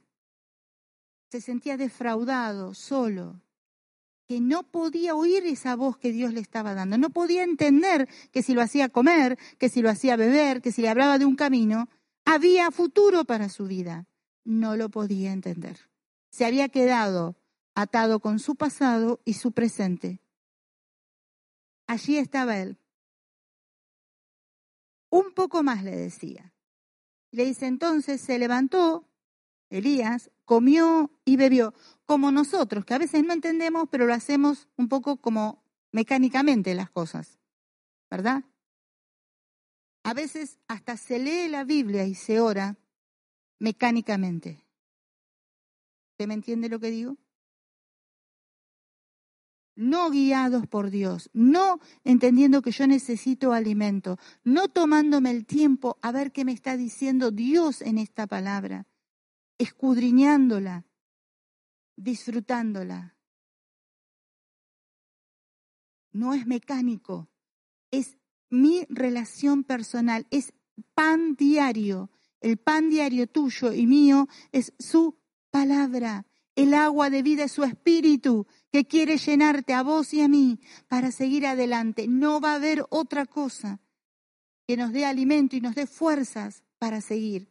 se 1.31 1.39
sentía 1.39 1.77
defraudado, 1.77 2.73
solo, 2.73 3.41
que 4.27 4.41
no 4.41 4.63
podía 4.63 5.15
oír 5.15 5.45
esa 5.45 5.77
voz 5.77 5.97
que 5.97 6.11
Dios 6.11 6.33
le 6.33 6.41
estaba 6.41 6.73
dando, 6.73 6.97
no 6.97 7.09
podía 7.09 7.43
entender 7.43 8.09
que 8.31 8.43
si 8.43 8.53
lo 8.53 8.61
hacía 8.61 8.89
comer, 8.89 9.37
que 9.57 9.69
si 9.69 9.81
lo 9.81 9.89
hacía 9.89 10.17
beber, 10.17 10.61
que 10.61 10.73
si 10.73 10.81
le 10.81 10.89
hablaba 10.89 11.17
de 11.19 11.25
un 11.25 11.37
camino, 11.37 11.87
había 12.25 12.71
futuro 12.71 13.25
para 13.25 13.49
su 13.49 13.65
vida. 13.65 14.07
No 14.43 14.75
lo 14.75 14.89
podía 14.89 15.31
entender. 15.33 15.89
Se 16.29 16.45
había 16.45 16.69
quedado 16.69 17.35
atado 17.75 18.19
con 18.19 18.39
su 18.39 18.55
pasado 18.55 19.21
y 19.25 19.33
su 19.33 19.51
presente. 19.51 20.19
Allí 21.87 22.17
estaba 22.17 22.57
él. 22.57 22.77
Un 25.09 25.33
poco 25.33 25.61
más 25.61 25.83
le 25.83 25.95
decía. 25.95 26.53
Le 27.31 27.45
dice 27.45 27.65
entonces, 27.65 28.21
se 28.21 28.39
levantó, 28.39 29.07
Elías, 29.69 30.31
comió 30.45 31.11
y 31.23 31.37
bebió, 31.37 31.73
como 32.05 32.31
nosotros, 32.31 32.85
que 32.85 32.93
a 32.93 32.97
veces 32.97 33.23
no 33.23 33.33
entendemos, 33.33 33.87
pero 33.89 34.05
lo 34.05 34.13
hacemos 34.13 34.67
un 34.77 34.89
poco 34.89 35.17
como 35.17 35.63
mecánicamente 35.91 36.75
las 36.75 36.89
cosas, 36.89 37.39
¿verdad? 38.09 38.43
A 40.03 40.13
veces 40.13 40.59
hasta 40.67 40.97
se 40.97 41.19
lee 41.19 41.47
la 41.47 41.63
Biblia 41.63 42.05
y 42.05 42.15
se 42.15 42.39
ora 42.39 42.77
mecánicamente. 43.59 44.63
¿Usted 46.13 46.27
me 46.27 46.33
entiende 46.33 46.69
lo 46.69 46.79
que 46.79 46.91
digo? 46.91 47.17
No 49.75 50.09
guiados 50.09 50.67
por 50.67 50.89
Dios, 50.89 51.29
no 51.33 51.79
entendiendo 52.03 52.61
que 52.61 52.71
yo 52.71 52.87
necesito 52.87 53.53
alimento, 53.53 54.17
no 54.43 54.67
tomándome 54.67 55.31
el 55.31 55.45
tiempo 55.45 55.97
a 56.01 56.11
ver 56.11 56.31
qué 56.31 56.45
me 56.45 56.51
está 56.51 56.77
diciendo 56.77 57.31
Dios 57.31 57.81
en 57.81 57.97
esta 57.97 58.27
palabra, 58.27 58.85
escudriñándola, 59.57 60.85
disfrutándola. 61.95 63.15
No 66.11 66.33
es 66.33 66.45
mecánico, 66.45 67.29
es 67.91 68.17
mi 68.51 68.85
relación 68.89 69.63
personal, 69.63 70.27
es 70.29 70.53
pan 70.93 71.35
diario. 71.35 72.11
El 72.41 72.57
pan 72.57 72.89
diario 72.89 73.27
tuyo 73.27 73.73
y 73.73 73.87
mío 73.87 74.27
es 74.51 74.73
su 74.77 75.17
palabra. 75.49 76.25
El 76.55 76.73
agua 76.73 77.09
de 77.09 77.23
vida 77.23 77.45
es 77.45 77.53
su 77.53 77.63
espíritu 77.63 78.45
que 78.71 78.85
quiere 78.85 79.17
llenarte 79.17 79.73
a 79.73 79.83
vos 79.83 80.13
y 80.13 80.21
a 80.21 80.27
mí 80.27 80.59
para 80.87 81.11
seguir 81.11 81.47
adelante. 81.47 82.07
No 82.07 82.41
va 82.41 82.51
a 82.51 82.55
haber 82.55 82.85
otra 82.89 83.25
cosa 83.25 83.79
que 84.67 84.77
nos 84.77 84.91
dé 84.91 85.05
alimento 85.05 85.55
y 85.55 85.61
nos 85.61 85.75
dé 85.75 85.87
fuerzas 85.87 86.63
para 86.77 87.01
seguir. 87.01 87.49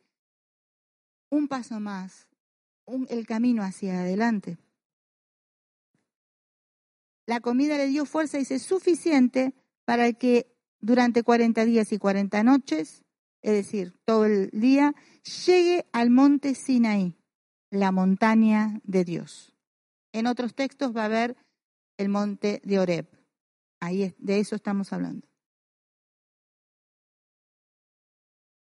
Un 1.31 1.49
paso 1.49 1.81
más, 1.81 2.29
el 3.09 3.27
camino 3.27 3.63
hacia 3.63 4.01
adelante. 4.01 4.59
La 7.27 7.41
comida 7.41 7.77
le 7.79 7.87
dio 7.87 8.05
fuerza, 8.07 8.39
dice, 8.39 8.59
suficiente 8.59 9.55
para 9.85 10.13
que 10.13 10.60
durante 10.81 11.23
40 11.23 11.65
días 11.65 11.93
y 11.93 11.99
40 11.99 12.43
noches, 12.43 13.03
es 13.43 13.53
decir, 13.53 13.95
todo 14.05 14.27
el 14.27 14.51
día, 14.53 14.95
llegue 15.47 15.87
al 15.93 16.11
monte 16.11 16.55
Sinaí, 16.55 17.15
la 17.71 17.93
montaña 17.93 18.81
de 18.85 19.05
Dios. 19.05 19.55
En 20.13 20.27
otros 20.27 20.55
textos 20.55 20.95
va 20.95 21.03
a 21.03 21.07
haber 21.07 21.37
el 21.97 22.09
monte 22.09 22.61
de 22.65 22.79
Oreb. 22.79 23.09
Ahí 23.81 24.15
de 24.19 24.41
eso 24.41 24.57
estamos 24.57 24.93
hablando. 24.93 25.27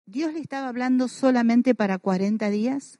¿Dios 0.06 0.32
le 0.32 0.40
estaba 0.40 0.68
hablando 0.68 1.08
solamente 1.08 1.74
para 1.74 1.98
40 1.98 2.50
días? 2.50 2.98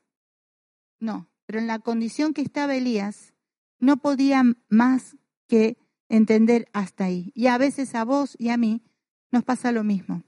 No, 1.01 1.29
pero 1.47 1.59
en 1.59 1.67
la 1.67 1.81
condición 1.81 2.35
que 2.35 2.43
estaba 2.43 2.77
Elías, 2.77 3.35
no 3.81 3.97
podía 3.97 4.45
más 4.69 5.17
que 5.49 5.77
entender 6.09 6.69
hasta 6.73 7.05
ahí. 7.05 7.33
Y 7.35 7.47
a 7.47 7.59
veces 7.59 7.95
a 7.95 8.05
vos 8.05 8.37
y 8.39 8.51
a 8.51 8.57
mí 8.57 8.83
nos 9.31 9.45
pasa 9.45 9.73
lo 9.73 9.85
mismo. 9.85 10.23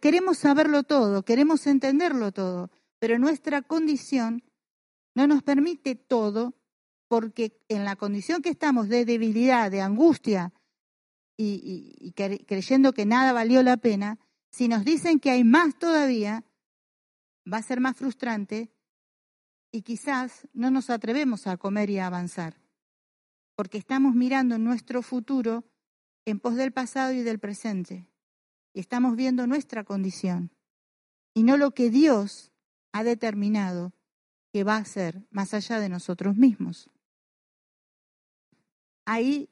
queremos 0.00 0.38
saberlo 0.38 0.82
todo, 0.82 1.24
queremos 1.24 1.66
entenderlo 1.66 2.32
todo, 2.32 2.70
pero 2.98 3.18
nuestra 3.18 3.62
condición 3.62 4.42
no 5.14 5.26
nos 5.26 5.42
permite 5.42 5.94
todo 5.94 6.54
porque 7.08 7.58
en 7.68 7.84
la 7.84 7.96
condición 7.96 8.42
que 8.42 8.50
estamos 8.50 8.88
de 8.88 9.04
debilidad, 9.04 9.70
de 9.70 9.80
angustia 9.80 10.52
y, 11.36 12.12
creyendo 12.46 12.92
que 12.92 13.06
nada 13.06 13.32
valió 13.32 13.62
la 13.62 13.78
pena, 13.78 14.18
si 14.52 14.68
nos 14.68 14.84
dicen 14.84 15.18
que 15.18 15.30
hay 15.30 15.42
más 15.42 15.78
todavía, 15.78 16.44
va 17.50 17.56
a 17.56 17.62
ser 17.62 17.80
más 17.80 17.96
frustrante 17.96 18.70
y 19.72 19.82
quizás 19.82 20.46
no 20.52 20.70
nos 20.70 20.90
atrevemos 20.90 21.46
a 21.46 21.56
comer 21.56 21.88
y 21.90 21.98
a 21.98 22.06
avanzar, 22.06 22.60
porque 23.56 23.78
estamos 23.78 24.14
mirando 24.14 24.58
nuestro 24.58 25.02
futuro 25.02 25.64
en 26.26 26.38
pos 26.38 26.56
del 26.56 26.72
pasado 26.72 27.12
y 27.12 27.22
del 27.22 27.38
presente 27.38 28.09
y 28.09 28.09
estamos 28.74 29.16
viendo 29.16 29.46
nuestra 29.46 29.84
condición 29.84 30.50
y 31.34 31.42
no 31.42 31.56
lo 31.56 31.72
que 31.72 31.90
Dios 31.90 32.52
ha 32.92 33.04
determinado 33.04 33.92
que 34.52 34.64
va 34.64 34.76
a 34.76 34.84
ser 34.84 35.22
más 35.30 35.54
allá 35.54 35.78
de 35.78 35.88
nosotros 35.88 36.36
mismos. 36.36 36.90
Ahí 39.04 39.48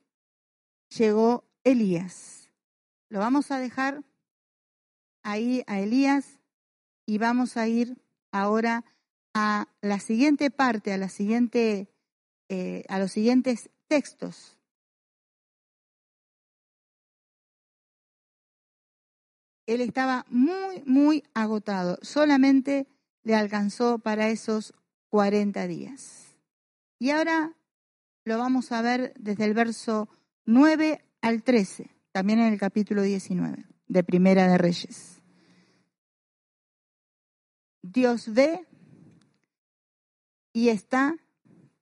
llegó 0.90 1.44
Elías. 1.64 2.50
Lo 3.08 3.20
vamos 3.20 3.50
a 3.50 3.58
dejar 3.58 4.04
ahí 5.22 5.62
a 5.66 5.80
Elías 5.80 6.40
y 7.06 7.18
vamos 7.18 7.56
a 7.56 7.68
ir 7.68 7.96
ahora 8.32 8.84
a 9.34 9.68
la 9.80 10.00
siguiente 10.00 10.50
parte, 10.50 10.92
a 10.92 10.98
la 10.98 11.08
siguiente, 11.08 11.88
eh, 12.48 12.84
a 12.88 12.98
los 12.98 13.12
siguientes 13.12 13.70
textos. 13.86 14.57
Él 19.68 19.82
estaba 19.82 20.24
muy, 20.30 20.82
muy 20.86 21.24
agotado. 21.34 21.98
Solamente 22.00 22.88
le 23.22 23.34
alcanzó 23.34 23.98
para 23.98 24.30
esos 24.30 24.72
40 25.10 25.66
días. 25.66 26.38
Y 26.98 27.10
ahora 27.10 27.54
lo 28.24 28.38
vamos 28.38 28.72
a 28.72 28.80
ver 28.80 29.12
desde 29.18 29.44
el 29.44 29.52
verso 29.52 30.08
9 30.46 31.04
al 31.20 31.42
13, 31.42 31.90
también 32.12 32.38
en 32.38 32.50
el 32.50 32.58
capítulo 32.58 33.02
19 33.02 33.66
de 33.88 34.04
Primera 34.04 34.48
de 34.48 34.56
Reyes. 34.56 35.20
Dios 37.82 38.32
ve 38.32 38.66
y 40.54 40.70
está 40.70 41.14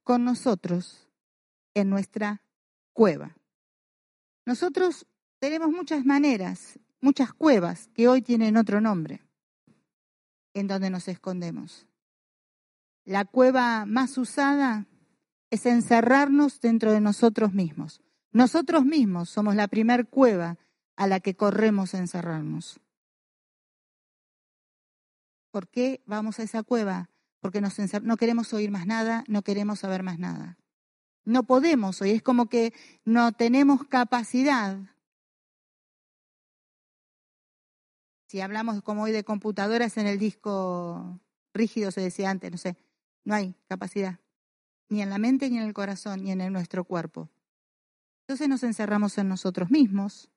con 0.02 0.24
nosotros 0.24 1.06
en 1.72 1.88
nuestra 1.88 2.42
cueva. 2.92 3.36
Nosotros 4.44 5.06
tenemos 5.38 5.70
muchas 5.70 6.04
maneras 6.04 6.80
muchas 7.06 7.32
cuevas 7.32 7.88
que 7.94 8.08
hoy 8.08 8.20
tienen 8.20 8.56
otro 8.56 8.80
nombre, 8.80 9.22
en 10.54 10.66
donde 10.66 10.90
nos 10.90 11.06
escondemos. 11.06 11.86
La 13.04 13.24
cueva 13.24 13.86
más 13.86 14.18
usada 14.18 14.88
es 15.48 15.66
encerrarnos 15.66 16.60
dentro 16.60 16.90
de 16.90 17.00
nosotros 17.00 17.52
mismos. 17.52 18.00
Nosotros 18.32 18.84
mismos 18.84 19.30
somos 19.30 19.54
la 19.54 19.68
primer 19.68 20.08
cueva 20.08 20.58
a 20.96 21.06
la 21.06 21.20
que 21.20 21.36
corremos 21.36 21.94
a 21.94 21.98
encerrarnos. 21.98 22.80
¿Por 25.52 25.68
qué 25.68 26.02
vamos 26.06 26.40
a 26.40 26.42
esa 26.42 26.64
cueva? 26.64 27.08
Porque 27.38 27.60
no 27.60 28.16
queremos 28.16 28.52
oír 28.52 28.72
más 28.72 28.84
nada, 28.88 29.22
no 29.28 29.42
queremos 29.42 29.78
saber 29.78 30.02
más 30.02 30.18
nada. 30.18 30.58
No 31.24 31.44
podemos 31.44 32.02
oír, 32.02 32.16
es 32.16 32.22
como 32.22 32.46
que 32.46 32.74
no 33.04 33.30
tenemos 33.30 33.86
capacidad 33.86 34.95
Si 38.26 38.40
hablamos 38.40 38.82
como 38.82 39.02
hoy 39.02 39.12
de 39.12 39.24
computadoras 39.24 39.96
en 39.96 40.06
el 40.06 40.18
disco 40.18 41.20
rígido, 41.54 41.90
se 41.90 42.00
decía 42.00 42.30
antes, 42.30 42.50
no 42.50 42.58
sé, 42.58 42.76
no 43.24 43.34
hay 43.34 43.54
capacidad, 43.68 44.18
ni 44.88 45.00
en 45.00 45.10
la 45.10 45.18
mente, 45.18 45.48
ni 45.48 45.58
en 45.58 45.64
el 45.64 45.72
corazón, 45.72 46.24
ni 46.24 46.32
en 46.32 46.52
nuestro 46.52 46.84
cuerpo. 46.84 47.30
Entonces 48.22 48.48
nos 48.48 48.64
encerramos 48.64 49.16
en 49.18 49.28
nosotros 49.28 49.70
mismos, 49.70 50.30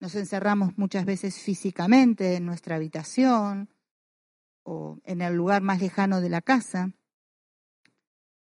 nos 0.00 0.14
encerramos 0.14 0.78
muchas 0.78 1.04
veces 1.04 1.36
físicamente 1.40 2.36
en 2.36 2.46
nuestra 2.46 2.76
habitación 2.76 3.68
o 4.62 5.00
en 5.02 5.20
el 5.22 5.34
lugar 5.34 5.62
más 5.62 5.80
lejano 5.80 6.20
de 6.20 6.28
la 6.28 6.40
casa. 6.40 6.92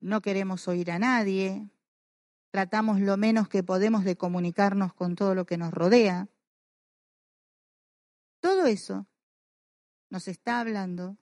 No 0.01 0.21
queremos 0.21 0.69
oír 0.69 0.91
a 0.91 0.99
nadie, 0.99 1.71
tratamos 2.51 3.01
lo 3.01 3.17
menos 3.17 3.49
que 3.49 3.63
podemos 3.63 4.05
de 4.05 4.17
comunicarnos 4.17 4.93
con 4.93 5.15
todo 5.15 5.35
lo 5.35 5.47
que 5.47 5.57
nos 5.57 5.73
rodea. 5.73 6.29
Todo 8.41 8.67
eso 8.67 9.07
nos 10.09 10.29
está 10.29 10.61
hablando 10.61 11.19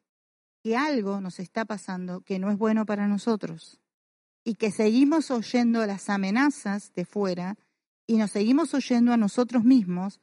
que 0.63 0.77
algo 0.77 1.21
nos 1.21 1.39
está 1.41 1.65
pasando 1.65 2.21
que 2.23 2.39
no 2.39 2.51
es 2.51 2.59
bueno 2.59 2.87
para 2.87 3.07
nosotros 3.07 3.81
y 4.45 4.55
que 4.55 4.71
seguimos 4.71 5.31
oyendo 5.31 5.85
las 5.87 6.09
amenazas 6.09 6.93
de 6.95 7.05
fuera 7.05 7.57
y 8.07 8.17
nos 8.17 8.31
seguimos 8.31 8.73
oyendo 8.75 9.13
a 9.13 9.17
nosotros 9.17 9.65
mismos 9.65 10.21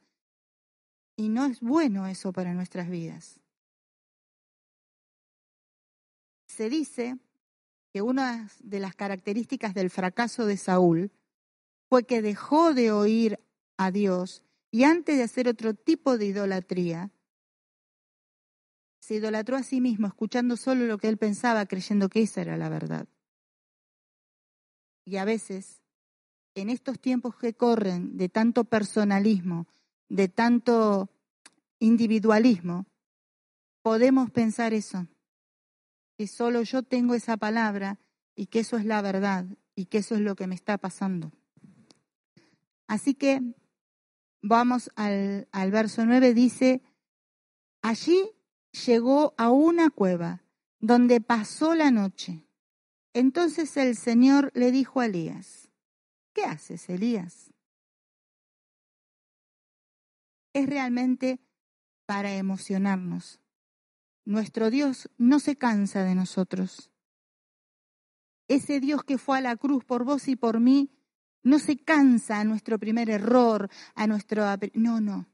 y 1.16 1.28
no 1.28 1.46
es 1.46 1.60
bueno 1.60 2.06
eso 2.06 2.32
para 2.32 2.52
nuestras 2.52 2.90
vidas. 2.90 3.40
Se 6.46 6.68
dice 6.68 7.18
que 7.92 8.02
una 8.02 8.50
de 8.60 8.80
las 8.80 8.94
características 8.94 9.74
del 9.74 9.90
fracaso 9.90 10.46
de 10.46 10.56
Saúl 10.56 11.12
fue 11.88 12.04
que 12.04 12.22
dejó 12.22 12.74
de 12.74 12.90
oír 12.92 13.38
a 13.76 13.90
Dios 13.90 14.42
y 14.76 14.84
antes 14.84 15.16
de 15.16 15.22
hacer 15.22 15.48
otro 15.48 15.72
tipo 15.72 16.18
de 16.18 16.26
idolatría, 16.26 17.10
se 19.00 19.14
idolatró 19.14 19.56
a 19.56 19.62
sí 19.62 19.80
mismo, 19.80 20.06
escuchando 20.06 20.58
solo 20.58 20.84
lo 20.84 20.98
que 20.98 21.08
él 21.08 21.16
pensaba, 21.16 21.64
creyendo 21.64 22.10
que 22.10 22.20
esa 22.20 22.42
era 22.42 22.58
la 22.58 22.68
verdad. 22.68 23.08
Y 25.06 25.16
a 25.16 25.24
veces, 25.24 25.80
en 26.54 26.68
estos 26.68 27.00
tiempos 27.00 27.36
que 27.36 27.54
corren 27.54 28.18
de 28.18 28.28
tanto 28.28 28.64
personalismo, 28.64 29.66
de 30.10 30.28
tanto 30.28 31.08
individualismo, 31.78 32.84
podemos 33.80 34.30
pensar 34.30 34.74
eso, 34.74 35.06
que 36.18 36.26
solo 36.26 36.60
yo 36.64 36.82
tengo 36.82 37.14
esa 37.14 37.38
palabra 37.38 37.98
y 38.34 38.48
que 38.48 38.58
eso 38.58 38.76
es 38.76 38.84
la 38.84 39.00
verdad 39.00 39.46
y 39.74 39.86
que 39.86 39.98
eso 39.98 40.16
es 40.16 40.20
lo 40.20 40.36
que 40.36 40.46
me 40.46 40.54
está 40.54 40.76
pasando. 40.76 41.32
Así 42.86 43.14
que 43.14 43.40
vamos 44.48 44.90
al, 44.96 45.48
al 45.52 45.70
verso 45.70 46.04
9, 46.04 46.34
dice, 46.34 46.82
allí 47.82 48.30
llegó 48.86 49.34
a 49.36 49.50
una 49.50 49.90
cueva 49.90 50.42
donde 50.78 51.20
pasó 51.20 51.74
la 51.74 51.90
noche. 51.90 52.46
Entonces 53.12 53.76
el 53.76 53.96
Señor 53.96 54.50
le 54.54 54.70
dijo 54.70 55.00
a 55.00 55.06
Elías, 55.06 55.70
¿qué 56.32 56.44
haces, 56.44 56.88
Elías? 56.88 57.52
Es 60.52 60.66
realmente 60.66 61.40
para 62.06 62.34
emocionarnos. 62.34 63.40
Nuestro 64.24 64.70
Dios 64.70 65.10
no 65.18 65.40
se 65.40 65.56
cansa 65.56 66.02
de 66.04 66.14
nosotros. 66.14 66.90
Ese 68.48 68.80
Dios 68.80 69.02
que 69.02 69.18
fue 69.18 69.38
a 69.38 69.40
la 69.40 69.56
cruz 69.56 69.84
por 69.84 70.04
vos 70.04 70.28
y 70.28 70.36
por 70.36 70.60
mí 70.60 70.90
no 71.46 71.60
se 71.60 71.76
cansa 71.76 72.40
a 72.40 72.44
nuestro 72.44 72.76
primer 72.76 73.08
error, 73.08 73.70
a 73.94 74.08
nuestro... 74.08 74.44
No, 74.74 75.00
no. 75.00 75.28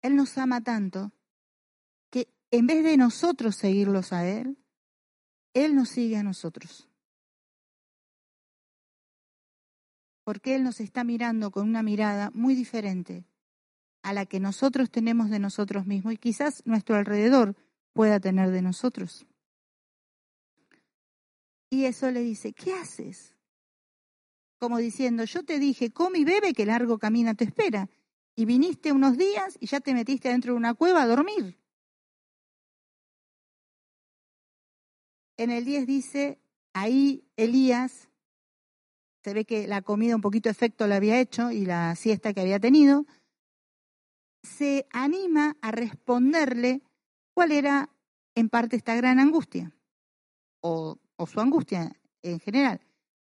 Él 0.00 0.16
nos 0.16 0.38
ama 0.38 0.62
tanto 0.62 1.12
que 2.10 2.28
en 2.50 2.66
vez 2.66 2.82
de 2.82 2.96
nosotros 2.96 3.54
seguirlos 3.54 4.14
a 4.14 4.26
Él, 4.26 4.56
Él 5.52 5.74
nos 5.74 5.90
sigue 5.90 6.16
a 6.16 6.22
nosotros. 6.22 6.88
Porque 10.24 10.54
Él 10.56 10.64
nos 10.64 10.80
está 10.80 11.04
mirando 11.04 11.50
con 11.50 11.68
una 11.68 11.82
mirada 11.82 12.30
muy 12.32 12.54
diferente 12.54 13.26
a 14.00 14.14
la 14.14 14.24
que 14.24 14.40
nosotros 14.40 14.90
tenemos 14.90 15.28
de 15.28 15.38
nosotros 15.38 15.84
mismos 15.84 16.14
y 16.14 16.16
quizás 16.16 16.62
nuestro 16.64 16.96
alrededor 16.96 17.56
pueda 17.92 18.20
tener 18.20 18.52
de 18.52 18.62
nosotros. 18.62 19.26
Y 21.68 21.84
eso 21.84 22.10
le 22.10 22.20
dice, 22.20 22.54
¿qué 22.54 22.72
haces? 22.72 23.35
Como 24.58 24.78
diciendo, 24.78 25.24
yo 25.24 25.44
te 25.44 25.58
dije, 25.58 25.90
come 25.90 26.18
y 26.18 26.24
bebe, 26.24 26.52
que 26.52 26.66
largo 26.66 26.98
camino 26.98 27.34
te 27.34 27.44
espera. 27.44 27.88
Y 28.34 28.44
viniste 28.44 28.92
unos 28.92 29.16
días 29.16 29.56
y 29.60 29.66
ya 29.66 29.80
te 29.80 29.94
metiste 29.94 30.28
dentro 30.28 30.52
de 30.52 30.58
una 30.58 30.74
cueva 30.74 31.02
a 31.02 31.06
dormir. 31.06 31.58
En 35.38 35.50
el 35.50 35.64
10 35.64 35.86
dice, 35.86 36.38
ahí 36.72 37.24
Elías, 37.36 38.08
se 39.22 39.34
ve 39.34 39.44
que 39.44 39.66
la 39.66 39.82
comida 39.82 40.14
un 40.14 40.22
poquito 40.22 40.48
efecto 40.48 40.86
le 40.86 40.94
había 40.94 41.20
hecho 41.20 41.50
y 41.50 41.66
la 41.66 41.94
siesta 41.96 42.32
que 42.32 42.40
había 42.40 42.60
tenido, 42.60 43.06
se 44.42 44.86
anima 44.90 45.56
a 45.60 45.72
responderle 45.72 46.82
cuál 47.34 47.52
era 47.52 47.90
en 48.34 48.48
parte 48.48 48.76
esta 48.76 48.94
gran 48.94 49.18
angustia, 49.18 49.74
o 50.60 50.98
su 51.26 51.40
angustia 51.40 52.00
en 52.22 52.38
general. 52.38 52.85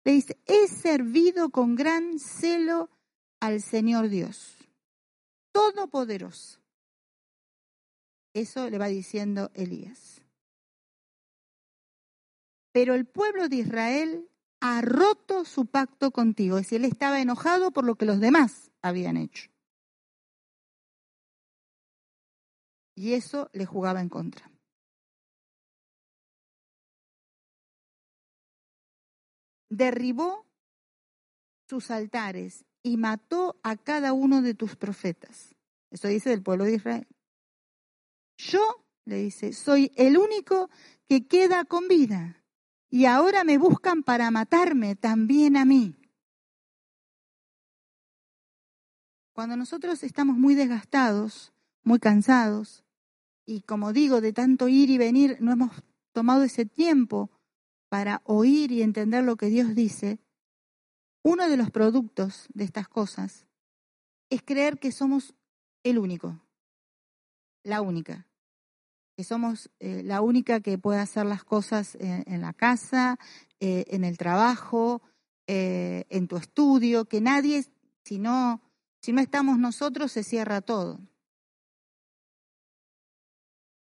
Le 0.04 0.12
dice, 0.12 0.38
he 0.46 0.68
servido 0.68 1.50
con 1.50 1.74
gran 1.74 2.18
celo 2.18 2.90
al 3.40 3.62
Señor 3.62 4.08
Dios, 4.08 4.56
todopoderoso. 5.52 6.60
Eso 8.34 8.68
le 8.68 8.78
va 8.78 8.88
diciendo 8.88 9.50
Elías. 9.54 10.20
Pero 12.72 12.94
el 12.94 13.06
pueblo 13.06 13.48
de 13.48 13.56
Israel 13.56 14.28
ha 14.60 14.80
roto 14.80 15.44
su 15.44 15.66
pacto 15.66 16.10
contigo. 16.10 16.58
Es 16.58 16.64
decir, 16.64 16.80
él 16.80 16.90
estaba 16.90 17.20
enojado 17.20 17.70
por 17.70 17.84
lo 17.84 17.94
que 17.94 18.06
los 18.06 18.18
demás 18.18 18.72
habían 18.82 19.16
hecho. 19.16 19.50
Y 22.96 23.12
eso 23.14 23.48
le 23.52 23.66
jugaba 23.66 24.00
en 24.00 24.08
contra. 24.08 24.53
Derribó 29.68 30.46
sus 31.68 31.90
altares 31.90 32.64
y 32.82 32.96
mató 32.96 33.58
a 33.62 33.76
cada 33.76 34.12
uno 34.12 34.42
de 34.42 34.54
tus 34.54 34.76
profetas. 34.76 35.54
Eso 35.90 36.08
dice 36.08 36.30
del 36.30 36.42
pueblo 36.42 36.64
de 36.64 36.74
Israel. 36.74 37.06
Yo, 38.36 38.86
le 39.04 39.16
dice, 39.16 39.52
soy 39.52 39.92
el 39.96 40.18
único 40.18 40.70
que 41.06 41.26
queda 41.26 41.64
con 41.64 41.88
vida 41.88 42.42
y 42.90 43.06
ahora 43.06 43.44
me 43.44 43.58
buscan 43.58 44.02
para 44.02 44.30
matarme 44.30 44.96
también 44.96 45.56
a 45.56 45.64
mí. 45.64 45.96
Cuando 49.32 49.56
nosotros 49.56 50.02
estamos 50.04 50.36
muy 50.36 50.54
desgastados, 50.54 51.52
muy 51.82 51.98
cansados, 51.98 52.84
y 53.46 53.62
como 53.62 53.92
digo, 53.92 54.20
de 54.20 54.32
tanto 54.32 54.68
ir 54.68 54.90
y 54.90 54.98
venir, 54.98 55.36
no 55.40 55.52
hemos 55.52 55.72
tomado 56.12 56.44
ese 56.44 56.64
tiempo 56.66 57.30
para 57.94 58.22
oír 58.24 58.72
y 58.72 58.82
entender 58.82 59.22
lo 59.22 59.36
que 59.36 59.46
Dios 59.46 59.76
dice, 59.76 60.18
uno 61.22 61.48
de 61.48 61.56
los 61.56 61.70
productos 61.70 62.48
de 62.52 62.64
estas 62.64 62.88
cosas 62.88 63.46
es 64.30 64.42
creer 64.42 64.80
que 64.80 64.90
somos 64.90 65.32
el 65.84 65.98
único, 65.98 66.42
la 67.62 67.82
única, 67.82 68.26
que 69.16 69.22
somos 69.22 69.70
eh, 69.78 70.02
la 70.02 70.22
única 70.22 70.58
que 70.58 70.76
puede 70.76 70.98
hacer 70.98 71.24
las 71.26 71.44
cosas 71.44 71.94
en, 72.00 72.40
la 72.40 72.52
casa, 72.52 73.16
eh, 73.60 73.84
en 73.86 74.02
el 74.02 74.18
trabajo, 74.18 75.00
eh, 75.46 76.04
en 76.08 76.26
tu 76.26 76.36
estudio, 76.36 77.04
que 77.04 77.20
nadie, 77.20 77.64
si 78.02 78.18
no, 78.18 78.60
si 79.02 79.12
no 79.12 79.20
estamos 79.20 79.56
nosotros, 79.56 80.10
se 80.10 80.24
cierra 80.24 80.62
todo. 80.62 80.98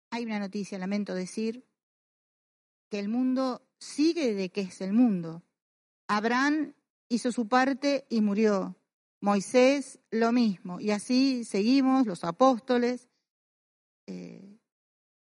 Hay 0.10 0.26
una 0.26 0.40
noticia, 0.40 0.80
lamento 0.80 1.14
decir, 1.14 1.68
que 2.90 2.98
el 2.98 3.08
mundo 3.08 3.62
sigue 3.82 4.34
de 4.34 4.50
que 4.50 4.62
es 4.62 4.80
el 4.80 4.94
mundo. 4.94 5.44
Abraham 6.08 6.74
hizo 7.10 7.32
su 7.32 7.48
parte 7.48 8.06
y 8.10 8.22
murió. 8.22 8.78
Moisés 9.20 10.00
lo 10.10 10.32
mismo. 10.32 10.80
Y 10.80 10.92
así 10.92 11.44
seguimos, 11.44 12.08
los 12.08 12.24
apóstoles. 12.24 13.10
Eh, 14.08 14.60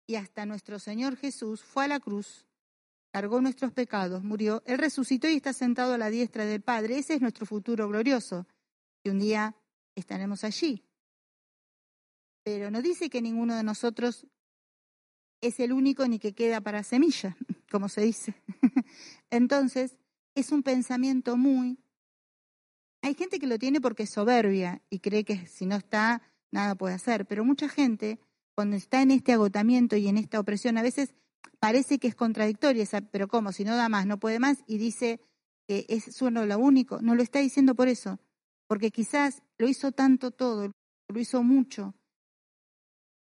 y 0.06 0.14
hasta 0.14 0.46
nuestro 0.46 0.78
Señor 0.78 1.16
Jesús 1.16 1.62
fue 1.62 1.84
a 1.84 1.88
la 1.88 2.00
cruz, 2.00 2.46
cargó 3.12 3.40
nuestros 3.40 3.72
pecados, 3.72 4.22
murió. 4.22 4.62
Él 4.66 4.78
resucitó 4.78 5.28
y 5.28 5.36
está 5.36 5.52
sentado 5.52 5.94
a 5.94 5.98
la 5.98 6.10
diestra 6.10 6.44
del 6.44 6.60
Padre. 6.60 6.98
Ese 6.98 7.14
es 7.14 7.20
nuestro 7.20 7.46
futuro 7.46 7.88
glorioso. 7.88 8.46
Y 9.02 9.10
un 9.10 9.18
día 9.18 9.56
estaremos 9.94 10.44
allí. 10.44 10.84
Pero 12.42 12.70
no 12.70 12.82
dice 12.82 13.10
que 13.10 13.22
ninguno 13.22 13.54
de 13.54 13.62
nosotros 13.62 14.26
es 15.40 15.60
el 15.60 15.72
único 15.72 16.06
ni 16.08 16.18
que 16.18 16.34
queda 16.34 16.60
para 16.60 16.82
semilla 16.82 17.36
como 17.70 17.88
se 17.88 18.02
dice. 18.02 18.34
Entonces, 19.30 19.96
es 20.34 20.52
un 20.52 20.62
pensamiento 20.62 21.36
muy... 21.36 21.78
Hay 23.02 23.14
gente 23.14 23.38
que 23.38 23.46
lo 23.46 23.58
tiene 23.58 23.80
porque 23.80 24.02
es 24.02 24.10
soberbia 24.10 24.82
y 24.90 24.98
cree 24.98 25.24
que 25.24 25.46
si 25.46 25.64
no 25.64 25.76
está, 25.76 26.22
nada 26.50 26.74
puede 26.74 26.94
hacer, 26.94 27.26
pero 27.26 27.44
mucha 27.44 27.68
gente, 27.68 28.18
cuando 28.54 28.76
está 28.76 29.00
en 29.00 29.10
este 29.10 29.32
agotamiento 29.32 29.96
y 29.96 30.08
en 30.08 30.18
esta 30.18 30.38
opresión, 30.38 30.76
a 30.76 30.82
veces 30.82 31.14
parece 31.60 31.98
que 31.98 32.08
es 32.08 32.14
contradictoria, 32.14 32.84
pero 33.10 33.28
¿cómo? 33.28 33.52
Si 33.52 33.64
no 33.64 33.74
da 33.74 33.88
más, 33.88 34.06
no 34.06 34.18
puede 34.18 34.38
más, 34.38 34.58
y 34.66 34.76
dice 34.76 35.20
que 35.66 35.86
es 35.88 36.14
solo 36.14 36.44
lo 36.44 36.58
único, 36.58 37.00
no 37.00 37.14
lo 37.14 37.22
está 37.22 37.38
diciendo 37.38 37.74
por 37.74 37.88
eso, 37.88 38.18
porque 38.66 38.90
quizás 38.90 39.42
lo 39.56 39.66
hizo 39.66 39.92
tanto 39.92 40.30
todo, 40.30 40.70
lo 41.08 41.20
hizo 41.20 41.42
mucho, 41.42 41.94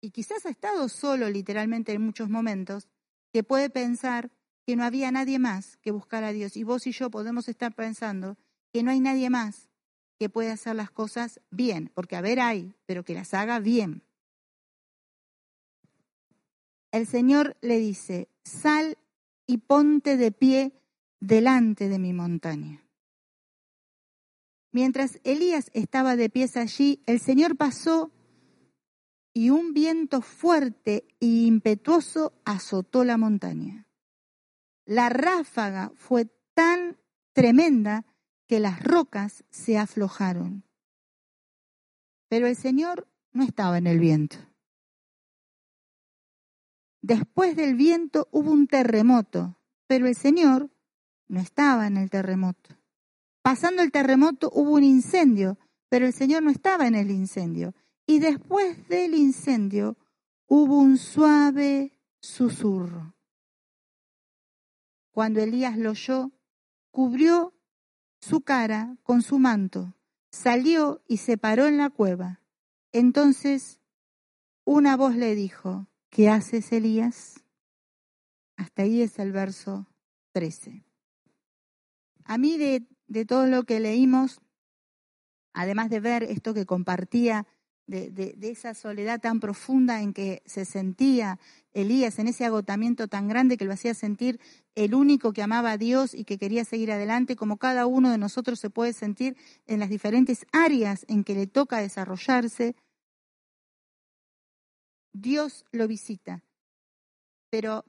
y 0.01 0.11
quizás 0.11 0.45
ha 0.45 0.49
estado 0.49 0.87
solo 0.89 1.29
literalmente 1.29 1.93
en 1.93 2.01
muchos 2.01 2.29
momentos, 2.29 2.87
que 3.33 3.43
puede 3.43 3.69
pensar 3.69 4.31
que 4.69 4.75
no 4.75 4.83
había 4.83 5.11
nadie 5.11 5.39
más 5.39 5.77
que 5.77 5.89
buscar 5.89 6.23
a 6.23 6.31
Dios. 6.31 6.55
Y 6.55 6.63
vos 6.63 6.85
y 6.85 6.91
yo 6.91 7.09
podemos 7.09 7.49
estar 7.49 7.73
pensando 7.73 8.37
que 8.71 8.83
no 8.83 8.91
hay 8.91 8.99
nadie 8.99 9.31
más 9.31 9.67
que 10.19 10.29
pueda 10.29 10.53
hacer 10.53 10.75
las 10.75 10.91
cosas 10.91 11.41
bien, 11.49 11.89
porque 11.95 12.15
a 12.15 12.21
ver 12.21 12.39
hay, 12.39 12.75
pero 12.85 13.03
que 13.03 13.15
las 13.15 13.33
haga 13.33 13.57
bien. 13.57 14.03
El 16.91 17.07
Señor 17.07 17.57
le 17.61 17.79
dice, 17.79 18.29
sal 18.43 18.99
y 19.47 19.57
ponte 19.57 20.17
de 20.17 20.31
pie 20.31 20.73
delante 21.19 21.89
de 21.89 21.97
mi 21.97 22.13
montaña. 22.13 22.85
Mientras 24.71 25.19
Elías 25.23 25.71
estaba 25.73 26.15
de 26.15 26.29
pies 26.29 26.57
allí, 26.57 27.01
el 27.07 27.19
Señor 27.19 27.57
pasó 27.57 28.11
y 29.33 29.49
un 29.49 29.73
viento 29.73 30.21
fuerte 30.21 31.07
e 31.19 31.25
impetuoso 31.25 32.33
azotó 32.45 33.03
la 33.03 33.17
montaña. 33.17 33.87
La 34.89 35.07
ráfaga 35.09 35.91
fue 35.93 36.25
tan 36.55 36.97
tremenda 37.33 38.07
que 38.47 38.59
las 38.59 38.83
rocas 38.83 39.43
se 39.51 39.77
aflojaron. 39.77 40.63
Pero 42.27 42.47
el 42.47 42.55
Señor 42.55 43.07
no 43.31 43.43
estaba 43.43 43.77
en 43.77 43.85
el 43.85 43.99
viento. 43.99 44.37
Después 47.03 47.55
del 47.55 47.75
viento 47.75 48.29
hubo 48.31 48.49
un 48.49 48.65
terremoto, 48.65 49.59
pero 49.85 50.07
el 50.07 50.15
Señor 50.15 50.71
no 51.27 51.39
estaba 51.39 51.85
en 51.85 51.97
el 51.97 52.09
terremoto. 52.09 52.75
Pasando 53.43 53.83
el 53.83 53.91
terremoto 53.91 54.49
hubo 54.51 54.71
un 54.71 54.83
incendio, 54.83 55.59
pero 55.87 56.07
el 56.07 56.13
Señor 56.13 56.41
no 56.41 56.49
estaba 56.49 56.87
en 56.87 56.95
el 56.95 57.11
incendio. 57.11 57.75
Y 58.07 58.17
después 58.17 58.87
del 58.87 59.13
incendio 59.13 59.97
hubo 60.47 60.79
un 60.79 60.97
suave 60.97 61.93
susurro. 62.19 63.13
Cuando 65.19 65.41
Elías 65.41 65.77
lo 65.77 65.89
oyó, 65.89 66.31
cubrió 66.91 67.53
su 68.21 68.39
cara 68.39 68.95
con 69.03 69.21
su 69.21 69.37
manto, 69.37 69.93
salió 70.31 71.03
y 71.09 71.17
se 71.17 71.37
paró 71.37 71.67
en 71.67 71.75
la 71.75 71.89
cueva. 71.89 72.39
Entonces 72.93 73.81
una 74.63 74.95
voz 74.95 75.17
le 75.17 75.35
dijo, 75.35 75.87
¿qué 76.09 76.29
haces, 76.29 76.71
Elías? 76.71 77.43
Hasta 78.55 78.83
ahí 78.83 79.01
es 79.01 79.19
el 79.19 79.33
verso 79.33 79.87
13. 80.31 80.85
A 82.23 82.37
mí 82.37 82.57
de, 82.57 82.87
de 83.07 83.25
todo 83.25 83.45
lo 83.45 83.63
que 83.63 83.81
leímos, 83.81 84.39
además 85.51 85.89
de 85.89 85.99
ver 85.99 86.23
esto 86.23 86.53
que 86.53 86.65
compartía 86.65 87.45
de, 87.89 88.37
esa 88.41 88.73
soledad 88.73 89.19
tan 89.19 89.39
profunda 89.39 90.01
en 90.01 90.13
que 90.13 90.41
se 90.45 90.65
sentía 90.65 91.39
Elías, 91.73 92.19
en 92.19 92.27
ese 92.27 92.45
agotamiento 92.45 93.07
tan 93.07 93.27
grande 93.27 93.57
que 93.57 93.65
lo 93.65 93.73
hacía 93.73 93.93
sentir 93.93 94.39
el 94.75 94.93
único 94.95 95.33
que 95.33 95.41
amaba 95.41 95.71
a 95.71 95.77
Dios 95.77 96.13
y 96.13 96.23
que 96.23 96.37
quería 96.37 96.65
seguir 96.65 96.91
adelante, 96.91 97.35
como 97.35 97.57
cada 97.57 97.85
uno 97.85 98.11
de 98.11 98.17
nosotros 98.17 98.59
se 98.59 98.69
puede 98.69 98.93
sentir 98.93 99.35
en 99.67 99.79
las 99.79 99.89
diferentes 99.89 100.45
áreas 100.51 101.05
en 101.07 101.23
que 101.23 101.35
le 101.35 101.47
toca 101.47 101.79
desarrollarse, 101.79 102.75
Dios 105.13 105.65
lo 105.71 105.87
visita. 105.87 106.43
Pero 107.49 107.85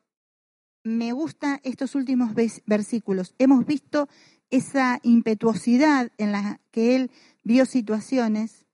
me 0.83 1.13
gustan 1.13 1.61
estos 1.63 1.95
últimos 1.95 2.31
versículos. 2.65 3.35
Hemos 3.39 3.67
visto 3.67 4.09
esa 4.49 4.99
impetuosidad 5.03 6.11
en 6.17 6.33
la 6.33 6.61
que 6.71 6.97
él 6.97 7.11
vio 7.45 7.67
situaciones 7.67 8.67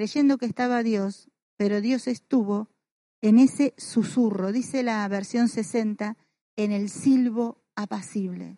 creyendo 0.00 0.38
que 0.38 0.46
estaba 0.46 0.82
Dios, 0.82 1.28
pero 1.58 1.82
Dios 1.82 2.08
estuvo 2.08 2.70
en 3.20 3.38
ese 3.38 3.74
susurro, 3.76 4.50
dice 4.50 4.82
la 4.82 5.06
versión 5.08 5.50
60, 5.50 6.16
en 6.56 6.72
el 6.72 6.88
silbo 6.88 7.62
apacible. 7.74 8.56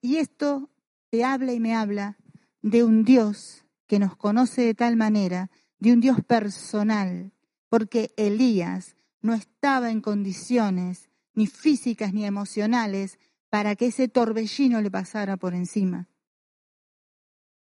Y 0.00 0.18
esto 0.18 0.70
te 1.08 1.24
habla 1.24 1.52
y 1.52 1.58
me 1.58 1.74
habla 1.74 2.16
de 2.62 2.84
un 2.84 3.02
Dios 3.02 3.64
que 3.88 3.98
nos 3.98 4.14
conoce 4.14 4.62
de 4.62 4.74
tal 4.76 4.94
manera, 4.94 5.50
de 5.80 5.94
un 5.94 6.00
Dios 6.00 6.22
personal, 6.24 7.32
porque 7.68 8.14
Elías 8.16 8.94
no 9.22 9.34
estaba 9.34 9.90
en 9.90 10.00
condiciones 10.00 11.10
ni 11.34 11.48
físicas 11.48 12.12
ni 12.12 12.24
emocionales 12.24 13.18
para 13.48 13.74
que 13.74 13.86
ese 13.86 14.06
torbellino 14.06 14.80
le 14.80 14.92
pasara 14.92 15.36
por 15.36 15.54
encima. 15.54 16.08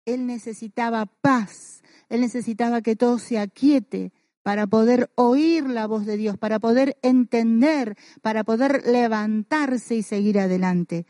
Él 0.05 0.27
necesitaba 0.27 1.07
paz, 1.07 1.82
él 2.13 2.21
necesitaba 2.21 2.83
que 2.83 2.95
todo 2.95 3.19
se 3.19 3.39
aquiete 3.39 4.13
para 4.43 4.67
poder 4.67 5.11
oír 5.15 5.67
la 5.67 5.87
voz 5.87 6.05
de 6.05 6.19
Dios, 6.19 6.37
para 6.37 6.59
poder 6.61 6.99
entender, 7.01 7.97
para 8.21 8.45
poder 8.45 8.87
levantarse 8.87 9.95
y 9.95 10.03
seguir 10.03 10.39
adelante. 10.39 11.07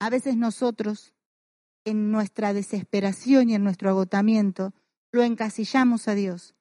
A 0.00 0.10
veces 0.10 0.36
nosotros, 0.36 1.14
en 1.86 2.10
nuestra 2.10 2.52
desesperación 2.52 3.48
y 3.48 3.54
en 3.54 3.64
nuestro 3.64 3.88
agotamiento, 3.88 4.74
lo 5.12 5.22
encasillamos 5.22 6.08
a 6.08 6.14
Dios 6.14 6.54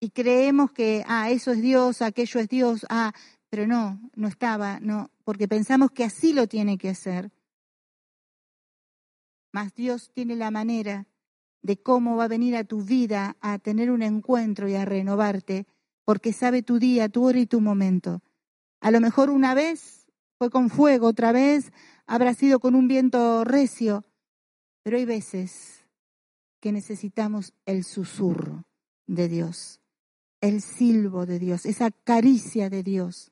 y 0.00 0.08
creemos 0.12 0.72
que, 0.72 1.04
ah, 1.06 1.30
eso 1.30 1.52
es 1.52 1.60
Dios, 1.60 2.00
aquello 2.00 2.40
es 2.40 2.48
Dios, 2.48 2.86
ah, 2.88 3.12
pero 3.50 3.66
no, 3.66 4.00
no 4.14 4.28
estaba, 4.28 4.80
no, 4.80 5.10
porque 5.24 5.46
pensamos 5.46 5.90
que 5.90 6.04
así 6.04 6.32
lo 6.32 6.46
tiene 6.46 6.78
que 6.78 6.88
hacer. 6.88 7.30
Mas 9.52 9.74
Dios 9.74 10.10
tiene 10.14 10.36
la 10.36 10.50
manera 10.50 11.06
de 11.62 11.76
cómo 11.76 12.16
va 12.16 12.24
a 12.24 12.28
venir 12.28 12.56
a 12.56 12.64
tu 12.64 12.82
vida 12.82 13.36
a 13.40 13.58
tener 13.58 13.90
un 13.90 14.02
encuentro 14.02 14.68
y 14.68 14.74
a 14.74 14.84
renovarte, 14.84 15.66
porque 16.04 16.32
sabe 16.32 16.62
tu 16.62 16.78
día, 16.78 17.08
tu 17.08 17.24
hora 17.24 17.38
y 17.38 17.46
tu 17.46 17.60
momento. 17.60 18.20
A 18.80 18.90
lo 18.90 19.00
mejor 19.00 19.30
una 19.30 19.54
vez 19.54 20.06
fue 20.38 20.50
con 20.50 20.70
fuego, 20.70 21.06
otra 21.06 21.32
vez 21.32 21.72
habrá 22.06 22.34
sido 22.34 22.58
con 22.58 22.74
un 22.74 22.88
viento 22.88 23.44
recio, 23.44 24.04
pero 24.82 24.96
hay 24.96 25.04
veces 25.04 25.84
que 26.60 26.72
necesitamos 26.72 27.54
el 27.64 27.84
susurro 27.84 28.64
de 29.06 29.28
Dios, 29.28 29.80
el 30.40 30.60
silbo 30.60 31.26
de 31.26 31.38
Dios, 31.38 31.64
esa 31.64 31.90
caricia 31.90 32.70
de 32.70 32.82
Dios, 32.82 33.30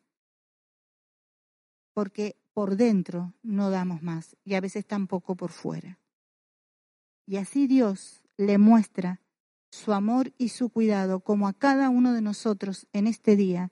porque 1.94 2.36
por 2.54 2.76
dentro 2.76 3.34
no 3.42 3.70
damos 3.70 4.02
más 4.02 4.36
y 4.44 4.54
a 4.54 4.60
veces 4.60 4.86
tampoco 4.86 5.34
por 5.34 5.50
fuera. 5.50 5.98
Y 7.26 7.36
así 7.36 7.66
Dios 7.66 8.19
le 8.40 8.56
muestra 8.56 9.20
su 9.70 9.92
amor 9.92 10.32
y 10.38 10.48
su 10.48 10.70
cuidado 10.70 11.20
como 11.20 11.46
a 11.46 11.52
cada 11.52 11.90
uno 11.90 12.14
de 12.14 12.22
nosotros 12.22 12.88
en 12.92 13.06
este 13.06 13.36
día. 13.36 13.70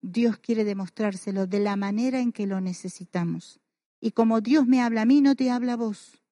Dios 0.00 0.38
quiere 0.38 0.64
demostrárselo 0.64 1.46
de 1.46 1.60
la 1.60 1.76
manera 1.76 2.20
en 2.20 2.32
que 2.32 2.46
lo 2.46 2.60
necesitamos. 2.60 3.60
Y 4.00 4.12
como 4.12 4.40
Dios 4.40 4.66
me 4.66 4.80
habla 4.80 5.02
a 5.02 5.04
mí, 5.04 5.20
no 5.20 5.34
te 5.34 5.50
habla 5.50 5.74
a 5.74 5.76
vos. 5.76 6.22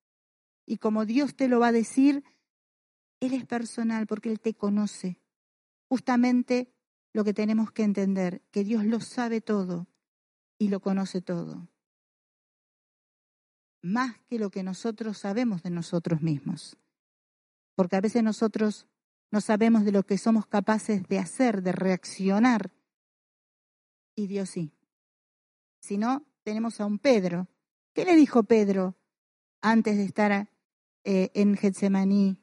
Y 0.64 0.78
como 0.78 1.04
Dios 1.04 1.36
te 1.36 1.48
lo 1.48 1.60
va 1.60 1.68
a 1.68 1.72
decir, 1.72 2.24
Él 3.20 3.34
es 3.34 3.44
personal 3.44 4.06
porque 4.06 4.30
Él 4.30 4.40
te 4.40 4.54
conoce. 4.54 5.20
Justamente 5.88 6.72
lo 7.12 7.24
que 7.24 7.34
tenemos 7.34 7.72
que 7.72 7.82
entender, 7.82 8.42
que 8.50 8.64
Dios 8.64 8.84
lo 8.84 9.00
sabe 9.00 9.40
todo 9.40 9.86
y 10.58 10.68
lo 10.68 10.80
conoce 10.80 11.20
todo. 11.20 11.68
Más 13.82 14.18
que 14.28 14.38
lo 14.38 14.50
que 14.50 14.62
nosotros 14.62 15.18
sabemos 15.18 15.62
de 15.62 15.70
nosotros 15.70 16.22
mismos 16.22 16.78
porque 17.76 17.94
a 17.94 18.00
veces 18.00 18.24
nosotros 18.24 18.88
no 19.30 19.40
sabemos 19.40 19.84
de 19.84 19.92
lo 19.92 20.02
que 20.02 20.18
somos 20.18 20.46
capaces 20.46 21.06
de 21.08 21.18
hacer, 21.18 21.62
de 21.62 21.72
reaccionar, 21.72 22.72
y 24.16 24.26
Dios 24.26 24.50
sí. 24.50 24.72
Si 25.78 25.98
no, 25.98 26.26
tenemos 26.42 26.80
a 26.80 26.86
un 26.86 26.98
Pedro. 26.98 27.48
¿Qué 27.92 28.04
le 28.04 28.16
dijo 28.16 28.42
Pedro 28.42 28.96
antes 29.60 29.96
de 29.96 30.04
estar 30.04 30.50
eh, 31.04 31.30
en 31.34 31.56
Getsemaní? 31.56 32.38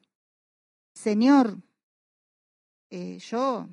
Señor, 0.94 1.58
eh, 2.90 3.18
yo 3.18 3.68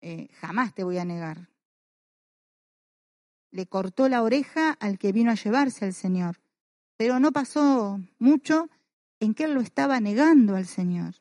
eh, 0.00 0.28
jamás 0.32 0.74
te 0.74 0.82
voy 0.82 0.98
a 0.98 1.04
negar. 1.04 1.48
Le 3.52 3.66
cortó 3.66 4.08
la 4.08 4.22
oreja 4.22 4.72
al 4.72 4.98
que 4.98 5.12
vino 5.12 5.30
a 5.30 5.36
llevarse 5.36 5.84
al 5.84 5.94
Señor. 5.94 6.40
Pero 6.96 7.20
no 7.20 7.30
pasó 7.30 8.00
mucho 8.18 8.68
en 9.24 9.34
que 9.34 9.44
él 9.44 9.54
lo 9.54 9.60
estaba 9.60 10.00
negando 10.00 10.56
al 10.56 10.66
Señor. 10.66 11.14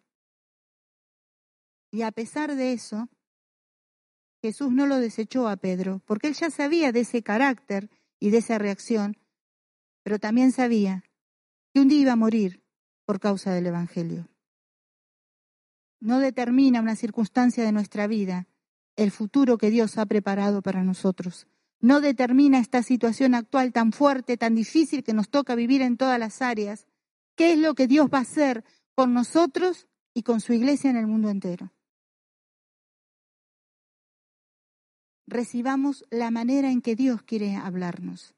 Y 1.91 2.01
a 2.01 2.11
pesar 2.11 2.55
de 2.55 2.73
eso, 2.73 3.09
Jesús 4.41 4.71
no 4.71 4.87
lo 4.87 4.97
desechó 4.97 5.47
a 5.47 5.55
Pedro, 5.57 6.01
porque 6.05 6.27
él 6.27 6.33
ya 6.33 6.49
sabía 6.49 6.91
de 6.91 7.01
ese 7.01 7.23
carácter 7.23 7.89
y 8.19 8.29
de 8.29 8.39
esa 8.39 8.57
reacción, 8.57 9.17
pero 10.03 10.19
también 10.19 10.51
sabía 10.51 11.03
que 11.73 11.79
un 11.79 11.87
día 11.87 12.01
iba 12.01 12.11
a 12.13 12.17
morir 12.17 12.61
por 13.05 13.19
causa 13.19 13.53
del 13.53 13.67
Evangelio. 13.67 14.27
No 15.99 16.19
determina 16.19 16.81
una 16.81 16.95
circunstancia 16.95 17.63
de 17.63 17.71
nuestra 17.71 18.07
vida 18.07 18.47
el 18.95 19.11
futuro 19.11 19.57
que 19.57 19.69
Dios 19.69 19.97
ha 19.97 20.05
preparado 20.05 20.61
para 20.61 20.83
nosotros. 20.83 21.47
No 21.79 22.01
determina 22.01 22.59
esta 22.59 22.83
situación 22.83 23.35
actual 23.35 23.71
tan 23.71 23.91
fuerte, 23.91 24.37
tan 24.37 24.55
difícil 24.55 25.03
que 25.03 25.13
nos 25.13 25.29
toca 25.29 25.55
vivir 25.55 25.81
en 25.81 25.97
todas 25.97 26.19
las 26.19 26.41
áreas, 26.41 26.85
qué 27.35 27.53
es 27.53 27.59
lo 27.59 27.75
que 27.75 27.87
Dios 27.87 28.07
va 28.13 28.19
a 28.19 28.21
hacer 28.21 28.63
con 28.95 29.13
nosotros 29.13 29.87
y 30.13 30.23
con 30.23 30.41
su 30.41 30.53
iglesia 30.53 30.89
en 30.89 30.97
el 30.97 31.07
mundo 31.07 31.29
entero. 31.29 31.71
Recibamos 35.25 36.05
la 36.11 36.31
manera 36.31 36.69
en 36.69 36.81
que 36.81 36.95
Dios 36.95 37.23
quiere 37.23 37.55
hablarnos. 37.55 38.35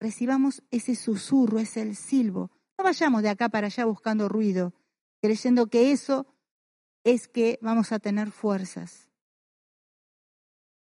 Recibamos 0.00 0.62
ese 0.70 0.94
susurro, 0.94 1.58
ese 1.58 1.82
el 1.82 1.96
silbo. 1.96 2.50
No 2.76 2.84
vayamos 2.84 3.22
de 3.22 3.28
acá 3.28 3.48
para 3.48 3.66
allá 3.66 3.84
buscando 3.84 4.28
ruido, 4.28 4.72
creyendo 5.20 5.66
que 5.66 5.92
eso 5.92 6.26
es 7.04 7.28
que 7.28 7.58
vamos 7.62 7.92
a 7.92 7.98
tener 7.98 8.30
fuerzas. 8.30 9.08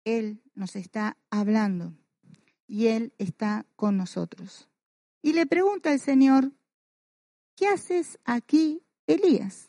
Él 0.05 0.43
nos 0.55 0.76
está 0.76 1.16
hablando 1.31 1.95
y 2.66 2.87
Él 2.87 3.12
está 3.18 3.66
con 3.76 3.97
nosotros. 3.97 4.68
Y 5.22 5.33
le 5.35 5.47
pregunta 5.47 5.91
al 5.91 6.01
Señor, 6.01 6.53
¿qué 7.61 7.68
haces 7.68 8.18
aquí, 8.24 8.82
Elías? 9.06 9.66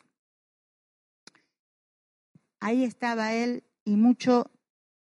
Ahí 2.58 2.84
estaba 2.84 3.34
él 3.34 3.64
y 3.84 3.96
mucho 3.96 4.50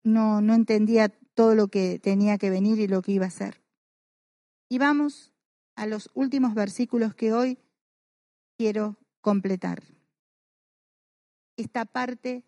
no, 0.02 0.42
no 0.42 0.56
entendía 0.56 1.10
todo 1.36 1.54
lo 1.54 1.68
que 1.68 2.00
tenía 2.00 2.40
que 2.40 2.50
venir 2.50 2.80
y 2.80 2.88
lo 2.88 3.04
que 3.04 3.12
iba 3.12 3.26
a 3.26 3.28
hacer. 3.28 3.62
Y 4.70 4.80
vamos 4.80 5.32
a 5.76 5.86
los 5.86 6.10
últimos 6.16 6.56
versículos 6.56 7.14
que 7.14 7.32
hoy 7.32 7.60
quiero 8.58 8.98
completar. 9.22 9.84
Esta 11.58 11.86
parte 11.86 12.44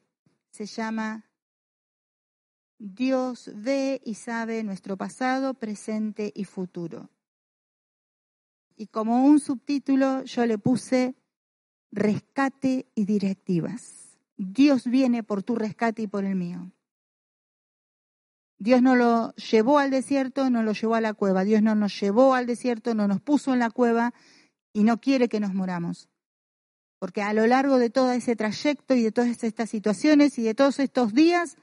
se 0.49 0.65
llama 0.65 1.30
Dios 2.80 3.51
ve 3.53 4.01
y 4.03 4.15
sabe 4.15 4.63
nuestro 4.63 4.97
pasado, 4.97 5.53
presente 5.53 6.32
y 6.34 6.45
futuro 6.45 7.11
y 8.76 8.88
como 8.88 9.26
un 9.26 9.39
subtítulo 9.39 10.23
yo 10.23 10.45
le 10.45 10.57
puse 10.57 11.15
rescate 11.91 12.88
y 12.95 13.05
directivas. 13.05 14.17
Dios 14.38 14.86
viene 14.86 15.23
por 15.23 15.43
tu 15.43 15.55
rescate 15.55 16.01
y 16.01 16.07
por 16.07 16.26
el 16.26 16.36
mío. 16.36 16.71
Dios 18.57 18.82
no 18.82 18.95
lo 18.95 19.34
llevó 19.36 19.80
al 19.80 19.91
desierto, 19.91 20.49
no 20.49 20.63
lo 20.63 20.73
llevó 20.73 20.95
a 20.95 21.01
la 21.01 21.13
cueva. 21.13 21.43
Dios 21.43 21.61
no 21.61 21.76
nos 21.76 21.99
llevó 21.99 22.34
al 22.36 22.45
desierto, 22.45 22.95
no 22.95 23.07
nos 23.07 23.21
puso 23.21 23.53
en 23.53 23.59
la 23.59 23.69
cueva 23.69 24.13
y 24.73 24.84
no 24.84 24.99
quiere 24.99 25.30
que 25.30 25.39
nos 25.39 25.53
moramos. 25.53 26.09
porque 26.97 27.21
a 27.21 27.34
lo 27.34 27.45
largo 27.45 27.78
de 27.78 27.89
todo 27.89 28.11
ese 28.13 28.36
trayecto 28.36 28.95
y 28.95 29.03
de 29.03 29.11
todas 29.11 29.43
estas 29.43 29.69
situaciones 29.69 30.39
y 30.39 30.43
de 30.43 30.55
todos 30.55 30.80
estos 30.80 31.13
días, 31.13 31.57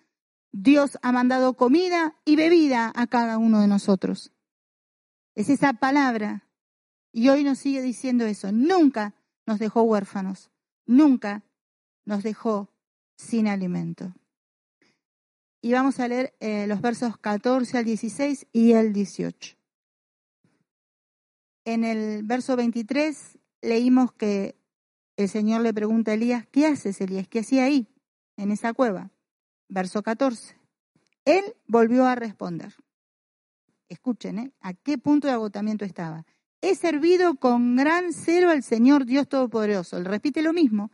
Dios 0.53 0.99
ha 1.03 1.11
mandado 1.11 1.55
comida 1.55 2.15
y 2.25 2.37
bebida 2.37 2.93
a 2.95 3.07
cada 3.07 3.39
uno 3.39 3.61
de 3.61 3.67
nosotros. 3.67 4.31
Es 5.35 5.49
esa 5.49 5.73
palabra. 5.73 6.47
Y 7.13 7.29
hoy 7.29 7.45
nos 7.45 7.59
sigue 7.59 7.83
diciendo 7.83 8.25
eso. 8.25 8.51
Nunca 8.51 9.15
nos 9.47 9.59
dejó 9.59 9.83
huérfanos. 9.83 10.51
Nunca 10.87 11.45
nos 12.05 12.23
dejó 12.23 12.71
sin 13.17 13.47
alimento. 13.47 14.15
Y 15.61 15.73
vamos 15.73 16.01
a 16.01 16.09
leer 16.09 16.35
eh, 16.41 16.67
los 16.67 16.81
versos 16.81 17.17
14 17.19 17.79
al 17.79 17.85
16 17.85 18.47
y 18.53 18.73
el 18.73 18.93
18. 18.93 19.57
En 21.65 21.85
el 21.85 22.25
verso 22.25 22.57
23 22.57 23.39
leímos 23.61 24.13
que 24.13 24.57
el 25.17 25.29
Señor 25.29 25.61
le 25.61 25.73
pregunta 25.73 26.11
a 26.11 26.15
Elías, 26.15 26.47
¿qué 26.51 26.67
haces, 26.67 27.01
Elías? 27.01 27.29
¿Qué 27.29 27.41
hacía 27.41 27.65
ahí, 27.65 27.87
en 28.37 28.51
esa 28.51 28.73
cueva? 28.73 29.11
Verso 29.69 30.03
14. 30.03 30.57
Él 31.25 31.45
volvió 31.69 32.07
a 32.07 32.17
responder. 32.17 32.75
Escuchen, 33.89 34.39
¿eh? 34.39 34.53
¿A 34.61 34.75
qué 34.75 34.99
punto 34.99 35.29
de 35.29 35.35
agotamiento 35.35 35.85
estaba? 35.85 36.27
He 36.65 36.77
servido 36.77 37.35
con 37.35 37.75
gran 37.75 38.13
celo 38.13 38.49
al 38.49 38.63
Señor 38.63 39.05
Dios 39.05 39.29
Todopoderoso. 39.29 39.97
Él 39.97 40.05
repite 40.05 40.43
lo 40.43 40.53
mismo. 40.53 40.93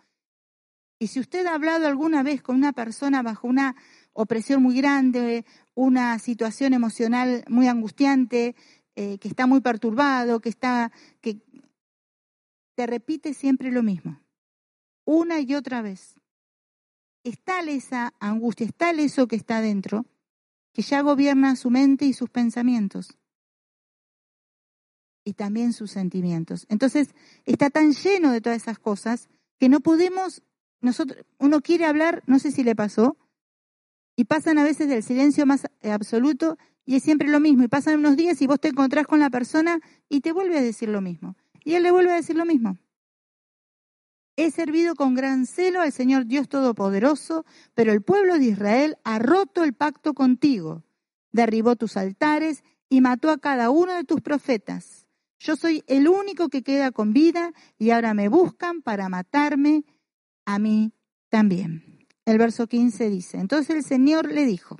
Y 0.99 1.09
si 1.09 1.21
usted 1.21 1.45
ha 1.45 1.55
hablado 1.55 1.87
alguna 1.87 2.23
vez 2.23 2.43
con 2.43 2.57
una 2.57 2.73
persona 2.73 3.23
bajo 3.23 3.47
una 3.47 3.77
opresión 4.15 4.63
muy 4.63 4.77
grande, 4.79 5.45
una 5.75 6.19
situación 6.21 6.73
emocional 6.73 7.45
muy 7.49 7.69
angustiante, 7.69 8.57
eh, 8.97 9.19
que 9.19 9.29
está 9.29 9.47
muy 9.47 9.61
perturbado, 9.61 10.41
que 10.41 10.49
está, 10.49 10.91
que 11.21 11.43
te 12.75 12.87
repite 12.87 13.35
siempre 13.35 13.71
lo 13.71 13.83
mismo, 13.83 14.23
una 15.05 15.39
y 15.41 15.55
otra 15.55 15.83
vez. 15.83 16.15
Es 17.25 17.39
tal 17.45 17.69
esa 17.69 18.15
angustia, 18.21 18.65
es 18.65 18.75
tal 18.75 19.01
eso 19.01 19.29
que 19.29 19.37
está 19.37 19.61
dentro, 19.61 20.07
que 20.73 20.81
ya 20.81 21.03
gobierna 21.03 21.57
su 21.57 21.69
mente 21.69 22.07
y 22.07 22.15
sus 22.15 22.31
pensamientos 22.31 23.19
y 25.29 25.35
también 25.35 25.75
sus 25.75 25.91
sentimientos. 25.91 26.65
Entonces, 26.71 27.11
está 27.45 27.69
tan 27.69 27.93
lleno 27.93 28.33
de 28.33 28.41
todas 28.41 28.63
esas 28.63 28.79
cosas 28.79 29.29
que 29.59 29.69
no 29.69 29.81
podemos, 29.81 30.43
nosotros, 30.81 31.27
uno 31.39 31.61
quiere 31.61 31.85
hablar, 31.85 32.23
no 32.27 32.39
sé 32.39 32.51
si 32.51 32.65
le 32.65 32.75
pasó, 32.75 33.19
y 34.17 34.25
pasan 34.25 34.57
a 34.57 34.65
veces 34.65 34.89
del 34.89 35.03
silencio 35.03 35.45
más 35.45 35.67
absoluto 35.83 36.57
y 36.87 36.97
es 36.97 37.03
siempre 37.03 37.29
lo 37.29 37.41
mismo. 37.41 37.63
Y 37.63 37.69
pasan 37.69 37.99
unos 37.99 38.17
días 38.17 38.41
y 38.41 38.47
vos 38.47 38.59
te 38.59 38.69
encontrás 38.69 39.07
con 39.07 39.21
la 39.21 39.29
persona 39.29 39.81
y 40.09 40.23
te 40.23 40.33
vuelve 40.33 40.57
a 40.57 40.63
decir 40.63 40.89
lo 40.89 41.03
mismo. 41.03 41.37
Y 41.63 41.75
él 41.75 41.83
le 41.83 41.91
vuelve 41.91 42.13
a 42.13 42.17
decir 42.17 42.37
lo 42.37 42.47
mismo. 42.47 42.79
He 44.37 44.51
servido 44.51 44.95
con 44.95 45.15
gran 45.15 45.45
celo 45.45 45.83
al 45.83 45.93
Señor 45.93 46.25
Dios 46.25 46.49
Todopoderoso, 46.49 47.45
pero 47.75 47.93
el 47.93 48.01
pueblo 48.01 48.39
de 48.39 48.47
Israel 48.47 48.97
ha 49.05 49.19
roto 49.19 49.63
el 49.63 49.75
pacto 49.75 50.15
contigo, 50.15 50.85
derribó 51.33 51.77
tus 51.77 51.99
altares 51.99 52.65
y 52.89 53.01
mató 53.01 53.31
a 53.31 53.39
cada 53.39 53.71
uno 53.71 53.93
de 53.93 54.05
tus 54.05 54.21
profetas. 54.21 54.98
Yo 55.39 55.57
soy 55.57 55.85
el 55.87 56.09
único 56.09 56.49
que 56.49 56.63
queda 56.63 56.91
con 56.91 57.13
vida 57.13 57.53
y 57.79 57.91
ahora 57.91 58.15
me 58.15 58.29
buscan 58.29 58.83
para 58.83 59.09
matarme 59.09 59.85
a 60.45 60.59
mí 60.59 60.93
también. 61.29 62.07
El 62.25 62.39
verso 62.39 62.67
15 62.67 63.09
dice, 63.09 63.39
entonces 63.39 63.77
el 63.77 63.85
Señor 63.85 64.31
le 64.31 64.45
dijo, 64.45 64.77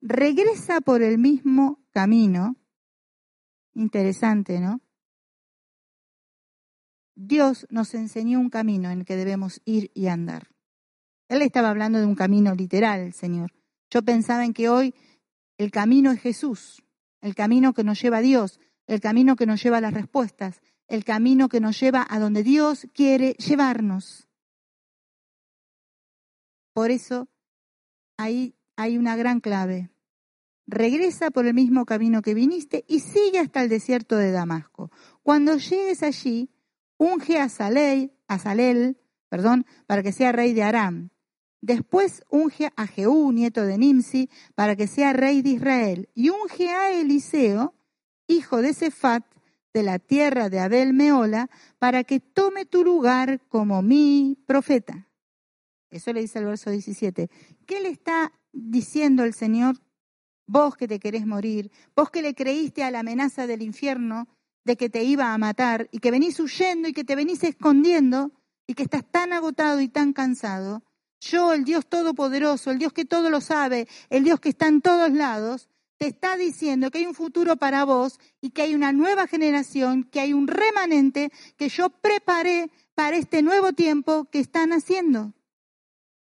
regresa 0.00 0.80
por 0.80 1.02
el 1.02 1.18
mismo 1.18 1.80
camino. 1.92 2.56
Interesante, 3.74 4.60
¿no? 4.60 4.80
Dios 7.14 7.66
nos 7.70 7.94
enseñó 7.94 8.40
un 8.40 8.50
camino 8.50 8.90
en 8.90 9.00
el 9.00 9.04
que 9.04 9.16
debemos 9.16 9.60
ir 9.64 9.90
y 9.94 10.08
andar. 10.08 10.48
Él 11.28 11.42
estaba 11.42 11.70
hablando 11.70 11.98
de 11.98 12.06
un 12.06 12.14
camino 12.14 12.54
literal, 12.54 13.12
Señor. 13.12 13.52
Yo 13.90 14.02
pensaba 14.02 14.44
en 14.44 14.52
que 14.52 14.68
hoy 14.68 14.94
el 15.58 15.70
camino 15.70 16.10
es 16.10 16.20
Jesús, 16.20 16.82
el 17.20 17.34
camino 17.34 17.72
que 17.72 17.84
nos 17.84 18.00
lleva 18.00 18.18
a 18.18 18.22
Dios, 18.22 18.58
el 18.92 19.00
camino 19.00 19.36
que 19.36 19.46
nos 19.46 19.62
lleva 19.62 19.78
a 19.78 19.80
las 19.80 19.94
respuestas, 19.94 20.60
el 20.86 21.04
camino 21.04 21.48
que 21.48 21.60
nos 21.60 21.80
lleva 21.80 22.06
a 22.08 22.18
donde 22.18 22.42
Dios 22.42 22.86
quiere 22.92 23.32
llevarnos. 23.34 24.28
Por 26.74 26.90
eso 26.90 27.28
ahí 28.18 28.54
hay 28.76 28.98
una 28.98 29.16
gran 29.16 29.40
clave. 29.40 29.90
Regresa 30.66 31.30
por 31.30 31.46
el 31.46 31.54
mismo 31.54 31.86
camino 31.86 32.20
que 32.20 32.34
viniste 32.34 32.84
y 32.86 33.00
sigue 33.00 33.38
hasta 33.38 33.62
el 33.62 33.70
desierto 33.70 34.16
de 34.16 34.30
Damasco. 34.30 34.90
Cuando 35.22 35.56
llegues 35.56 36.02
allí, 36.02 36.50
unge 36.98 37.38
a 37.38 37.44
a 37.44 38.38
Salel, 38.38 38.98
perdón, 39.30 39.66
para 39.86 40.02
que 40.02 40.12
sea 40.12 40.32
rey 40.32 40.52
de 40.52 40.64
Aram. 40.64 41.08
Después 41.62 42.24
unge 42.28 42.70
a 42.76 42.86
Jehú, 42.86 43.32
nieto 43.32 43.64
de 43.64 43.78
Nimsi, 43.78 44.28
para 44.54 44.76
que 44.76 44.86
sea 44.86 45.14
rey 45.14 45.40
de 45.40 45.50
Israel. 45.50 46.08
Y 46.14 46.28
unge 46.28 46.68
a 46.68 46.92
Eliseo, 46.92 47.74
hijo 48.32 48.62
de 48.62 48.74
Cefat, 48.74 49.24
de 49.72 49.82
la 49.82 49.98
tierra 49.98 50.48
de 50.48 50.60
Abel 50.60 50.92
Meola, 50.92 51.48
para 51.78 52.04
que 52.04 52.20
tome 52.20 52.66
tu 52.66 52.84
lugar 52.84 53.40
como 53.48 53.82
mi 53.82 54.36
profeta. 54.46 55.08
Eso 55.90 56.12
le 56.12 56.20
dice 56.20 56.38
el 56.38 56.46
verso 56.46 56.70
17. 56.70 57.30
¿Qué 57.66 57.80
le 57.80 57.88
está 57.88 58.32
diciendo 58.52 59.24
el 59.24 59.34
Señor? 59.34 59.76
Vos 60.46 60.76
que 60.76 60.88
te 60.88 60.98
querés 60.98 61.26
morir, 61.26 61.70
vos 61.94 62.10
que 62.10 62.22
le 62.22 62.34
creíste 62.34 62.82
a 62.84 62.90
la 62.90 63.00
amenaza 63.00 63.46
del 63.46 63.62
infierno 63.62 64.28
de 64.64 64.76
que 64.76 64.90
te 64.90 65.04
iba 65.04 65.32
a 65.32 65.38
matar 65.38 65.88
y 65.92 65.98
que 65.98 66.10
venís 66.10 66.38
huyendo 66.40 66.88
y 66.88 66.92
que 66.92 67.04
te 67.04 67.16
venís 67.16 67.42
escondiendo 67.44 68.32
y 68.66 68.74
que 68.74 68.82
estás 68.82 69.04
tan 69.10 69.32
agotado 69.32 69.80
y 69.80 69.88
tan 69.88 70.12
cansado, 70.12 70.82
yo, 71.22 71.52
el 71.52 71.64
Dios 71.64 71.86
Todopoderoso, 71.86 72.72
el 72.72 72.78
Dios 72.78 72.92
que 72.92 73.04
todo 73.04 73.30
lo 73.30 73.40
sabe, 73.40 73.86
el 74.10 74.24
Dios 74.24 74.40
que 74.40 74.48
está 74.48 74.66
en 74.66 74.80
todos 74.80 75.12
lados, 75.12 75.68
te 76.02 76.08
está 76.08 76.36
diciendo 76.36 76.90
que 76.90 76.98
hay 76.98 77.06
un 77.06 77.14
futuro 77.14 77.54
para 77.54 77.84
vos 77.84 78.18
y 78.40 78.50
que 78.50 78.62
hay 78.62 78.74
una 78.74 78.90
nueva 78.90 79.28
generación, 79.28 80.02
que 80.02 80.18
hay 80.18 80.32
un 80.32 80.48
remanente 80.48 81.30
que 81.56 81.68
yo 81.68 81.90
preparé 81.90 82.72
para 82.96 83.16
este 83.16 83.40
nuevo 83.40 83.72
tiempo 83.72 84.24
que 84.24 84.40
están 84.40 84.72
haciendo. 84.72 85.32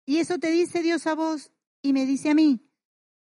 Y 0.05 0.17
eso 0.17 0.41
te 0.41 0.51
dice 0.51 0.83
Dios 0.83 1.07
a 1.07 1.15
vos 1.15 1.53
y 1.81 1.93
me 1.93 2.07
dice 2.07 2.31
a 2.31 2.35
mí. 2.35 2.59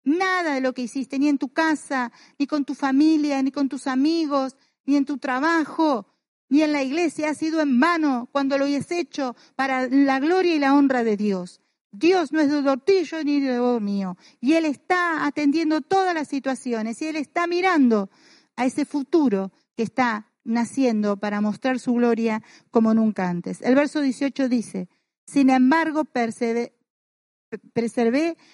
Nada 0.06 0.54
de 0.54 0.62
lo 0.62 0.74
que 0.74 0.84
hiciste, 0.84 1.20
ni 1.20 1.28
en 1.28 1.38
tu 1.38 1.50
casa, 1.50 2.14
ni 2.40 2.48
con 2.48 2.64
tu 2.64 2.74
familia, 2.74 3.44
ni 3.44 3.52
con 3.52 3.68
tus 3.68 3.86
amigos, 3.86 4.56
ni 4.86 4.96
en 4.96 5.04
tu 5.04 5.18
trabajo, 5.18 6.08
ni 6.48 6.62
en 6.62 6.72
la 6.72 6.84
iglesia 6.84 7.32
ha 7.32 7.34
sido 7.34 7.60
en 7.60 7.82
vano 7.82 8.30
cuando 8.32 8.58
lo 8.58 8.64
hayas 8.64 8.90
hecho 8.92 9.36
para 9.58 9.90
la 9.90 10.22
gloria 10.22 10.56
y 10.56 10.60
la 10.60 10.74
honra 10.74 11.04
de 11.04 11.18
Dios. 11.18 11.60
Dios 11.98 12.32
no 12.32 12.40
es 12.40 12.50
de 12.50 12.78
tuyo 12.78 13.24
ni 13.24 13.40
de 13.40 13.80
mío. 13.80 14.18
Y 14.40 14.54
Él 14.54 14.66
está 14.66 15.26
atendiendo 15.26 15.82
todas 15.82 16.14
las 16.14 16.28
situaciones 16.28 17.02
y 17.02 17.08
Él 17.08 17.16
está 17.16 17.48
mirando 17.48 18.10
a 18.56 18.66
ese 18.66 18.86
futuro 18.86 19.52
que 19.76 19.84
está 19.84 20.32
naciendo 20.44 21.18
para 21.18 21.42
mostrar 21.42 21.80
su 21.80 21.94
gloria 21.94 22.44
como 22.72 22.94
nunca 22.94 23.28
antes. 23.28 23.62
El 23.62 23.76
verso 23.76 24.02
18 24.02 24.48
dice, 24.48 24.90
sin 25.26 25.50
embargo, 25.50 26.06
preservé 26.06 26.72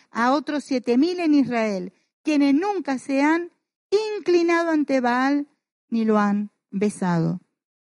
a 0.09 0.31
otros 0.31 0.63
siete 0.63 0.97
mil 0.97 1.19
en 1.19 1.33
Israel, 1.33 1.93
quienes 2.23 2.53
nunca 2.53 2.97
se 2.97 3.21
han 3.21 3.51
inclinado 4.17 4.71
ante 4.71 5.01
Baal 5.01 5.47
ni 5.89 6.05
lo 6.05 6.17
han 6.17 6.51
besado. 6.69 7.41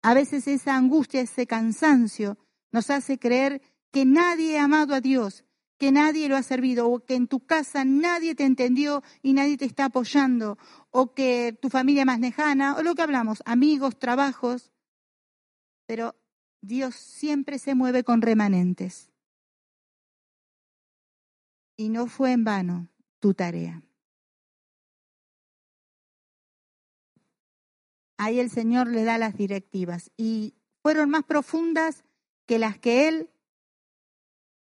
A 0.03 0.13
veces 0.13 0.47
esa 0.47 0.75
angustia, 0.75 1.21
ese 1.21 1.47
cansancio 1.47 2.37
nos 2.71 2.91
hace 2.91 3.17
creer 3.17 3.61
que 3.91 4.05
nadie 4.05 4.59
ha 4.59 4.65
amado 4.65 4.93
a 4.93 5.01
Dios, 5.01 5.43
que 5.77 5.91
nadie 5.91 6.27
lo 6.29 6.35
ha 6.35 6.43
servido, 6.43 6.89
o 6.89 7.05
que 7.05 7.15
en 7.15 7.27
tu 7.27 7.45
casa 7.45 7.85
nadie 7.85 8.35
te 8.35 8.45
entendió 8.45 9.03
y 9.21 9.33
nadie 9.33 9.57
te 9.57 9.65
está 9.65 9.85
apoyando, 9.85 10.57
o 10.91 11.13
que 11.13 11.57
tu 11.61 11.69
familia 11.69 12.05
más 12.05 12.19
lejana, 12.19 12.75
o 12.75 12.83
lo 12.83 12.95
que 12.95 13.03
hablamos, 13.03 13.43
amigos, 13.45 13.99
trabajos. 13.99 14.71
Pero 15.85 16.15
Dios 16.61 16.95
siempre 16.95 17.59
se 17.59 17.75
mueve 17.75 18.03
con 18.03 18.21
remanentes. 18.21 19.11
Y 21.77 21.89
no 21.89 22.07
fue 22.07 22.31
en 22.31 22.43
vano 22.43 22.89
tu 23.19 23.35
tarea. 23.35 23.83
Ahí 28.17 28.39
el 28.39 28.49
Señor 28.49 28.87
le 28.87 29.03
da 29.03 29.19
las 29.19 29.37
directivas 29.37 30.11
y 30.17 30.55
fueron 30.81 31.11
más 31.11 31.23
profundas 31.23 32.03
que 32.47 32.57
las 32.57 32.79
que 32.79 33.07
él 33.07 33.29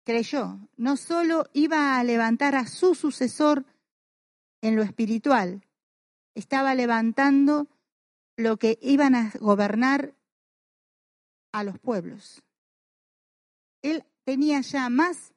creyó. 0.06 0.60
No 0.78 0.96
solo 0.96 1.50
iba 1.52 2.00
a 2.00 2.04
levantar 2.06 2.56
a 2.56 2.68
su 2.68 2.96
sucesor 2.96 3.66
en 4.62 4.78
lo 4.78 4.84
espiritual, 4.84 5.66
estaba 6.36 6.74
levantando 6.76 7.68
lo 8.38 8.58
que 8.58 8.78
iban 8.82 9.16
a 9.16 9.32
gobernar 9.40 10.16
a 11.52 11.64
los 11.64 11.80
pueblos. 11.80 12.44
Él 13.82 14.04
tenía 14.24 14.62
ya 14.62 14.90
más 14.90 15.34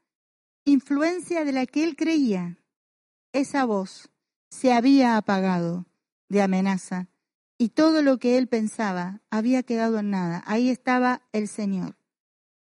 influencia 0.65 1.45
de 1.45 1.53
la 1.53 1.67
que 1.67 1.85
él 1.85 1.97
creía. 1.97 2.59
Esa 3.33 3.65
voz 3.65 4.11
se 4.51 4.73
había 4.73 5.17
apagado 5.17 5.87
de 6.29 6.43
amenaza 6.43 7.09
y 7.59 7.71
todo 7.71 8.03
lo 8.03 8.19
que 8.19 8.39
él 8.39 8.49
pensaba 8.49 9.21
había 9.31 9.63
quedado 9.63 9.99
en 9.99 10.11
nada. 10.11 10.43
Ahí 10.47 10.71
estaba 10.71 11.23
el 11.33 11.49
Señor. 11.49 11.97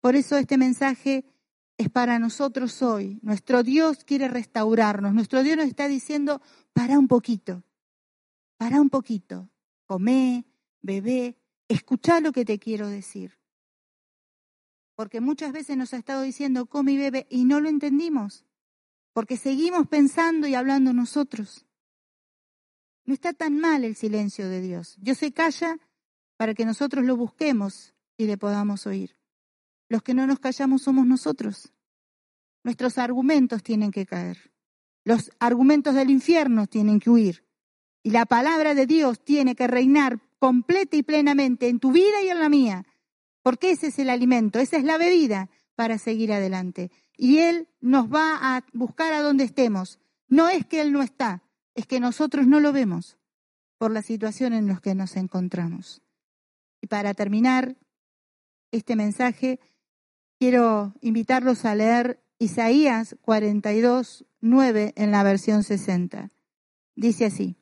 Por 0.01 0.15
eso 0.15 0.37
este 0.37 0.57
mensaje 0.57 1.25
es 1.77 1.89
para 1.89 2.19
nosotros 2.19 2.81
hoy. 2.81 3.19
Nuestro 3.21 3.63
Dios 3.63 4.03
quiere 4.03 4.27
restaurarnos. 4.27 5.13
Nuestro 5.13 5.43
Dios 5.43 5.57
nos 5.57 5.67
está 5.67 5.87
diciendo, 5.87 6.41
para 6.73 6.97
un 6.97 7.07
poquito, 7.07 7.63
para 8.57 8.79
un 8.79 8.89
poquito. 8.89 9.49
Comé, 9.85 10.45
bebé, 10.81 11.37
escucha 11.67 12.19
lo 12.19 12.31
que 12.31 12.45
te 12.45 12.59
quiero 12.59 12.87
decir. 12.87 13.37
Porque 14.95 15.19
muchas 15.19 15.51
veces 15.51 15.75
nos 15.75 15.93
ha 15.93 15.97
estado 15.97 16.21
diciendo, 16.21 16.67
come 16.67 16.93
y 16.93 16.97
bebe, 16.97 17.27
y 17.29 17.43
no 17.43 17.59
lo 17.59 17.67
entendimos. 17.67 18.45
Porque 19.13 19.37
seguimos 19.37 19.87
pensando 19.87 20.47
y 20.47 20.55
hablando 20.55 20.93
nosotros. 20.93 21.65
No 23.03 23.13
está 23.13 23.33
tan 23.33 23.59
mal 23.59 23.83
el 23.83 23.95
silencio 23.95 24.49
de 24.49 24.61
Dios. 24.61 24.95
Dios 24.99 25.17
se 25.17 25.31
calla 25.31 25.77
para 26.37 26.53
que 26.53 26.65
nosotros 26.65 27.03
lo 27.05 27.15
busquemos 27.15 27.93
y 28.17 28.25
le 28.25 28.37
podamos 28.37 28.87
oír. 28.87 29.15
Los 29.89 30.01
que 30.01 30.13
no 30.13 30.25
nos 30.27 30.39
callamos 30.39 30.83
somos 30.83 31.05
nosotros. 31.05 31.71
Nuestros 32.63 32.97
argumentos 32.97 33.61
tienen 33.63 33.91
que 33.91 34.05
caer. 34.05 34.51
Los 35.03 35.31
argumentos 35.39 35.93
del 35.93 36.09
infierno 36.09 36.65
tienen 36.67 36.99
que 36.99 37.09
huir. 37.09 37.45
Y 38.01 38.11
la 38.11 38.25
palabra 38.25 38.73
de 38.73 38.87
Dios 38.87 39.23
tiene 39.23 39.55
que 39.55 39.67
reinar 39.67 40.19
completa 40.39 40.97
y 40.97 41.03
plenamente 41.03 41.69
en 41.69 41.79
tu 41.79 41.91
vida 41.91 42.21
y 42.23 42.29
en 42.29 42.39
la 42.39 42.49
mía. 42.49 42.85
Porque 43.43 43.71
ese 43.71 43.87
es 43.87 43.99
el 43.99 44.09
alimento, 44.09 44.59
esa 44.59 44.77
es 44.77 44.83
la 44.83 44.97
bebida 44.97 45.49
para 45.75 45.97
seguir 45.97 46.33
adelante. 46.33 46.91
Y 47.17 47.37
Él 47.37 47.67
nos 47.81 48.11
va 48.11 48.37
a 48.41 48.65
buscar 48.73 49.13
a 49.13 49.21
donde 49.21 49.43
estemos. 49.43 49.99
No 50.27 50.49
es 50.49 50.65
que 50.65 50.81
Él 50.81 50.91
no 50.91 51.03
está, 51.03 51.43
es 51.75 51.85
que 51.85 51.99
nosotros 51.99 52.47
no 52.47 52.59
lo 52.59 52.73
vemos 52.73 53.17
por 53.77 53.91
la 53.91 54.01
situación 54.01 54.53
en 54.53 54.67
la 54.67 54.77
que 54.77 54.95
nos 54.95 55.15
encontramos. 55.15 56.01
Y 56.81 56.87
para 56.87 57.13
terminar 57.13 57.77
este 58.71 58.95
mensaje, 58.95 59.59
quiero 60.39 60.93
invitarlos 61.01 61.65
a 61.65 61.75
leer 61.75 62.21
Isaías 62.37 63.15
42, 63.21 64.25
9 64.41 64.93
en 64.95 65.11
la 65.11 65.23
versión 65.23 65.63
60. 65.63 66.31
Dice 66.95 67.25
así, 67.25 67.57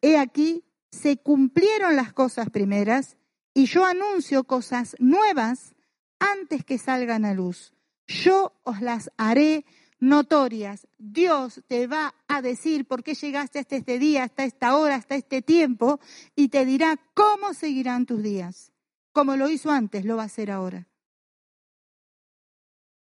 He 0.00 0.18
aquí, 0.18 0.64
se 0.90 1.16
cumplieron 1.16 1.96
las 1.96 2.12
cosas 2.12 2.50
primeras 2.50 3.16
y 3.52 3.66
yo 3.66 3.84
anuncio 3.84 4.44
cosas 4.44 4.96
nuevas 4.98 5.74
antes 6.18 6.64
que 6.64 6.78
salgan 6.78 7.24
a 7.24 7.34
luz. 7.34 7.74
Yo 8.06 8.52
os 8.64 8.80
las 8.80 9.10
haré 9.16 9.64
notorias. 9.98 10.86
Dios 10.98 11.62
te 11.66 11.86
va 11.86 12.14
a 12.28 12.42
decir 12.42 12.84
por 12.86 13.02
qué 13.02 13.14
llegaste 13.14 13.58
hasta 13.58 13.76
este 13.76 13.98
día, 13.98 14.24
hasta 14.24 14.44
esta 14.44 14.76
hora, 14.76 14.96
hasta 14.96 15.16
este 15.16 15.42
tiempo, 15.42 16.00
y 16.36 16.48
te 16.48 16.64
dirá 16.64 17.00
cómo 17.14 17.54
seguirán 17.54 18.06
tus 18.06 18.22
días. 18.22 18.72
Como 19.12 19.36
lo 19.36 19.48
hizo 19.48 19.70
antes, 19.70 20.04
lo 20.04 20.16
va 20.16 20.24
a 20.24 20.26
hacer 20.26 20.50
ahora. 20.50 20.88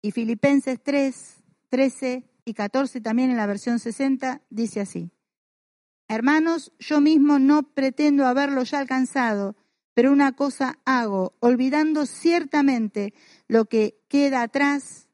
Y 0.01 0.11
Filipenses 0.11 0.79
3, 0.81 1.43
13 1.69 2.23
y 2.45 2.53
14, 2.53 3.01
también 3.01 3.31
en 3.31 3.37
la 3.37 3.45
versión 3.45 3.79
60, 3.79 4.41
dice 4.49 4.81
así. 4.81 5.11
Hermanos, 6.07 6.73
yo 6.79 6.99
mismo 6.99 7.39
no 7.39 7.63
pretendo 7.63 8.25
haberlo 8.25 8.63
ya 8.63 8.79
alcanzado, 8.79 9.55
pero 9.93 10.11
una 10.11 10.33
cosa 10.33 10.79
hago, 10.85 11.35
olvidando 11.39 12.05
ciertamente 12.05 13.13
lo 13.47 13.65
que 13.65 14.01
queda 14.07 14.41
atrás 14.41 15.07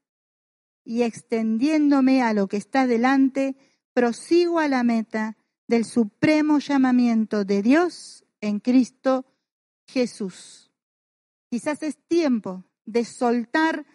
y 0.83 1.03
extendiéndome 1.03 2.21
a 2.21 2.33
lo 2.33 2.47
que 2.47 2.57
está 2.57 2.87
delante, 2.87 3.55
prosigo 3.93 4.59
a 4.59 4.67
la 4.67 4.83
meta 4.83 5.37
del 5.67 5.85
supremo 5.85 6.59
llamamiento 6.59 7.43
de 7.43 7.61
Dios 7.61 8.25
en 8.41 8.59
Cristo 8.59 9.25
Jesús. 9.85 10.71
Quizás 11.49 11.83
es 11.83 11.97
tiempo 12.07 12.63
de 12.85 13.05
soltar 13.05 13.85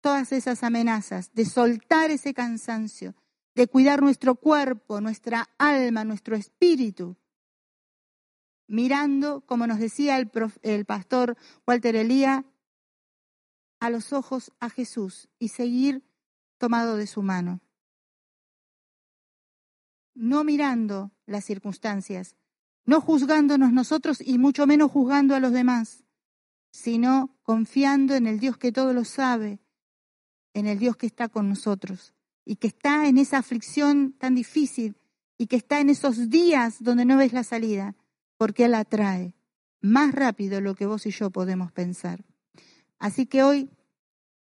todas 0.00 0.32
esas 0.32 0.62
amenazas, 0.62 1.32
de 1.34 1.44
soltar 1.44 2.10
ese 2.10 2.34
cansancio, 2.34 3.14
de 3.54 3.66
cuidar 3.66 4.02
nuestro 4.02 4.34
cuerpo, 4.34 5.00
nuestra 5.00 5.48
alma, 5.58 6.04
nuestro 6.04 6.36
espíritu, 6.36 7.16
mirando, 8.66 9.40
como 9.42 9.66
nos 9.66 9.78
decía 9.78 10.18
el, 10.18 10.30
el 10.62 10.84
pastor 10.84 11.36
Walter 11.66 11.96
Elía, 11.96 12.44
a 13.80 13.90
los 13.90 14.12
ojos 14.12 14.52
a 14.60 14.70
Jesús 14.70 15.28
y 15.38 15.48
seguir 15.48 16.04
tomado 16.58 16.96
de 16.96 17.06
su 17.06 17.22
mano. 17.22 17.60
No 20.14 20.44
mirando 20.44 21.10
las 21.26 21.44
circunstancias, 21.44 22.36
no 22.84 23.00
juzgándonos 23.00 23.72
nosotros 23.72 24.20
y 24.20 24.38
mucho 24.38 24.66
menos 24.66 24.90
juzgando 24.90 25.34
a 25.34 25.40
los 25.40 25.52
demás, 25.52 26.04
sino 26.70 27.38
confiando 27.42 28.14
en 28.14 28.26
el 28.26 28.38
Dios 28.38 28.56
que 28.56 28.72
todo 28.72 28.92
lo 28.92 29.04
sabe, 29.04 29.60
en 30.54 30.66
el 30.66 30.78
Dios 30.78 30.96
que 30.96 31.06
está 31.06 31.28
con 31.28 31.48
nosotros 31.48 32.12
y 32.44 32.56
que 32.56 32.68
está 32.68 33.08
en 33.08 33.18
esa 33.18 33.38
aflicción 33.38 34.12
tan 34.12 34.34
difícil 34.34 34.96
y 35.38 35.46
que 35.46 35.56
está 35.56 35.80
en 35.80 35.90
esos 35.90 36.30
días 36.30 36.82
donde 36.82 37.04
no 37.04 37.16
ves 37.16 37.32
la 37.32 37.44
salida, 37.44 37.94
porque 38.36 38.64
Él 38.64 38.72
la 38.72 38.84
trae 38.84 39.34
más 39.80 40.14
rápido 40.14 40.60
lo 40.60 40.74
que 40.74 40.86
vos 40.86 41.06
y 41.06 41.10
yo 41.10 41.30
podemos 41.30 41.72
pensar. 41.72 42.24
Así 42.98 43.26
que 43.26 43.42
hoy 43.42 43.70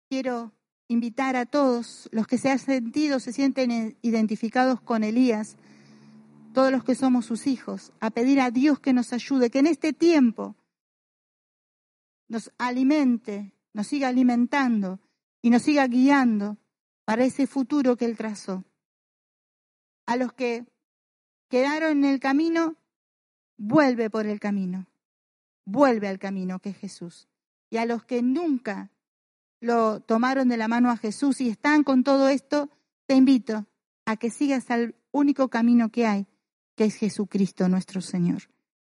quiero 0.10 0.54
invitar 0.88 1.36
a 1.36 1.46
todos 1.46 2.10
los 2.12 2.28
que 2.28 2.38
se 2.38 2.52
han 2.52 2.60
sentido, 2.60 3.20
se 3.20 3.34
sienten 3.34 3.98
identificados 4.02 4.82
con 4.82 5.04
Elías, 5.04 5.58
todos 6.54 6.72
los 6.72 6.84
que 6.84 6.96
somos 6.96 7.26
sus 7.26 7.48
hijos, 7.48 7.92
a 8.00 8.12
pedir 8.12 8.40
a 8.40 8.52
Dios 8.52 8.80
que 8.80 8.94
nos 8.94 9.12
ayude, 9.14 9.50
que 9.50 9.60
en 9.60 9.68
este 9.68 9.94
tiempo 9.94 10.56
nos 12.28 12.52
alimente, 12.58 13.54
nos 13.74 13.88
siga 13.88 14.08
alimentando 14.08 15.00
y 15.46 15.52
nos 15.52 15.62
siga 15.62 15.86
guiando 15.86 16.58
para 17.04 17.24
ese 17.24 17.46
futuro 17.46 17.98
que 17.98 18.06
Él 18.06 18.18
trazó. 18.18 18.64
A 20.08 20.16
los 20.16 20.34
que 20.34 20.66
quedaron 21.50 22.04
en 22.04 22.06
el 22.06 22.20
camino, 22.20 22.78
vuelve 23.56 24.10
por 24.10 24.26
el 24.26 24.40
camino, 24.40 24.88
vuelve 25.64 26.08
al 26.08 26.18
camino 26.18 26.58
que 26.58 26.70
es 26.70 26.78
Jesús. 26.78 27.28
Y 27.70 27.78
a 27.78 27.86
los 27.86 28.04
que 28.06 28.24
nunca 28.24 28.90
lo 29.60 30.00
tomaron 30.00 30.50
de 30.50 30.58
la 30.58 30.68
mano 30.68 30.90
a 30.90 30.98
Jesús 30.98 31.40
y 31.42 31.50
están 31.50 31.84
con 31.84 32.04
todo 32.04 32.28
esto, 32.28 32.72
te 33.06 33.14
invito 33.14 33.68
a 34.06 34.18
que 34.18 34.32
sigas 34.32 34.72
al 34.72 34.96
único 35.12 35.50
camino 35.50 35.92
que 35.92 36.08
hay, 36.08 36.26
que 36.74 36.86
es 36.86 36.96
Jesucristo 36.96 37.70
nuestro 37.70 38.02
Señor. 38.02 38.50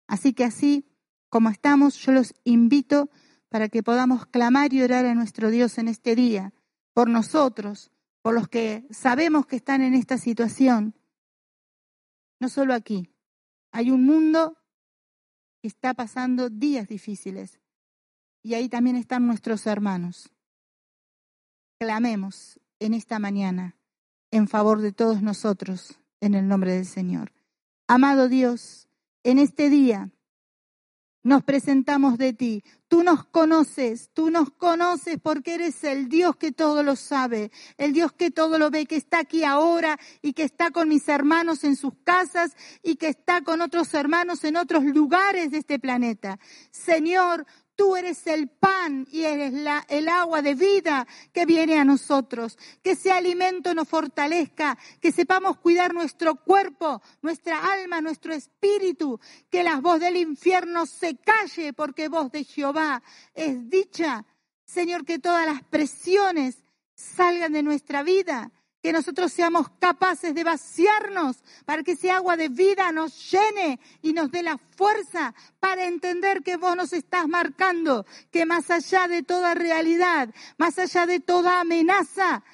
Así 0.07 0.32
que 0.32 0.44
así 0.44 0.86
como 1.28 1.51
estamos, 1.51 1.99
yo 1.99 2.12
los 2.12 2.32
invito 2.44 3.11
para 3.49 3.68
que 3.68 3.82
podamos 3.82 4.26
clamar 4.26 4.72
y 4.72 4.82
orar 4.82 5.07
a 5.07 5.14
nuestro 5.14 5.51
Dios 5.51 5.78
en 5.78 5.88
este 5.88 6.14
día, 6.14 6.53
por 6.92 7.09
nosotros, 7.09 7.90
por 8.22 8.34
los 8.34 8.49
que 8.49 8.86
sabemos 8.90 9.46
que 9.46 9.57
están 9.57 9.82
en 9.82 9.94
esta 9.94 10.18
situación. 10.18 10.94
No 12.40 12.49
solo 12.49 12.74
aquí, 12.74 13.11
hay 13.70 13.90
un 13.90 14.05
mundo 14.05 14.59
que 15.61 15.68
está 15.68 15.94
pasando 15.94 16.51
días 16.51 16.88
difíciles 16.88 17.61
y 18.42 18.55
ahí 18.55 18.68
también 18.68 18.96
están 18.96 19.26
nuestros 19.26 19.66
hermanos 19.66 20.30
clamemos 21.78 22.61
en 22.80 22.92
esta 22.92 23.18
mañana 23.18 23.76
en 24.30 24.49
favor 24.49 24.80
de 24.80 24.92
todos 24.92 25.22
nosotros, 25.22 25.99
en 26.20 26.34
el 26.34 26.49
nombre 26.49 26.72
del 26.72 26.84
Señor. 26.84 27.32
Amado 27.86 28.28
Dios, 28.28 28.88
en 29.22 29.38
este 29.38 29.70
día 29.70 30.11
nos 31.22 31.42
presentamos 31.44 32.18
de 32.18 32.32
ti. 32.34 32.62
Tú 32.89 33.03
nos 33.03 33.24
conoces, 33.26 34.11
tú 34.14 34.30
nos 34.30 34.51
conoces 34.51 35.18
porque 35.22 35.55
eres 35.55 35.84
el 35.84 36.09
Dios 36.09 36.36
que 36.36 36.53
todo 36.53 36.82
lo 36.82 36.97
sabe, 36.97 37.51
el 37.76 37.93
Dios 37.93 38.12
que 38.12 38.30
todo 38.30 38.59
lo 38.59 38.70
ve, 38.70 38.86
que 38.86 38.97
está 38.97 39.20
aquí 39.20 39.45
ahora 39.45 39.99
y 40.22 40.32
que 40.32 40.43
está 40.43 40.70
con 40.70 40.89
mis 40.89 41.07
hermanos 41.09 41.64
en 41.64 41.76
sus 41.76 41.93
casas 42.03 42.57
y 42.82 42.97
que 42.97 43.09
está 43.09 43.43
con 43.43 43.61
otros 43.61 43.93
hermanos 43.93 44.43
en 44.45 44.57
otros 44.57 44.84
lugares 44.84 45.51
de 45.51 45.59
este 45.59 45.78
planeta. 45.78 46.39
Señor, 46.70 47.47
Tú 47.79 47.95
eres 47.95 48.26
el 48.26 48.49
pan 48.49 49.07
y 49.09 49.22
eres 49.22 49.53
la, 49.53 49.87
el 49.89 50.09
agua 50.09 50.43
de 50.43 50.57
vida 50.57 51.07
que 51.33 51.47
viene 51.47 51.79
a 51.79 51.85
nosotros. 51.85 52.59
Que 52.83 52.91
ese 52.91 53.12
alimento 53.12 53.72
nos 53.72 53.87
fortalezca, 53.87 54.76
que 55.01 55.12
sepamos 55.12 55.59
cuidar 55.59 55.95
nuestro 55.95 56.35
cuerpo, 56.35 57.01
nuestra 57.22 57.72
alma, 57.72 58.01
nuestro 58.01 58.35
espíritu. 58.35 59.20
Que 59.49 59.62
la 59.62 59.76
voz 59.76 60.01
del 60.01 60.16
infierno 60.16 60.87
se 60.87 61.18
calle 61.18 61.72
porque 61.72 62.09
voz 62.09 62.33
de 62.33 62.43
Jehová 62.43 63.01
es 63.33 63.70
dicha. 63.70 64.24
Señor, 64.64 65.05
que 65.05 65.20
todas 65.20 65.47
las 65.47 65.62
presiones 65.62 66.64
salgan 66.97 67.53
de 67.53 67.62
nuestra 67.62 68.03
vida 68.03 68.51
que 68.83 68.93
nosotros 68.93 69.33
seamos 69.33 69.68
capaces 69.79 70.35
de 70.35 70.45
vaciarnos 70.45 71.43
para 71.64 71.83
que 71.83 71.93
ese 71.93 72.11
agua 72.11 72.37
de 72.37 72.49
vida 72.49 72.93
nos 72.93 73.31
llene 73.31 73.81
y 74.03 74.12
nos 74.12 74.31
dé 74.31 74.43
la 74.43 74.59
fuerza 74.76 75.35
para 75.59 75.85
entender 75.85 76.43
que 76.43 76.57
vos 76.57 76.76
nos 76.76 76.93
estás 76.93 77.26
marcando, 77.26 78.07
que 78.31 78.47
más 78.47 78.70
allá 78.70 79.09
de 79.09 79.22
toda 79.22 79.55
realidad, 79.55 80.33
más 80.59 80.79
allá 80.79 81.07
de 81.07 81.20
toda 81.20 81.61
amenaza, 81.61 82.45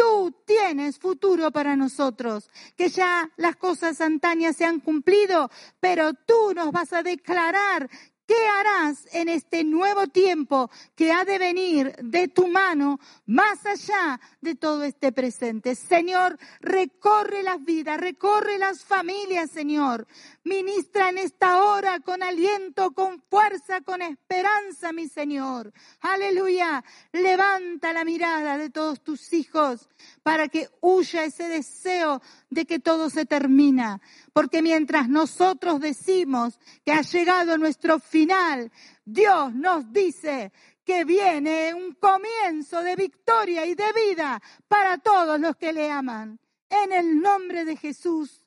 tú 0.00 0.34
tienes 0.46 0.98
futuro 0.98 1.50
para 1.50 1.76
nosotros, 1.76 2.48
que 2.74 2.88
ya 2.88 3.30
las 3.36 3.56
cosas 3.56 4.00
antañas 4.00 4.56
se 4.56 4.64
han 4.64 4.80
cumplido, 4.80 5.50
pero 5.78 6.14
tú 6.14 6.54
nos 6.54 6.72
vas 6.72 6.94
a 6.94 7.02
declarar 7.02 7.90
¿Qué 8.30 8.46
harás 8.46 9.08
en 9.10 9.28
este 9.28 9.64
nuevo 9.64 10.06
tiempo 10.06 10.70
que 10.94 11.10
ha 11.10 11.24
de 11.24 11.36
venir 11.36 11.96
de 12.00 12.28
tu 12.28 12.46
mano 12.46 13.00
más 13.26 13.66
allá 13.66 14.20
de 14.40 14.54
todo 14.54 14.84
este 14.84 15.10
presente? 15.10 15.74
Señor, 15.74 16.38
recorre 16.60 17.42
las 17.42 17.64
vidas, 17.64 17.98
recorre 17.98 18.56
las 18.56 18.84
familias, 18.84 19.50
Señor. 19.50 20.06
Ministra 20.42 21.10
en 21.10 21.18
esta 21.18 21.62
hora 21.62 22.00
con 22.00 22.22
aliento, 22.22 22.92
con 22.92 23.20
fuerza, 23.20 23.82
con 23.82 24.00
esperanza, 24.00 24.90
mi 24.90 25.06
Señor. 25.06 25.70
Aleluya. 26.00 26.82
Levanta 27.12 27.92
la 27.92 28.06
mirada 28.06 28.56
de 28.56 28.70
todos 28.70 29.02
tus 29.02 29.34
hijos 29.34 29.90
para 30.22 30.48
que 30.48 30.70
huya 30.80 31.24
ese 31.24 31.46
deseo 31.46 32.22
de 32.48 32.64
que 32.64 32.78
todo 32.78 33.10
se 33.10 33.26
termina. 33.26 34.00
Porque 34.32 34.62
mientras 34.62 35.10
nosotros 35.10 35.78
decimos 35.78 36.58
que 36.86 36.92
ha 36.92 37.02
llegado 37.02 37.58
nuestro 37.58 37.98
final, 37.98 38.72
Dios 39.04 39.54
nos 39.54 39.92
dice 39.92 40.52
que 40.86 41.04
viene 41.04 41.74
un 41.74 41.92
comienzo 41.92 42.82
de 42.82 42.96
victoria 42.96 43.66
y 43.66 43.74
de 43.74 43.92
vida 43.92 44.40
para 44.68 44.96
todos 44.96 45.38
los 45.38 45.54
que 45.56 45.74
le 45.74 45.90
aman. 45.90 46.40
En 46.70 46.92
el 46.92 47.20
nombre 47.20 47.66
de 47.66 47.76
Jesús, 47.76 48.39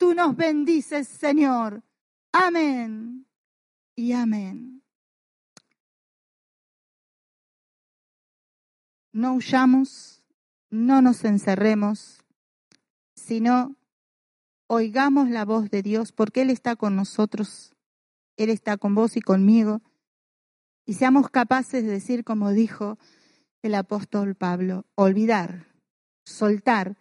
tú 0.00 0.14
nos 0.14 0.34
bendices, 0.34 1.06
Señor. 1.06 1.82
Amén 2.32 3.26
y 3.94 4.12
amén. 4.12 4.82
No 9.12 9.34
huyamos, 9.34 10.24
no 10.70 11.02
nos 11.02 11.22
encerremos, 11.24 12.24
sino 13.14 13.76
oigamos 14.68 15.28
la 15.28 15.44
voz 15.44 15.70
de 15.70 15.82
Dios, 15.82 16.12
porque 16.12 16.42
Él 16.42 16.50
está 16.50 16.76
con 16.76 16.96
nosotros, 16.96 17.74
Él 18.38 18.48
está 18.48 18.78
con 18.78 18.94
vos 18.94 19.18
y 19.18 19.20
conmigo, 19.20 19.82
y 20.86 20.94
seamos 20.94 21.28
capaces 21.28 21.84
de 21.84 21.90
decir, 21.90 22.24
como 22.24 22.52
dijo 22.52 22.98
el 23.60 23.74
apóstol 23.74 24.34
Pablo, 24.34 24.86
olvidar, 24.94 25.66
soltar 26.24 26.96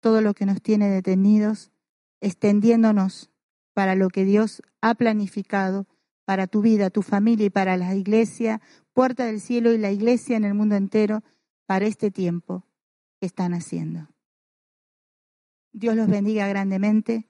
todo 0.00 0.20
lo 0.20 0.34
que 0.34 0.46
nos 0.46 0.60
tiene 0.60 0.88
detenidos, 0.88 1.70
extendiéndonos 2.20 3.30
para 3.74 3.94
lo 3.94 4.08
que 4.08 4.24
Dios 4.24 4.62
ha 4.80 4.94
planificado 4.94 5.86
para 6.24 6.46
tu 6.46 6.60
vida, 6.60 6.90
tu 6.90 7.02
familia 7.02 7.46
y 7.46 7.50
para 7.50 7.76
la 7.76 7.94
iglesia, 7.94 8.60
puerta 8.92 9.26
del 9.26 9.40
cielo 9.40 9.72
y 9.72 9.78
la 9.78 9.90
iglesia 9.90 10.36
en 10.36 10.44
el 10.44 10.54
mundo 10.54 10.76
entero, 10.76 11.22
para 11.66 11.86
este 11.86 12.10
tiempo 12.10 12.64
que 13.18 13.26
están 13.26 13.54
haciendo. 13.54 14.08
Dios 15.72 15.94
los 15.94 16.08
bendiga 16.08 16.48
grandemente 16.48 17.28